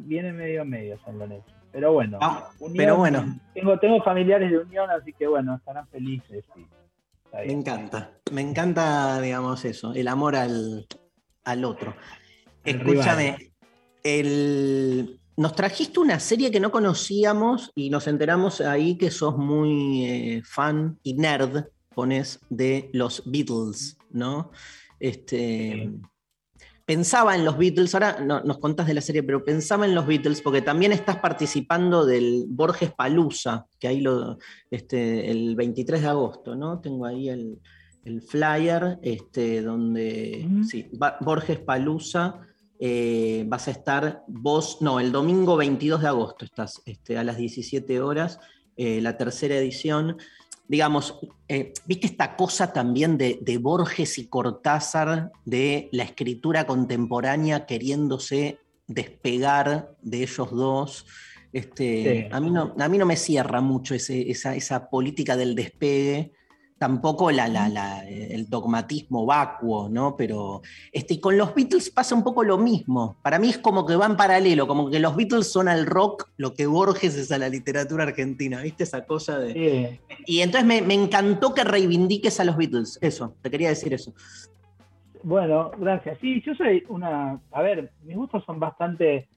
[0.00, 1.46] viene medio medio San Lorenzo.
[1.70, 2.18] Pero bueno,
[2.58, 3.24] Unión- pero bueno.
[3.54, 6.44] Tengo, tengo familiares de Unión, así que bueno, estarán felices.
[6.54, 6.66] sí.
[7.32, 10.86] Me encanta, me encanta, digamos, eso, el amor al,
[11.44, 11.94] al otro.
[12.62, 13.36] Escúchame,
[14.04, 20.04] el- nos trajiste una serie que no conocíamos y nos enteramos ahí que sos muy
[20.04, 21.64] eh, fan y nerd,
[21.94, 24.50] pones, de los Beatles, ¿no?
[25.00, 25.90] Este,
[26.84, 30.06] Pensaba en los Beatles, ahora no, nos contás de la serie, pero pensaba en los
[30.06, 34.36] Beatles porque también estás participando del Borges Palusa, que ahí lo,
[34.68, 36.80] este, el 23 de agosto, ¿no?
[36.80, 37.60] Tengo ahí el,
[38.04, 40.90] el flyer, este, donde, sí,
[41.20, 42.40] Borges Palusa,
[42.84, 47.36] eh, vas a estar vos, no, el domingo 22 de agosto estás este, a las
[47.36, 48.40] 17 horas,
[48.76, 50.16] eh, la tercera edición.
[50.66, 57.66] Digamos, eh, viste esta cosa también de, de Borges y Cortázar, de la escritura contemporánea
[57.66, 61.06] queriéndose despegar de ellos dos.
[61.52, 62.28] Este, Sí.
[62.32, 66.32] a, mí no, a mí no me cierra mucho ese- esa, esa política del despegue,
[66.82, 70.16] tampoco la, la- la- el dogmatismo vacuo, ¿no?
[70.16, 73.14] Pero este, con los Beatles pasa un poco lo mismo.
[73.22, 76.28] Para mí es como que va en paralelo, como que los Beatles son al rock
[76.38, 78.82] lo que Borges es a la literatura argentina, ¿viste?
[78.82, 80.00] Esa cosa de...
[80.26, 84.12] Y entonces me, me encantó que reivindiques a los Beatles, eso, te quería decir eso.
[85.22, 86.18] Bueno, gracias.
[86.20, 87.40] Sí, yo soy una.
[87.52, 89.28] A ver, mis gustos son bastante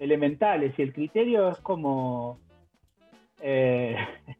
[0.00, 2.40] elementales y el criterio es como.
[3.40, 3.94] eh,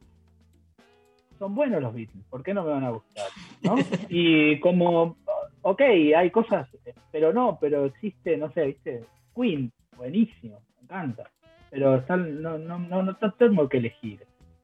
[1.41, 3.27] son buenos los Beatles, ¿por qué no me van a gustar?
[3.63, 3.75] ¿no?
[4.11, 5.17] Y como,
[5.63, 5.81] ok,
[6.15, 6.69] hay cosas,
[7.11, 9.05] pero no, pero existe, no sé, ¿viste?
[9.35, 11.25] Queen, buenísimo, me encanta.
[11.71, 14.21] Pero están, no, no, no, no tengo que elegir.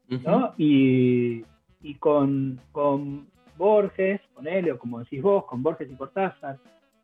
[0.09, 0.53] ¿no?
[0.59, 1.45] Y,
[1.81, 3.27] y con, con
[3.57, 6.59] Borges, con él, o como decís vos, con Borges y Cortázar,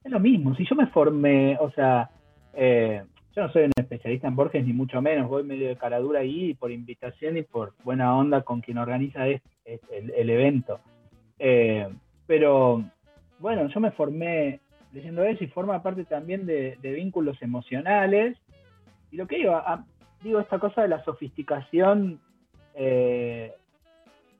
[0.04, 0.54] es lo mismo.
[0.54, 2.10] Si yo me formé, o sea,
[2.52, 6.20] eh, yo no soy un especialista en Borges, ni mucho menos, voy medio de caradura
[6.20, 10.80] ahí por invitación y por buena onda con quien organiza es- es el, evento.
[11.38, 11.88] Eh,
[12.26, 12.84] pero
[13.38, 14.60] bueno, yo me formé
[14.92, 18.36] leyendo eso y forma parte también de, vínculos emocionales.
[19.10, 19.60] Y lo que digo,
[20.22, 22.20] digo esta cosa de la sofisticación
[22.74, 23.52] eh,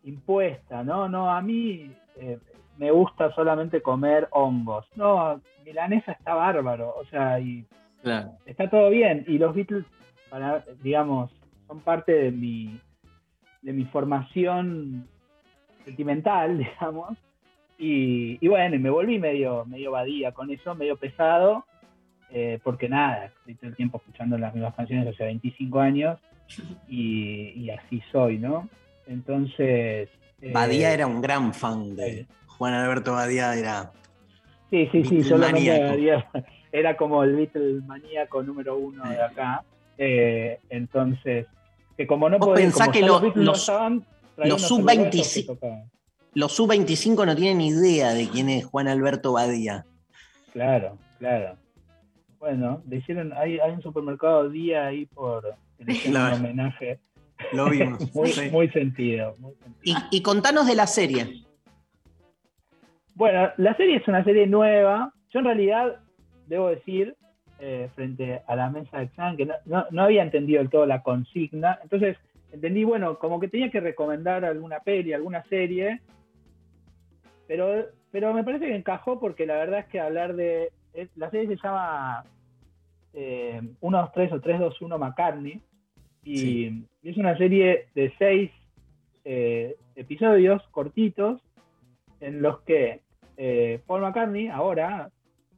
[0.04, 1.08] impuesta, ¿no?
[1.08, 2.38] No, a mí eh,
[2.78, 4.86] me gusta solamente comer hongos.
[4.96, 7.64] No, milanesa está bárbaro, o sea, y
[8.02, 8.32] Claro.
[8.46, 9.24] está todo bien.
[9.28, 9.84] Y los Beatles,
[10.28, 11.30] para, digamos,
[11.68, 12.78] son parte de mi,
[13.62, 15.06] de mi formación
[15.84, 17.16] sentimental, digamos.
[17.78, 21.64] Y, y bueno, y me volví medio, medio badía con eso, medio pesado,
[22.30, 26.18] eh, porque nada, estoy todo el tiempo escuchando las mismas canciones hace 25 años
[26.88, 28.68] y, y así soy, ¿no?
[29.06, 30.08] Entonces...
[30.40, 33.90] eh, Badía era un gran fan de Juan Alberto Badía, era
[34.70, 36.38] Sí, sí, sí, solamente Beatlemaníaco.
[36.72, 39.62] Era como el Beatle maníaco número uno de acá.
[39.98, 41.46] Eh, entonces,
[41.96, 44.04] que como no Vos podían, pensá como que lo- los los- estaban,
[44.34, 45.90] traían los unos sub-25 uruguayos que tocaban.
[46.34, 49.84] Los sub-25 no tienen idea de quién es Juan Alberto Badía.
[50.52, 51.56] Claro, claro.
[52.38, 56.98] Bueno, le hicieron, hay, hay un supermercado día ahí por un homenaje.
[57.52, 57.98] Lo vimos.
[58.14, 58.50] muy, sí.
[58.50, 59.36] muy sentido.
[59.38, 59.52] muy
[59.84, 61.44] Y, y contanos de la serie.
[63.14, 65.12] Bueno, la serie es una serie nueva.
[65.30, 66.00] Yo en realidad,
[66.46, 67.16] debo decir,
[67.58, 70.84] eh, frente a la mesa de examen, que no, no- no había entendido del todo
[70.86, 71.78] la consigna.
[71.82, 72.16] Entonces,
[72.52, 76.00] entendí, bueno, como que tenía que recomendar alguna peli, alguna serie.
[77.46, 80.70] Pero, pero me parece que encajó porque la verdad es que hablar de...
[80.94, 82.24] es- la serie se llama
[83.14, 85.60] eh, 123 o 321 McCartney.
[86.24, 86.66] Y,
[87.02, 88.50] y es una serie de seis
[89.24, 91.40] eh, episodios cortitos
[92.20, 93.00] en los que
[93.36, 95.10] eh, Paul McCartney ahora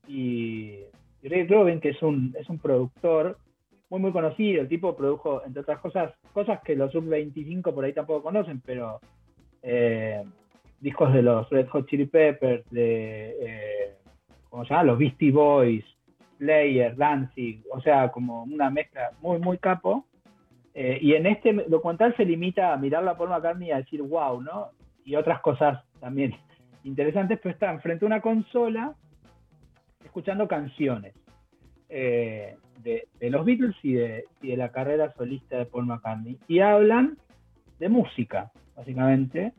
[0.08, 0.80] y,
[1.22, 3.38] Ray Groven, que es un, es un productor
[3.90, 7.92] muy muy conocido, el tipo produjo, entre otras cosas, cosas que los sub-25 por ahí
[7.92, 9.00] tampoco conocen, pero
[9.62, 10.22] eh,
[10.80, 13.94] discos de los Red Hot Chili Peppers, de, eh,
[14.50, 14.84] ¿cómo se llama?
[14.84, 15.84] Los Beastie Boys,
[16.38, 20.04] Slayer, Danzig, o sea, como una mezcla muy, muy capo.
[20.74, 24.02] Eh, y en este documental se limita a mirarla a Paul McCartney y a decir
[24.02, 24.70] wow, ¿no?
[25.04, 26.34] Y otras cosas también
[26.84, 28.94] interesantes, pero están frente a una consola
[30.14, 31.12] escuchando canciones
[31.88, 36.38] eh, de, los Beatles y de, y de la carrera solista de Paul McCartney.
[36.46, 37.18] Y hablan
[37.80, 39.54] de música, básicamente,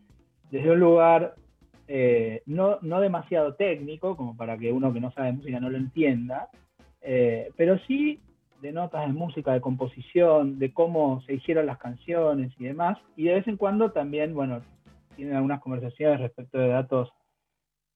[0.52, 1.36] desde un lugar
[1.90, 5.78] eh, no, no demasiado técnico, como para que uno que no sabe música no lo
[5.78, 6.48] entienda,
[7.02, 8.22] eh, pero sí
[8.62, 12.98] de notas de música, de composición, de cómo se hicieron las canciones y demás.
[13.18, 14.62] Y de vez en cuando también, bueno,
[15.18, 17.12] tienen algunas conversaciones respecto de datos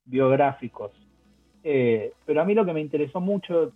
[0.03, 0.91] biográficos.
[1.71, 3.73] Eh, pero a mí lo que me interesó mucho,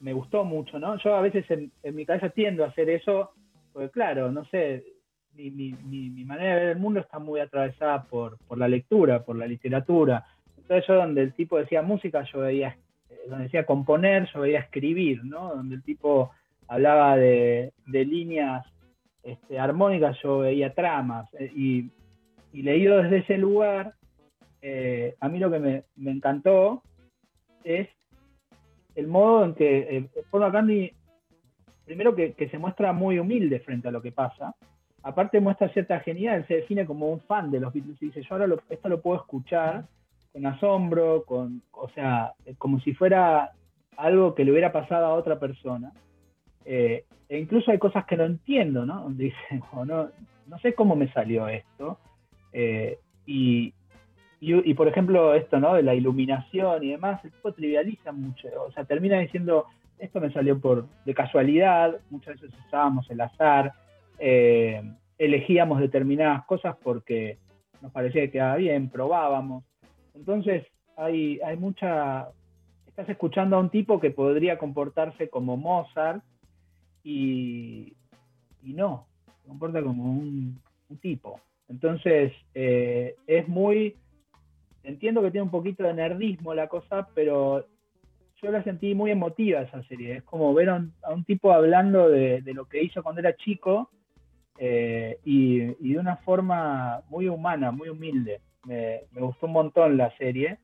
[0.00, 0.96] me gustó mucho, ¿no?
[0.96, 3.32] Yo a veces en, mi cabeza tiendo a hacer eso,
[3.74, 4.82] porque claro, no sé,
[5.34, 8.66] mi, mi, mi, mi manera de ver el mundo está muy atravesada por, por la
[8.66, 10.24] lectura, por la literatura.
[10.56, 12.78] Entonces yo donde el tipo decía música, yo veía,
[13.10, 15.54] eh, donde decía componer, yo veía escribir, ¿no?
[15.54, 16.30] Donde el tipo
[16.66, 18.64] hablaba de, de líneas
[19.22, 21.28] este, armónicas, yo veía tramas.
[21.34, 21.90] eh, y,
[22.54, 23.92] y leído desde ese lugar,
[24.68, 26.82] eh, a mí lo que me, encantó
[27.62, 27.88] es
[28.96, 30.92] el modo en que eh, Paul McCartney,
[31.84, 34.56] primero que, se muestra muy humilde frente a lo que pasa,
[35.04, 38.28] aparte muestra cierta genialidad, se define como un fan de los Beatles y dice, yo
[38.32, 39.84] ahora lo- esto lo puedo escuchar
[40.32, 43.52] con asombro, con, o sea, eh, como si fuera
[43.96, 45.92] algo que le hubiera pasado a otra persona.
[46.64, 49.02] Eh, e incluso hay cosas que no entiendo, ¿no?
[49.02, 49.36] Donde dice,
[49.72, 50.10] "Oh, no,
[50.60, 52.00] sé cómo me salió esto.
[53.26, 53.74] Y,
[54.38, 55.74] y, por ejemplo, esto, ¿no?
[55.74, 59.66] De la iluminación y demás, el tipo trivializa mucho, o sea, termina diciendo,
[59.98, 63.72] esto me salió por de casualidad, muchas veces usábamos el azar,
[64.18, 64.82] eh,
[65.18, 67.38] elegíamos determinadas cosas porque
[67.80, 69.64] nos parecía que quedaba bien, probábamos.
[70.14, 72.28] Entonces, hay, hay mucha...
[72.86, 76.22] Estás escuchando a un tipo que podría comportarse como Mozart
[77.04, 77.94] y,
[78.62, 80.58] y no, se comporta como un,
[80.88, 81.40] un tipo.
[81.68, 83.96] Entonces, eh, es muy...
[84.86, 87.66] Entiendo que tiene un poquito de nerdismo la cosa, pero
[88.40, 90.18] yo la sentí muy emotiva esa serie.
[90.18, 93.90] Es como ver a un, tipo hablando de, lo que hizo cuando era chico
[94.58, 98.40] eh, y, y de una forma muy humana, muy humilde.
[98.64, 100.58] Me, me gustó un montón la serie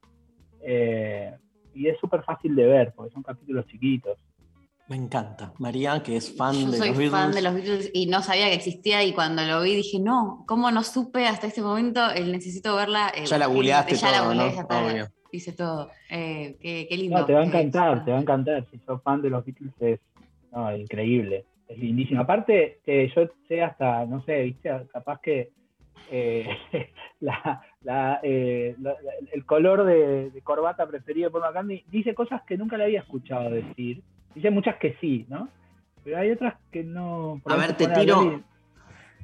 [0.63, 1.35] eh,
[1.75, 4.19] y es súper fácil de ver porque son capítulos chiquitos.
[4.93, 5.55] Me encanta.
[5.59, 7.11] María, que es fan Yo de soy los Beatles.
[7.23, 10.45] fan de los Beatles y no sabía que existía y cuando lo vi dije, no,
[10.47, 12.11] ¿cómo no supe hasta este momento?
[12.11, 13.11] El necesito verla.
[13.17, 14.55] eh, Ya la googleaste ya la todo, googleé, ¿no?
[14.55, 15.07] ya está, Obvio.
[15.33, 15.91] hice todo.
[16.11, 17.21] Eh, qué, qué lindo.
[17.21, 18.67] No, te va a Eh, encantar, te va a encantar.
[18.71, 20.01] Si sos fan de los Beatles es
[20.53, 22.21] no, increíble, es lindísimo.
[22.21, 25.49] Aparte, eh, yo sé hasta, no sé, viste, capaz que
[26.11, 26.47] eh,
[27.21, 32.15] la- la, eh, la- la- el color de, de corbata preferido de Paul McCartney dice
[32.15, 34.03] cosas que nunca le había escuchado decir.
[34.35, 35.49] Dice muchas que sí, ¿no?
[36.05, 37.41] Pero hay otras que no.
[37.45, 38.43] A ver, te tiro-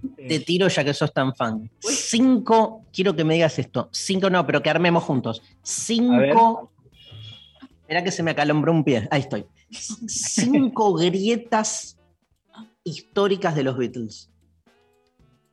[0.02, 1.68] y- Te tiro ya que sos tan fan.
[1.80, 3.88] Cinco, quiero que me digas esto.
[3.92, 5.42] Cinco no, pero que armemos juntos.
[5.62, 6.70] Cinco.
[7.80, 9.08] Espera que se me acalombró un pie.
[9.10, 9.44] Ahí estoy.
[9.70, 11.98] Cinco grietas
[12.84, 14.30] históricas de los Beatles.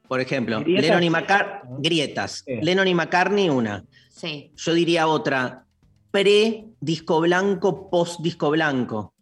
[0.07, 0.84] Por ejemplo, ¿Grietas?
[0.84, 1.77] Lennon y McCartney.
[1.80, 2.44] Grietas.
[2.61, 3.84] Lennon y McCartney, una.
[4.11, 4.52] Sí.
[4.56, 5.65] Yo diría otra.
[6.11, 9.14] Pre-disco blanco, post-disco blanco.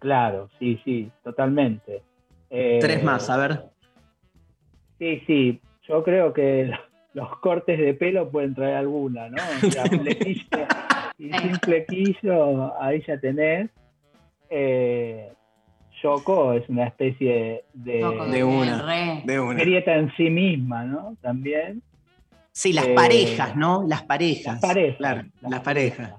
[0.00, 2.02] Claro, sí, sí, totalmente.
[2.50, 3.64] Eh, Tres más, a ver.
[4.98, 6.70] Sí, sí, yo creo que
[7.14, 9.36] los, cortes de pelo pueden traer alguna, ¿no?
[9.66, 10.66] O sea, flequillo
[11.18, 13.70] y sin flequillo, ahí ya tenés.
[14.48, 15.32] Eh,
[16.02, 18.02] Yoko es una especie De
[18.42, 19.22] una, re.
[19.26, 19.60] de una.
[19.60, 21.14] grieta en sí misma, ¿no?
[21.20, 21.82] También.
[22.52, 23.84] Sí, las Eh, parejas, ¿no?
[23.86, 24.54] Las parejas.
[24.54, 26.14] las parejas, Claro, las, parejas.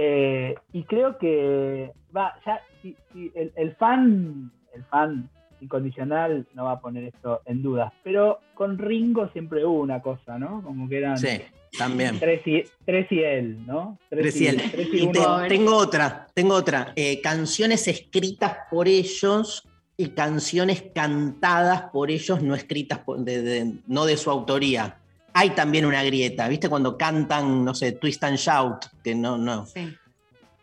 [0.00, 5.28] Eh, y creo que va, ya, si- si el, el fan, el fan
[5.60, 10.38] incondicional no va a poner esto en duda, pero con Ringo siempre hubo una cosa,
[10.38, 10.62] ¿no?
[10.62, 11.40] Como que eran Sí,
[11.76, 12.16] también.
[12.20, 13.98] tres y, tres y él, ¿no?
[14.08, 14.62] Tres y él.
[14.70, 15.48] tres y Y te- uno.
[15.48, 16.92] tengo otra, tengo otra.
[16.94, 23.72] Eh, canciones escritas por ellos y canciones cantadas por ellos, no escritas por- de- de-
[23.88, 24.98] no de su autoría.
[25.38, 26.68] Hay también una grieta, ¿viste?
[26.68, 29.68] Cuando cantan, no sé, Twist and Shout, que no, no,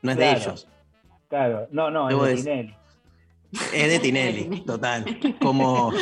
[0.01, 0.67] no es de ellos.
[1.29, 2.75] Claro, no, no, es de Tinelli.
[3.73, 5.05] Es de Tinelli, total.
[5.41, 5.93] Como,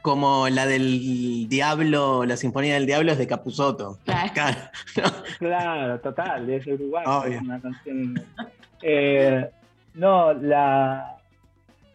[0.00, 3.98] como la del Diablo, la Sinfonía del Diablo es de Capusotto.
[4.04, 4.60] Claro.
[5.40, 7.02] Claro, total, es Uruguay.
[7.08, 7.32] Obvio.
[7.32, 8.22] es una canción.
[8.80, 9.50] Eh,
[9.94, 11.16] no, la.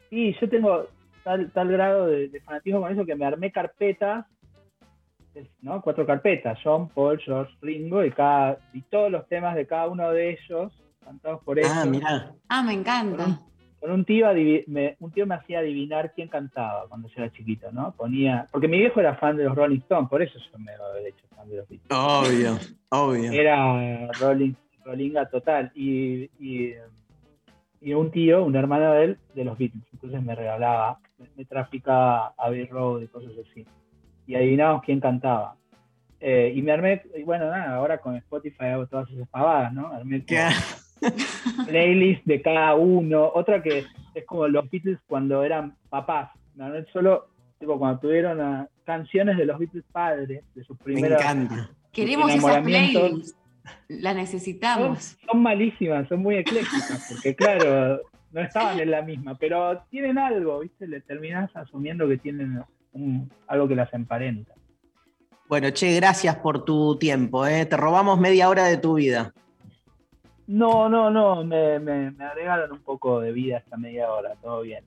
[0.10, 0.86] Sí, yo tengo
[1.24, 4.26] tal, tal grado de, de fanatismo con eso que me armé carpetas,
[5.62, 5.82] ¿no?
[5.82, 10.12] Cuatro carpetas, John, Paul, George, Ringo, y, cada, y todos los temas de cada uno
[10.12, 10.72] de ellos,
[11.04, 11.72] cantados por ellos.
[11.74, 12.32] Ah, mirá.
[12.50, 13.42] Ah, me encanta.
[13.80, 14.28] Con un tío,
[14.68, 17.92] me, un tío me hacía adivinar quién cantaba cuando yo era chiquito, ¿no?
[17.92, 21.10] Ponía, porque mi viejo era fan de los Rolling Stones, por eso yo me he
[21.10, 21.92] hecho fan de los Beatles.
[21.92, 22.58] Obvio,
[22.90, 23.32] obvio.
[23.32, 24.54] Era Rolling,
[24.84, 25.72] Rollinga total.
[25.76, 26.74] Y, y,
[27.82, 29.84] y un tío, un hermano de él, de los Beatles.
[29.94, 33.68] Entonces me regalaba, me, me traficaba Abbey Road y cosas así.
[34.28, 35.56] Y adivinábamos quién cantaba.
[36.20, 39.88] Eh, y me armé, y bueno, nada, ahora con Spotify hago todas esas pavadas, ¿no?
[39.88, 40.24] Armé
[41.68, 43.32] playlist de cada uno.
[43.34, 46.32] Otra que es como los Beatles cuando eran papás.
[46.56, 46.70] ¿no?
[46.70, 47.28] No es solo
[47.60, 51.70] tipo, cuando tuvieron canciones de los Beatles padres, de sus primeros encanta.
[51.92, 53.02] Queremos esa enamoramientos.
[53.02, 53.38] playlist.
[53.88, 55.18] La necesitamos.
[55.26, 60.60] Son malísimas, son muy eclécticas, porque claro, no estaban en la misma, pero tienen algo,
[60.60, 60.88] ¿viste?
[60.88, 62.62] Le terminás asumiendo que tienen
[62.96, 64.54] un- algo que las emparenta.
[65.48, 67.66] Bueno, che, gracias por tu tiempo, ¿eh?
[67.68, 69.32] Te robamos media hora de tu vida.
[70.48, 74.62] No, no, no, me, me, me agregaron un poco de vida esta media hora, todo
[74.62, 74.84] bien.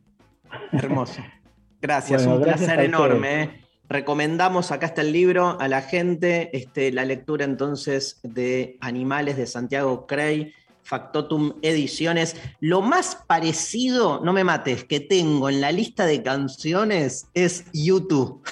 [0.73, 1.21] Hermoso.
[1.81, 3.43] Gracias, Bueno, un gracias placer enorme.
[3.45, 3.61] ¿eh?
[3.89, 9.47] Recomendamos, acá está el libro, a la gente este, la lectura entonces de Animales de
[9.47, 10.53] Santiago Crey,
[10.89, 12.35] Factotum Ediciones.
[12.61, 18.43] Lo más parecido, no me mates, que tengo en la lista de canciones es YouTube.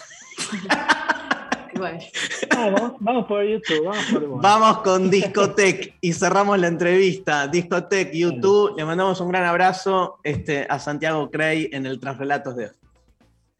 [2.56, 4.40] Vamos, vamos por YouTube, vamos por.
[4.40, 7.48] Vamos con Discotec y cerramos la entrevista.
[7.48, 12.64] Discotec, YouTube, le mandamos un gran abrazo este, a Santiago Crey en el Transrelatos de
[12.64, 12.72] hoy.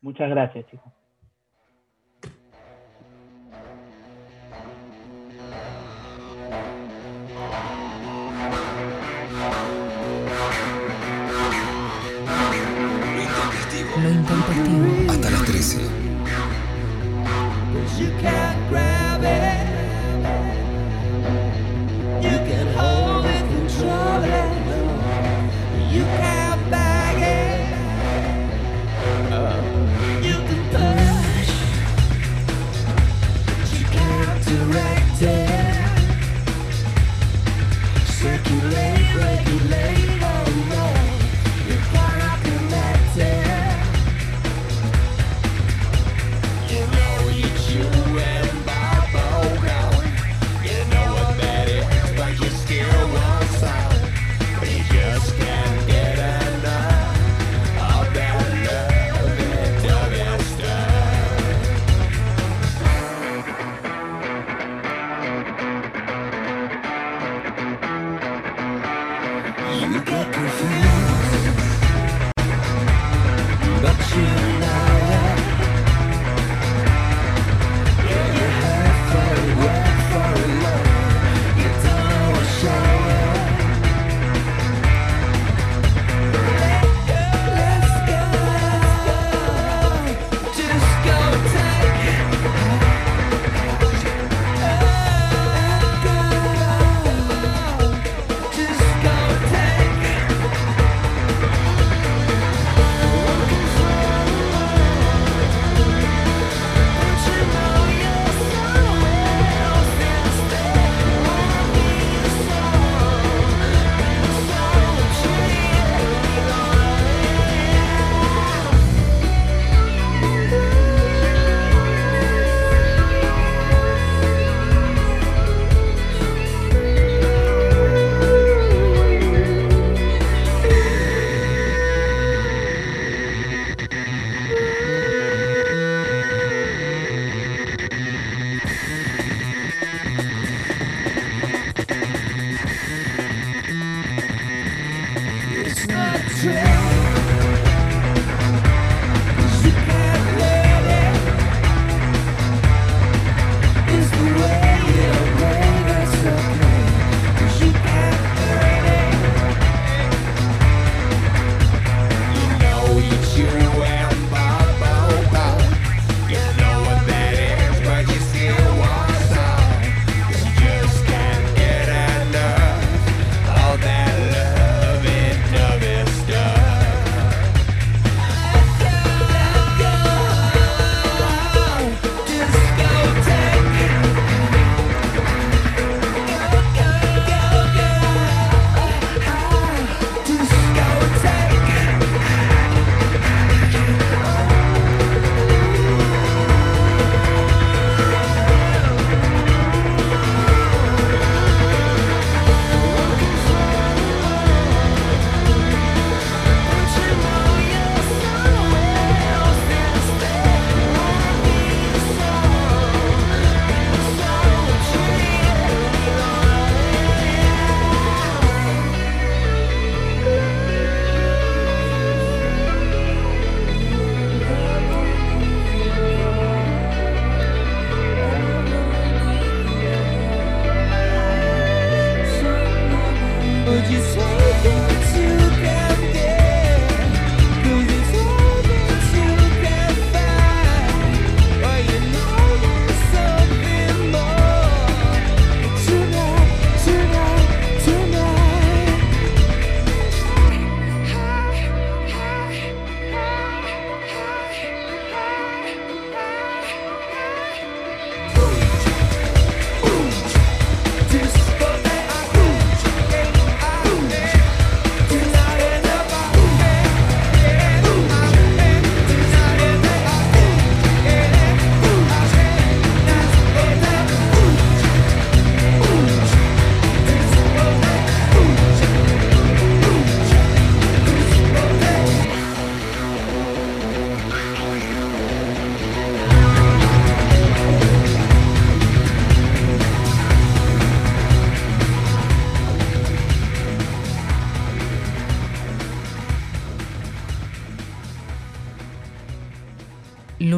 [0.01, 0.95] Muchas gracias, chicos.
[15.66, 15.95] Hasta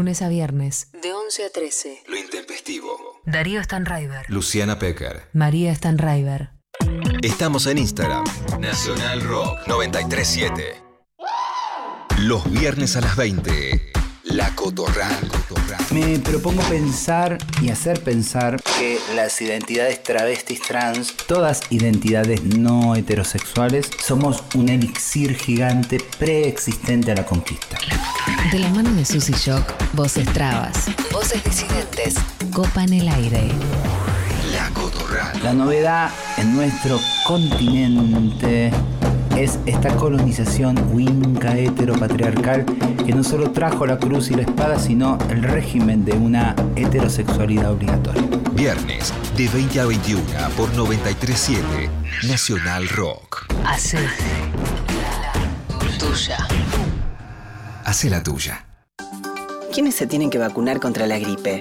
[0.08, 2.04] Lunes a viernes, de 11 a 13.
[2.08, 3.20] Lo intempestivo.
[3.26, 4.24] Darío Stanraiver.
[4.30, 5.28] Luciana Pecker.
[5.34, 6.52] María Stanraiver.
[7.20, 8.24] Estamos en Instagram.
[8.58, 10.76] Nacional Rock 937.
[12.20, 13.92] Los viernes a las 20.
[14.24, 15.30] La Cotorral.
[15.90, 23.90] Me propongo pensar y hacer pensar que las identidades travestis trans, todas identidades no heterosexuales,
[24.04, 27.76] somos un elixir gigante preexistente a la conquista.
[28.52, 29.64] De la mano de Susy Shock,
[29.94, 32.14] voces trabas, voces disidentes,
[32.52, 33.48] copan el aire.
[34.52, 35.42] La Cotorral.
[35.42, 38.70] La novedad en nuestro continente
[39.36, 42.64] es esta colonización winca heteropatriarcal
[43.04, 47.72] que no solo trajo la cruz y la espada, sino el régimen de una heterosexualidad
[47.72, 48.37] obligatoria.
[48.58, 50.24] Viernes, de 20 a 21
[50.56, 51.88] por 937.
[52.26, 53.46] Nacional Rock.
[53.64, 53.98] Hace
[55.96, 56.38] tuya.
[57.84, 58.66] Hace la tuya.
[59.72, 61.60] ¿Quiénes se tienen que vacunar contra la gripe?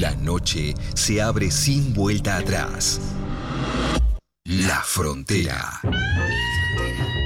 [0.00, 3.00] La noche se abre sin vuelta atrás.
[4.44, 5.80] La frontera.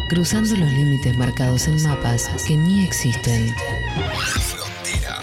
[0.09, 3.55] Cruzando los límites marcados en mapas que ni existen.
[3.99, 5.19] La frontera.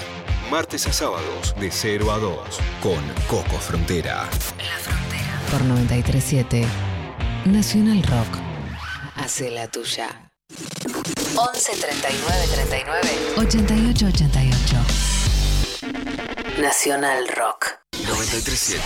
[0.51, 2.39] Martes a sábados de 0 a 2
[2.84, 4.30] con Coco Frontera.
[5.49, 6.67] Por 937
[7.45, 8.38] Nacional Rock.
[9.15, 10.30] Hace la tuya.
[11.35, 14.48] 11 39 39 88 88.
[16.60, 17.80] Nacional Rock.
[18.06, 18.81] 937.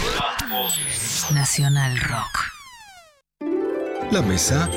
[1.33, 2.51] Nacional Rock.
[4.11, 4.69] La mesa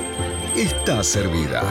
[0.57, 1.63] está servida.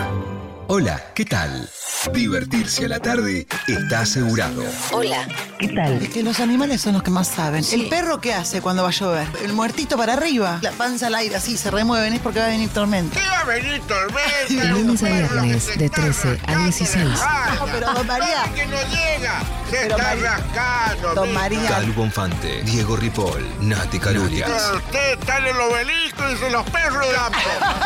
[0.67, 1.69] Hola, ¿qué tal?
[2.13, 4.63] Divertirse a la tarde está asegurado.
[4.91, 5.27] Hola,
[5.59, 6.01] ¿qué tal?
[6.01, 7.63] Es que los animales son los que más saben.
[7.71, 9.27] ¿El perro qué hace cuando va a llover?
[9.43, 12.49] El muertito para arriba, la panza al aire así, se remueven, es porque va a
[12.49, 13.19] venir tormenta.
[13.19, 14.21] ¿Qué va a venir tormenta?
[14.49, 17.03] De lunes a viernes, de 13 a 16.
[17.59, 18.43] No, pero don María.
[18.55, 19.41] que no llega!
[19.69, 21.13] Se Pero está María- rascando.
[21.15, 21.33] Don.
[21.33, 21.67] María.
[21.69, 24.49] Calvo Bonfante, Diego Ripoll, Nati Calurias.
[24.75, 27.37] Usted está en el obelisco y dice los perros del campo.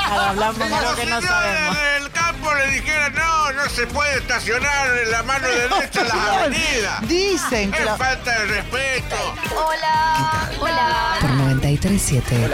[0.09, 1.77] Ahora hablamos de lo que no sabemos.
[1.99, 6.17] del campo le dijera, no, no se puede estacionar en la mano derecha en las
[6.37, 7.07] avenidas.
[7.07, 9.15] Dicen que Es la- falta de respeto.
[9.55, 10.51] Hola.
[10.59, 11.17] Hola.
[11.21, 12.49] Por 937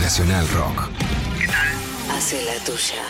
[0.00, 0.88] Nacional Rock.
[2.16, 3.02] Hace la tuya.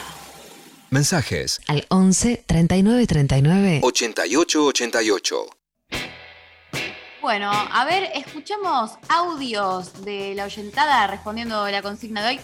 [0.91, 5.47] Mensajes Al 11 39 39 88 88.
[7.23, 12.41] Bueno, a ver, escuchamos audios de la oyentada respondiendo la consigna de hoy.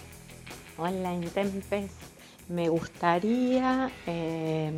[0.76, 1.90] Hola, Intempes.
[2.48, 4.70] Me gustaría eh,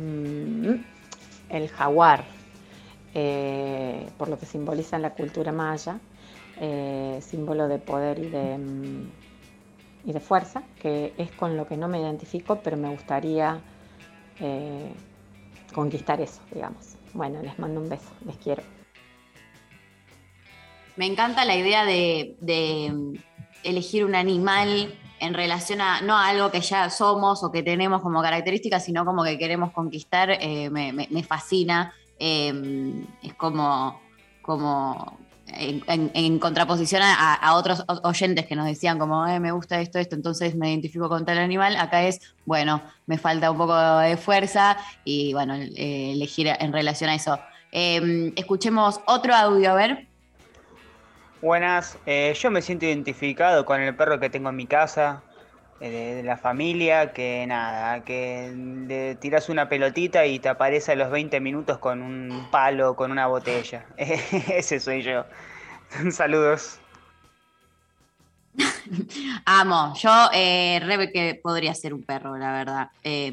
[1.49, 2.25] el jaguar,
[3.13, 5.99] eh, por lo que simboliza la cultura maya,
[6.59, 9.11] eh, símbolo de poder y de, mm,
[10.05, 13.61] y de fuerza, que es con lo que no me identifico, pero me gustaría
[14.39, 14.91] eh,
[15.73, 16.95] conquistar eso, digamos.
[17.13, 18.63] Bueno, les mando un beso, les quiero.
[20.95, 23.13] Me encanta la idea de, de, mm,
[23.63, 28.01] elegir un animal en relación a, no a algo que ya somos o que tenemos
[28.01, 31.93] como característica, sino como que queremos conquistar, eh, me, fascina.
[32.19, 33.99] Eh, es como,
[34.41, 35.17] como
[35.47, 39.79] en, en- en contraposición a, a otros oyentes que nos decían como, "Eh, me gusta
[39.81, 41.75] esto, esto, entonces me identifico con tal animal.
[41.77, 47.09] Acá es, bueno, me falta un poco de fuerza y bueno, eh, elegir en relación
[47.09, 47.39] a eso.
[47.71, 50.08] Eh, escuchemos otro audio, a ver.
[51.41, 55.23] Buenas, eh, yo me siento identificado con el perro que tengo en mi casa,
[55.79, 60.95] eh, de, la familia, que nada, que le tiras una pelotita y te aparece a
[60.95, 63.85] los 20 minutos con un palo, con una botella.
[63.97, 65.23] Ese soy yo.
[66.11, 66.79] Saludos.
[69.45, 72.89] Amo, yo eh, re que podría ser un perro, la verdad.
[73.01, 73.31] Es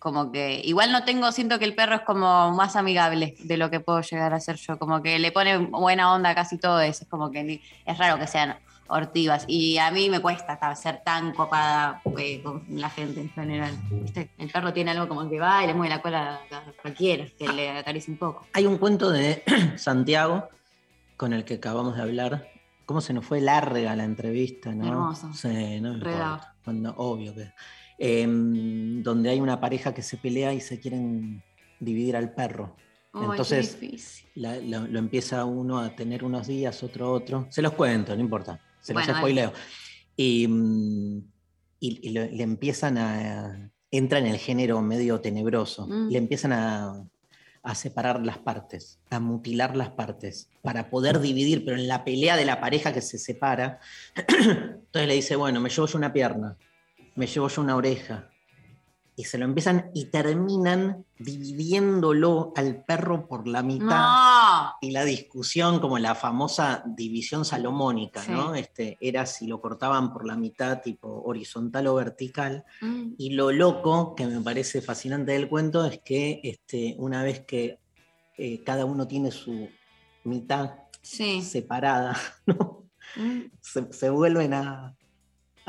[0.00, 3.70] como que, igual no tengo, siento que el perro es como más amigable de lo
[3.70, 6.80] que puedo llegar a ser yo, como que le pone buena onda a casi todo
[6.80, 8.56] eso, es como que ni- es raro que sean
[8.88, 13.30] hortivas y a mí me cuesta ta- ser tan copada eh, con la gente en
[13.30, 13.72] general.
[13.90, 14.30] ¿Viste?
[14.38, 17.46] El perro tiene algo como que va y le mueve la cola a cualquiera, que
[17.48, 18.46] le acaricie un poco.
[18.54, 19.44] Hay un cuento de
[19.76, 20.48] Santiago
[21.18, 22.48] con el que acabamos de hablar.
[22.86, 24.86] ¿Cómo se nos fue larga la entrevista, no?
[24.88, 25.32] Hermoso.
[25.34, 26.10] Sí, no me.
[26.64, 27.52] Cuando, obvio que.
[28.02, 31.42] Em, donde hay una pareja que se pelea y se quieren
[31.78, 32.74] dividir al perro.
[33.12, 33.78] Entonces
[34.36, 37.46] la- lo, empieza uno a tener unos días, otro otro.
[37.50, 38.58] Se los cuento, no importa.
[38.80, 39.18] Se los Bueno, dale.
[39.18, 39.52] spoileo.
[40.16, 41.18] Y, mm,
[41.80, 43.70] y- y lo- le empiezan a.
[43.90, 45.86] Entra en el género medio tenebroso.
[45.86, 46.08] Mm.
[46.10, 47.04] Le empiezan a,
[47.62, 52.36] a separar las partes, a mutilar las partes, para poder dividir, pero en la pelea
[52.38, 53.78] de la pareja que se separa.
[54.16, 56.56] Entonces le dice: Bueno, me llevo yo una pierna,
[57.14, 58.26] me llevo yo una oreja.
[59.16, 64.72] Y se lo empiezan y terminan dividiéndolo al perro por la mitad No.
[64.80, 68.32] y la discusión, como la famosa división salomónica, Sí.
[68.32, 68.54] ¿no?
[68.54, 72.64] Este, era si lo cortaban por la mitad, tipo horizontal o vertical.
[72.80, 73.12] Mm.
[73.18, 77.78] Y lo loco, que me parece fascinante del cuento, es que este, una vez que
[78.38, 79.68] eh, cada uno tiene su
[80.24, 80.70] mitad
[81.02, 81.42] Sí.
[81.42, 82.16] separada,
[82.46, 82.84] ¿no?
[83.16, 83.50] Mm.
[83.60, 84.96] se, se vuelven a,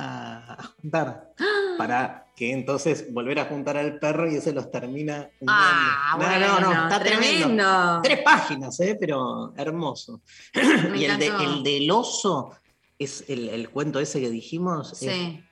[0.02, 1.34] a- a juntar
[1.78, 5.30] para que entonces volver a juntar al perro y ese los termina.
[5.48, 6.48] Ah, uniendo.
[6.48, 7.48] no, no, no, bueno, está tremendo.
[7.48, 8.00] tremendo.
[8.04, 8.98] Tres páginas, ¿eh?
[9.00, 10.22] pero hermoso.
[10.96, 11.44] Y el, de- encantó.
[11.44, 12.56] el del oso
[12.98, 14.92] es el, el cuento ese que dijimos.
[14.94, 15.44] es- Sí.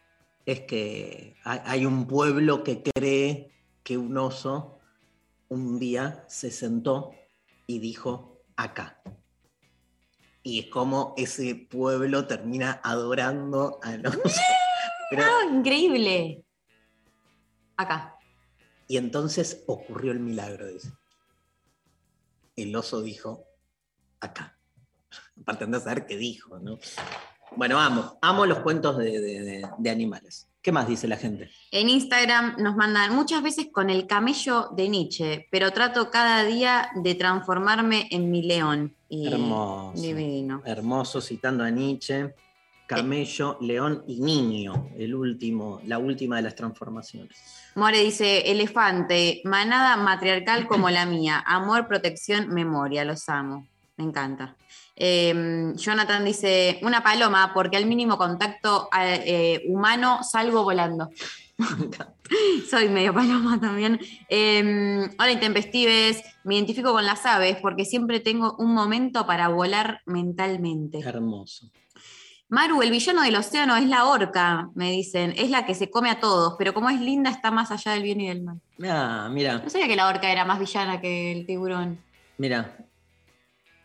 [0.46, 3.52] es que hay un pueblo que cree
[3.84, 4.80] que un oso
[5.50, 7.12] un día se sentó
[7.68, 9.02] y dijo acá.
[10.44, 14.20] Y es como ese pueblo termina adorando al oso.
[15.10, 16.44] Pero- Ah, increíble.
[17.78, 18.16] Acá.
[18.88, 20.92] y entonces ocurrió el milagro, dice.
[22.56, 23.46] El oso dijo
[24.20, 24.58] acá.
[25.42, 26.78] Aparte de saber qué dijo, ¿no?
[27.56, 30.49] Bueno, amo, amo los cuentos de- de- de- de animales.
[30.62, 31.50] ¿Qué más dice la gente?
[31.72, 36.90] En Instagram nos mandan muchas veces con el camello de Nietzsche, pero trato cada día
[36.96, 38.94] de transformarme en mi león.
[39.08, 40.02] Y Hermoso.
[40.02, 40.62] Divino.
[40.66, 42.34] Hermoso, citando a Nietzsche,
[42.88, 47.38] camello, león y niño, el último, la última de las transformaciones.
[47.76, 53.66] More dice, elefante, manada matriarcal como la mía, amor, protección, memoria, los amo.
[53.96, 54.56] Me encanta.
[55.00, 61.10] Eh, Jonathan dice, una paloma, porque al mínimo contacto eh, humano salgo volando.
[62.70, 64.00] Soy medio paloma también.
[64.28, 66.22] Eh, hola, intempestives.
[66.44, 71.00] Me identifico con las aves porque siempre tengo un momento para volar mentalmente.
[71.00, 71.70] Hermoso.
[72.50, 75.34] Maru, el villano del océano es la orca, me dicen.
[75.38, 78.04] Es la que se come a todos, pero como es linda, está más allá del
[78.04, 78.60] bien y del mal.
[78.84, 82.00] Ah, mira, No sabía que la orca era más villana que el tiburón.
[82.38, 82.76] mira.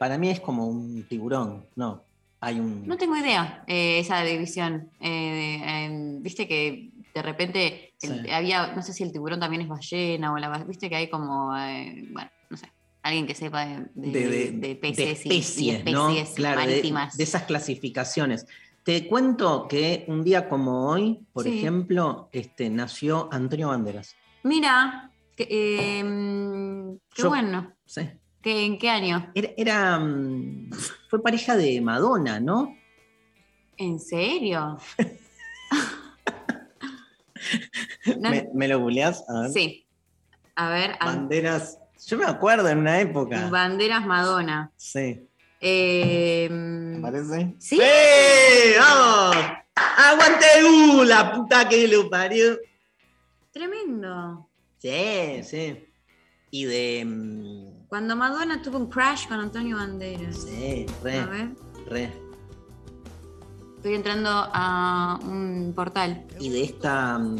[0.04, 2.04] Para mí es como un tiburón, no.
[2.38, 2.86] Hay un.
[2.86, 4.90] No tengo idea eh, esa división.
[5.00, 8.30] Eh, Viste que de repente el- Sí.
[8.30, 11.56] había, no sé si el tiburón también es ballena o la viste que hay como,
[11.56, 12.70] eh, bueno, no sé,
[13.02, 16.08] alguien que sepa de, de- de, de- de peces de y- especies, y, ¿no?
[16.34, 17.16] Claro, de- marítimas.
[17.16, 18.46] De, esas clasificaciones.
[18.82, 21.60] Te cuento que un día como hoy, por Sí.
[21.60, 24.14] ejemplo, este, nació Antonio Banderas.
[24.42, 27.72] Mira, que, em, qué Yo- bueno.
[27.86, 28.02] Sí.
[28.44, 29.32] ¿Qué, ¿En qué año?
[29.34, 30.70] Era, era, mm,
[31.08, 32.76] fue pareja de Madonna, ¿no?
[33.78, 34.78] ¿En serio?
[38.18, 39.24] No- ¿Me, me lo googleás?
[39.28, 39.50] A ver.
[39.50, 39.86] Sí.
[40.56, 41.78] A ver, An- Banderas.
[42.06, 43.48] Yo me acuerdo en una época.
[43.48, 44.70] Banderas Madonna.
[44.76, 45.26] Sí.
[45.60, 47.54] Eh, ¿Me parece?
[47.58, 47.80] ¿Sí?
[48.78, 49.36] ¡Vamos!
[49.74, 51.02] ¡Aguante U!
[51.04, 52.58] La puta que lo parió.
[53.52, 54.48] Tremendo.
[54.78, 55.86] Sí, sí.
[56.50, 57.72] Y de.
[57.94, 60.34] Cuando Madonna tuvo un crash con Antonio Banderas.
[60.48, 61.50] Sí, re, A ver,
[61.86, 62.12] re.
[63.76, 66.26] estoy entrando a un portal.
[66.40, 67.20] Y de esta.
[67.20, 67.36] mm,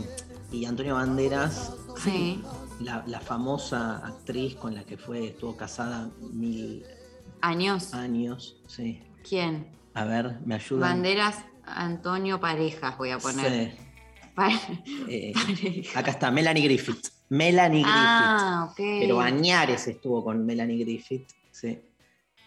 [0.52, 2.40] Y Antonio Banderas, Sí.
[2.78, 6.85] la, la famosa actriz con la que fue, estuvo casada mil
[7.40, 7.93] Años.
[7.93, 8.55] años.
[8.68, 9.02] Sí.
[9.28, 9.66] ¿Quién?
[9.94, 10.86] A ver, me ayuda.
[10.86, 13.72] Banderas Antonio Parejas, voy a poner.
[13.72, 13.76] Sí.
[14.36, 14.51] Pa-
[15.09, 15.32] Eh,
[15.97, 17.09] acá está, Melanie Griffith.
[17.35, 17.93] Melanie Griffith.
[17.97, 18.77] ah, ok.
[18.77, 21.28] Pero Añares estuvo con Melanie Griffith.
[21.51, 21.81] Sí.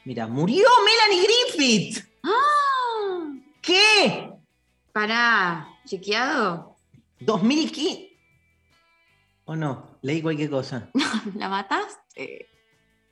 [0.05, 2.05] Mira, murió Melanie Griffith.
[2.23, 3.33] ¡Ah!
[3.61, 4.29] ¿Qué?
[4.93, 6.77] Pará, ¿chequeado?
[7.19, 8.17] 2015.
[9.45, 9.97] ¿O no?
[10.01, 10.89] Leí cualquier cosa.
[11.35, 12.47] ¿La mataste?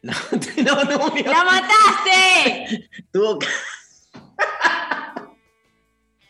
[0.02, 0.14] No,
[0.64, 1.30] no, no murió.
[1.32, 2.90] ¡La mataste!
[3.12, 3.40] Tuvo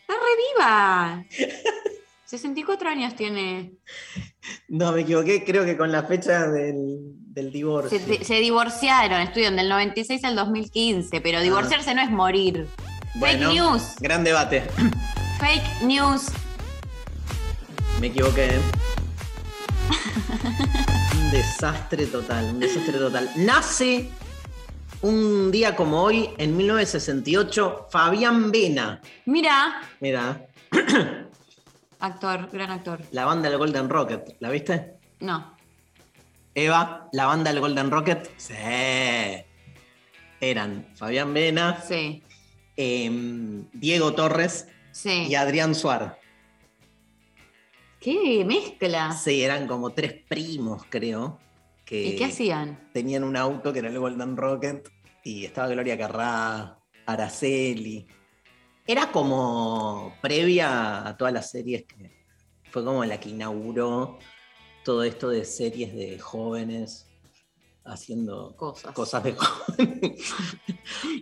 [0.00, 1.24] ¡Está reviva!
[2.26, 3.72] 64 años tiene.
[4.68, 6.98] No, me equivoqué, creo que con la fecha del,
[7.32, 7.98] del divorcio.
[7.98, 12.66] Se, se divorciaron, estuvieron del 96 al 2015, pero divorciarse no es morir.
[13.14, 13.82] Bueno, Fake news.
[14.00, 14.62] Gran debate.
[15.38, 16.26] Fake news.
[18.00, 18.46] Me equivoqué.
[18.46, 18.60] ¿eh?
[21.18, 23.30] un desastre total, un desastre total.
[23.36, 24.10] Nace
[25.02, 29.00] un día como hoy, en 1968, Fabián Vena.
[29.26, 30.46] Mira, Mira,
[32.00, 33.00] actor, gran actor.
[33.12, 34.94] la banda del Golden Rocket, ¿la viste?
[35.20, 35.54] No.
[36.54, 38.30] Eva, la banda del Golden Rocket.
[38.36, 38.54] Sí.
[40.40, 42.22] Eran Fabián Vena, Sí,
[42.76, 45.26] em, Diego Torres sí.
[45.28, 46.18] y Adrián Suar.
[48.00, 49.12] ¿Qué mezcla?
[49.12, 51.38] Sí, eran como tres primos, creo.
[51.84, 52.78] Que ¿Y qué hacían?
[52.92, 54.88] Tenían un auto que era el Golden Rocket
[55.24, 58.06] y estaba Gloria Carrá, Araceli.
[58.86, 62.24] Era como previa a todas las series que
[62.70, 64.18] fue como la que inauguró
[64.84, 67.06] todo esto de series de jóvenes
[67.84, 68.92] haciendo Cosas.
[68.94, 70.32] cosas de jóvenes.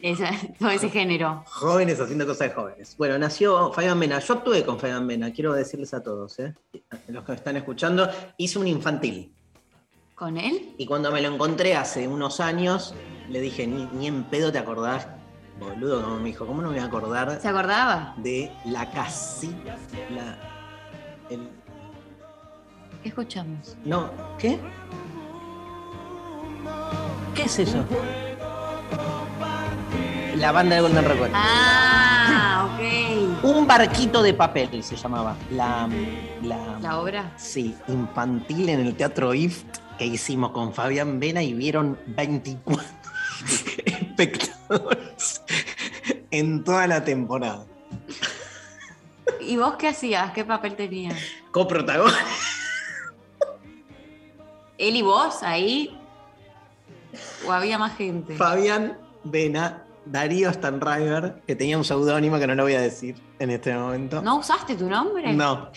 [0.02, 1.42] Esa- todo ese género.
[1.46, 2.94] jóvenes haciendo cosas de jóvenes.
[2.96, 4.18] Bueno, nació Fabián Mena.
[4.18, 6.54] Yo actué con Fabián Mena, quiero decirles a todos, ¿eh?
[7.08, 8.08] los que me están escuchando,
[8.38, 9.32] hice un infantil.
[10.14, 10.74] ¿Con él?
[10.78, 12.94] Y cuando me lo encontré hace unos años,
[13.28, 15.08] le dije, ni, ni en pedo te acordás,
[15.58, 18.14] boludo, como me dijo, ¿cómo no me voy a acordar ¿Se acordaba?
[18.18, 19.76] de la casita?
[20.10, 20.38] La,
[21.30, 21.48] el-
[23.02, 23.76] ¿Qué escuchamos?
[23.84, 24.58] no, ¿qué?
[27.34, 27.84] ¿Qué es eso?
[30.36, 31.30] La banda de Golden Record.
[31.34, 33.44] Ah, ok.
[33.44, 35.36] Un barquito de papel se llamaba.
[35.50, 35.88] La,
[36.42, 37.32] la, ¿La obra?
[37.36, 42.84] Sí, infantil en el Teatro IFT que hicimos con Fabián Vena y vieron 24
[43.84, 45.33] espectadores
[46.34, 47.64] en toda la temporada.
[49.40, 50.32] ¿Y vos qué hacías?
[50.32, 51.16] ¿Qué papel tenías?
[51.50, 52.24] Coprotagonista.
[54.78, 55.96] ¿Él y vos ahí?
[57.46, 58.34] ¿O había más gente?
[58.34, 63.50] Fabián Vena, Darío Stanriver, que tenía un seudónimo que no lo voy a decir en
[63.50, 64.20] este momento.
[64.20, 65.32] ¿No usaste tu nombre?
[65.32, 65.70] No.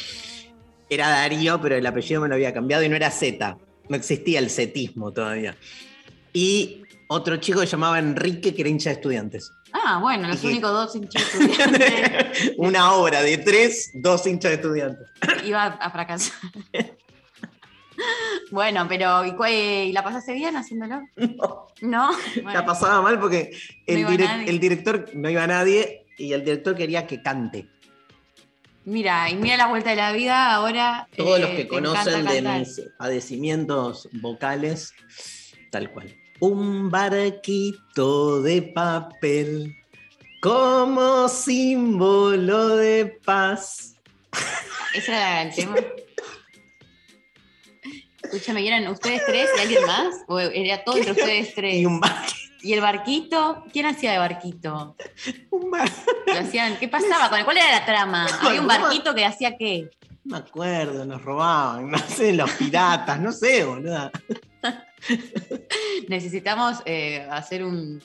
[0.90, 3.58] Era Darío, pero el apellido me lo había cambiado y no era Z.
[3.90, 5.56] No existía el zetismo todavía.
[6.34, 9.52] Y otro chico que llamaba Enrique, que era hincha de estudiantes.
[9.74, 15.08] Ah, bueno, los únicos dos hinchas estudiantes Una obra de tres, dos hinchas de estudiantes.
[15.46, 16.34] iba a fracasar.
[18.52, 21.02] Bueno, pero ¿y, cuál- y la pasaste bien haciéndolo?
[21.16, 21.68] No.
[21.82, 22.10] ¿No?
[22.36, 22.54] Bueno.
[22.54, 23.52] La pasaba mal porque
[23.86, 27.68] el, direc- director no iba nadie y el director quería que cante.
[28.86, 31.08] Mira, y mira la vuelta de la vida, ahora.
[31.18, 34.94] Todos eh, los que te conocen de mis padecimientos vocales,
[35.72, 36.16] tal cual.
[36.40, 39.76] Un barquito de papel
[40.42, 43.96] como símbolo de paz.
[44.94, 45.76] Ese era el tema.
[48.22, 50.16] Escúchame, ¿y eran ustedes tres y alguien más?
[50.28, 51.76] ¿O era todo entre ustedes tres?
[51.76, 52.02] Y un
[52.62, 53.64] ¿Y el barquito?
[53.72, 54.96] ¿Quién hacía de barquito?
[55.52, 57.44] Lo hacían, ¿Qué pasaba con?
[57.44, 58.26] ¿Cuál era la trama?
[58.42, 59.90] ¿Había un barquito que hacía qué?
[60.24, 64.12] No me acuerdo, nos robaban, no sé, los piratas, no sé, boluda.
[66.08, 68.02] Necesitamos eh, hacer un.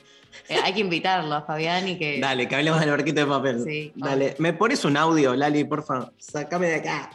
[0.49, 2.21] eh, hay que invitarlo a Fabián y que.
[2.21, 3.65] Dale, que hablemos del barquito de papel.
[3.65, 6.13] Sí, Dale, ¿me pones un audio, Lali, por favor?
[6.19, 7.11] Sácame de acá.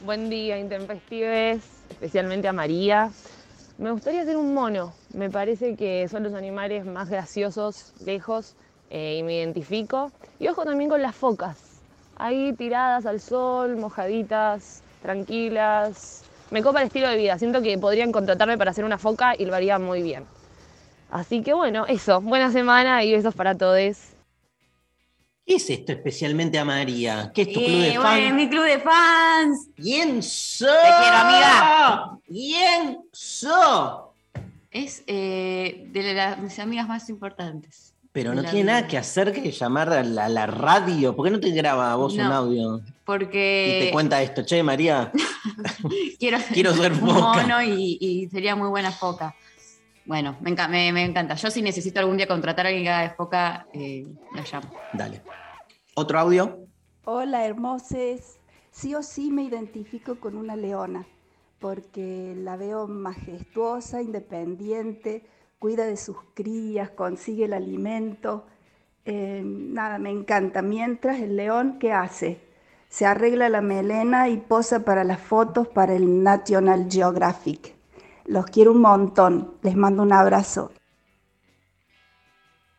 [0.00, 3.10] Buen día, intempestives, especialmente a María.
[3.78, 4.94] Me gustaría hacer un mono.
[5.12, 8.54] Me parece que son los animales más graciosos lejos
[8.90, 10.12] eh, y me identifico.
[10.38, 11.80] Y ojo también con las focas.
[12.16, 16.25] Ahí tiradas al sol, mojaditas, tranquilas.
[16.50, 17.38] Me copa el estilo de vida.
[17.38, 20.24] Siento que podrían contratarme para hacer una foca y lo haría muy bien.
[21.10, 22.20] Así que bueno, eso.
[22.20, 23.96] Buena semana y besos para todos.
[25.46, 27.30] ¿Qué es esto especialmente a María?
[27.34, 28.34] ¿Qué es tu club Eh, de bueno, fans?
[28.34, 29.68] mi club de fans.
[29.76, 30.68] ¿Quién sos?
[30.68, 32.18] Te quiero, amiga.
[32.26, 34.00] ¿Quién sos?
[34.72, 37.94] Es eh, de las mis amigas más importantes.
[38.16, 38.72] Pero no la tiene vida.
[38.72, 41.14] nada que hacer que llamar a la, a la radio.
[41.14, 42.80] ¿Por qué no te graba a vos un No, audio?
[43.04, 45.12] Porque Y te cuenta esto, che, María.
[46.18, 47.12] quiero, Quiero ser foca.
[47.42, 49.36] mono y, y sería muy buena foca.
[50.06, 51.34] Bueno, me, enca- me- me encanta.
[51.34, 54.70] Yo si necesito algún día contratar a alguien que haga de foca, eh, lo llamo.
[54.94, 55.20] Dale.
[55.94, 56.58] ¿Otro audio?
[57.04, 58.38] Hola, hermoses.
[58.70, 61.06] Sí o sí me identifico con una leona,
[61.60, 65.24] porque la veo majestuosa, independiente,
[65.58, 68.46] cuida de sus crías, consigue el alimento.
[69.04, 70.62] Eh, nada, me encanta.
[70.62, 72.40] Mientras el león, ¿qué hace?
[72.88, 77.74] Se arregla la melena y posa para las fotos para el National Geographic.
[78.24, 79.54] Los quiero un montón.
[79.62, 80.72] Les mando un abrazo.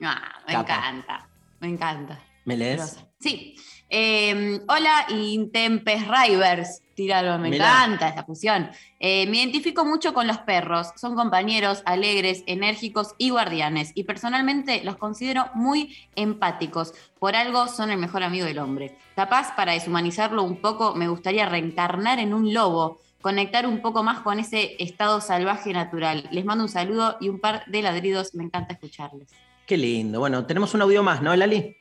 [0.01, 0.73] Ah, me Capa.
[0.75, 1.29] encanta,
[1.59, 2.19] me encanta.
[2.45, 3.06] ¿Me lees?
[3.19, 3.56] Sí.
[3.89, 6.81] Eh, hola, Intempes Rivers.
[6.94, 7.68] Tiraron, me Mirá.
[7.68, 8.72] encanta esa fusión.
[8.99, 10.88] Eh, me identifico mucho con los perros.
[10.95, 13.91] Son compañeros, alegres, enérgicos y guardianes.
[13.94, 16.94] Y personalmente los considero muy empáticos.
[17.19, 18.98] Por algo son el mejor amigo del hombre.
[19.15, 22.99] Capaz, para deshumanizarlo un poco, me gustaría reencarnar en un lobo.
[23.22, 26.27] Conectar un poco más con ese estado salvaje natural.
[26.31, 28.34] Les mando un saludo y un par de ladridos.
[28.34, 29.30] Me encanta escucharles.
[29.68, 30.19] Qué lindo.
[30.19, 31.77] Bueno, tenemos un audio más, ¿no, Lali?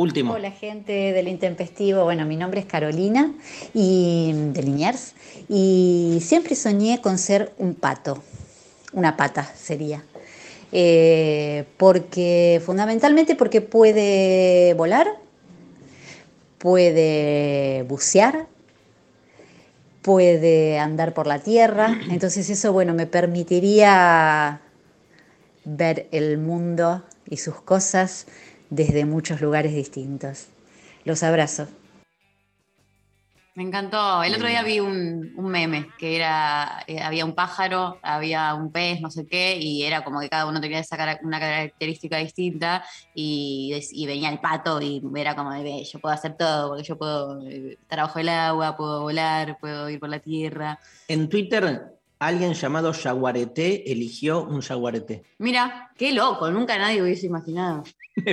[0.00, 0.34] Último.
[0.34, 3.32] Hola gente del Intempestivo, bueno, mi nombre es Carolina
[3.74, 5.16] y de Liniers
[5.48, 8.22] y siempre soñé con ser un pato,
[8.92, 10.04] una pata sería.
[10.70, 15.08] Eh, porque fundamentalmente porque puede volar,
[16.58, 18.46] puede bucear,
[20.00, 24.60] puede andar por la tierra, entonces eso bueno me permitiría
[25.64, 28.26] ver el mundo y sus cosas
[28.70, 30.48] desde muchos lugares distintos.
[31.04, 31.68] Los abrazo.
[33.58, 34.22] Me encantó.
[34.22, 38.70] El otro día vi un, un meme que era, eh, había un pájaro, había un
[38.70, 42.18] pez, no sé qué, y era como que cada uno tenía esa cara- una característica
[42.18, 42.84] distinta
[43.16, 43.74] y,
[44.06, 47.42] venía el pato y era como de, "Ve, yo puedo hacer todo, porque yo puedo
[47.48, 50.78] eh, estar bajo el agua, puedo volar, puedo ir por la tierra.
[51.08, 55.22] En Twitter, alguien llamado Yaguareté eligió un Yaguareté.
[55.38, 57.84] Mira, qué loco, nunca nadie hubiese imaginado.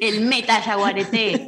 [0.00, 1.46] el meta yaguareté.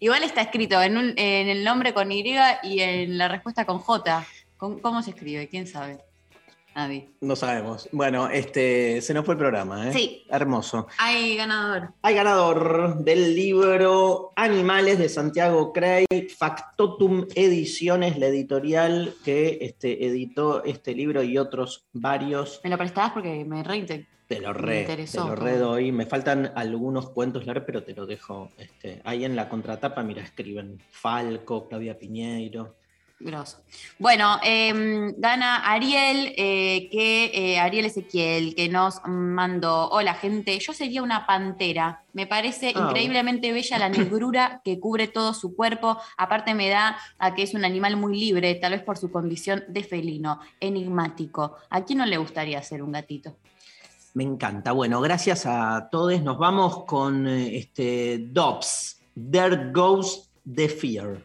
[0.00, 2.24] Igual está escrito en, un- en el nombre con Y
[2.62, 4.26] y en la respuesta con J.
[4.56, 5.48] ¿Cómo, cómo se escribe?
[5.48, 5.98] ¿Quién sabe?
[7.20, 7.88] No sabemos.
[7.90, 9.92] Bueno, este, se nos fue el programa, ¿eh?
[9.92, 10.24] Sí.
[10.28, 10.86] Hermoso.
[10.98, 11.90] Hay ganador.
[12.02, 20.62] Hay ganador del libro Animales de Santiago Cray, Factotum Ediciones, la editorial que este, editó
[20.62, 22.60] este libro y otros varios.
[22.62, 23.10] ¿Me lo prestás?
[23.10, 24.06] Porque me reinte.
[24.28, 25.44] Te lo Me re, te interesó, lo todo.
[25.46, 25.90] re doy.
[25.90, 28.50] Me faltan algunos cuentos leer, pero te lo dejo.
[28.56, 32.76] Este, ahí en la contratapa, mira, escriben Falco, Claudia Piñeiro.
[33.20, 33.58] Grosso.
[33.98, 40.72] Bueno, eh, gana Ariel, eh, que eh, Ariel Ezequiel, que nos mandó, hola gente, yo
[40.72, 42.04] sería una pantera.
[42.12, 45.98] Me parece Ah, increíblemente bella la negrura que cubre todo su cuerpo.
[46.16, 49.64] Aparte me da a que es un animal muy libre, tal vez por su condición
[49.68, 51.56] de felino, enigmático.
[51.70, 53.36] ¿A quién no le gustaría ser un gatito?
[54.14, 54.72] Me encanta.
[54.72, 56.20] Bueno, gracias a todos.
[56.22, 59.00] Nos vamos con eh, este Dobbs.
[59.30, 61.24] There goes the fear.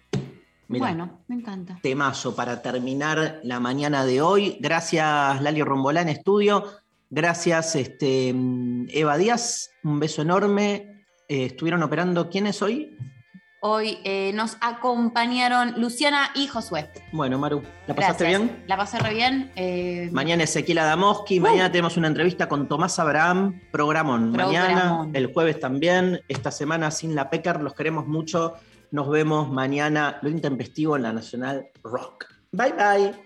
[0.67, 1.79] Mirá, Bueno, me encanta.
[1.81, 4.57] temazo para terminar la mañana de hoy.
[4.59, 6.65] Gracias, Lali Rombolá en estudio.
[7.09, 8.29] Gracias, este,
[8.89, 9.69] Eva Díaz.
[9.83, 11.03] Un beso enorme.
[11.27, 12.29] Eh, estuvieron operando.
[12.29, 12.97] ¿Quiénes hoy?
[13.65, 16.89] Hoy eh, nos acompañaron Luciana y Josué.
[17.13, 18.41] Bueno, Maru, ¿la pasaste Gracias.
[18.49, 18.63] bien?
[18.67, 19.51] La pasé re bien.
[19.55, 24.31] eh, Mañana Ezequiel Adamoski, mañana tenemos una entrevista con Tomás Abraham, programón.
[24.31, 28.53] Mañana, el jueves también, esta semana sin la Pecker, los queremos mucho.
[28.93, 32.27] Nos vemos mañana, lo intempestivo en la Nacional Rock.
[32.51, 33.22] Bye bye.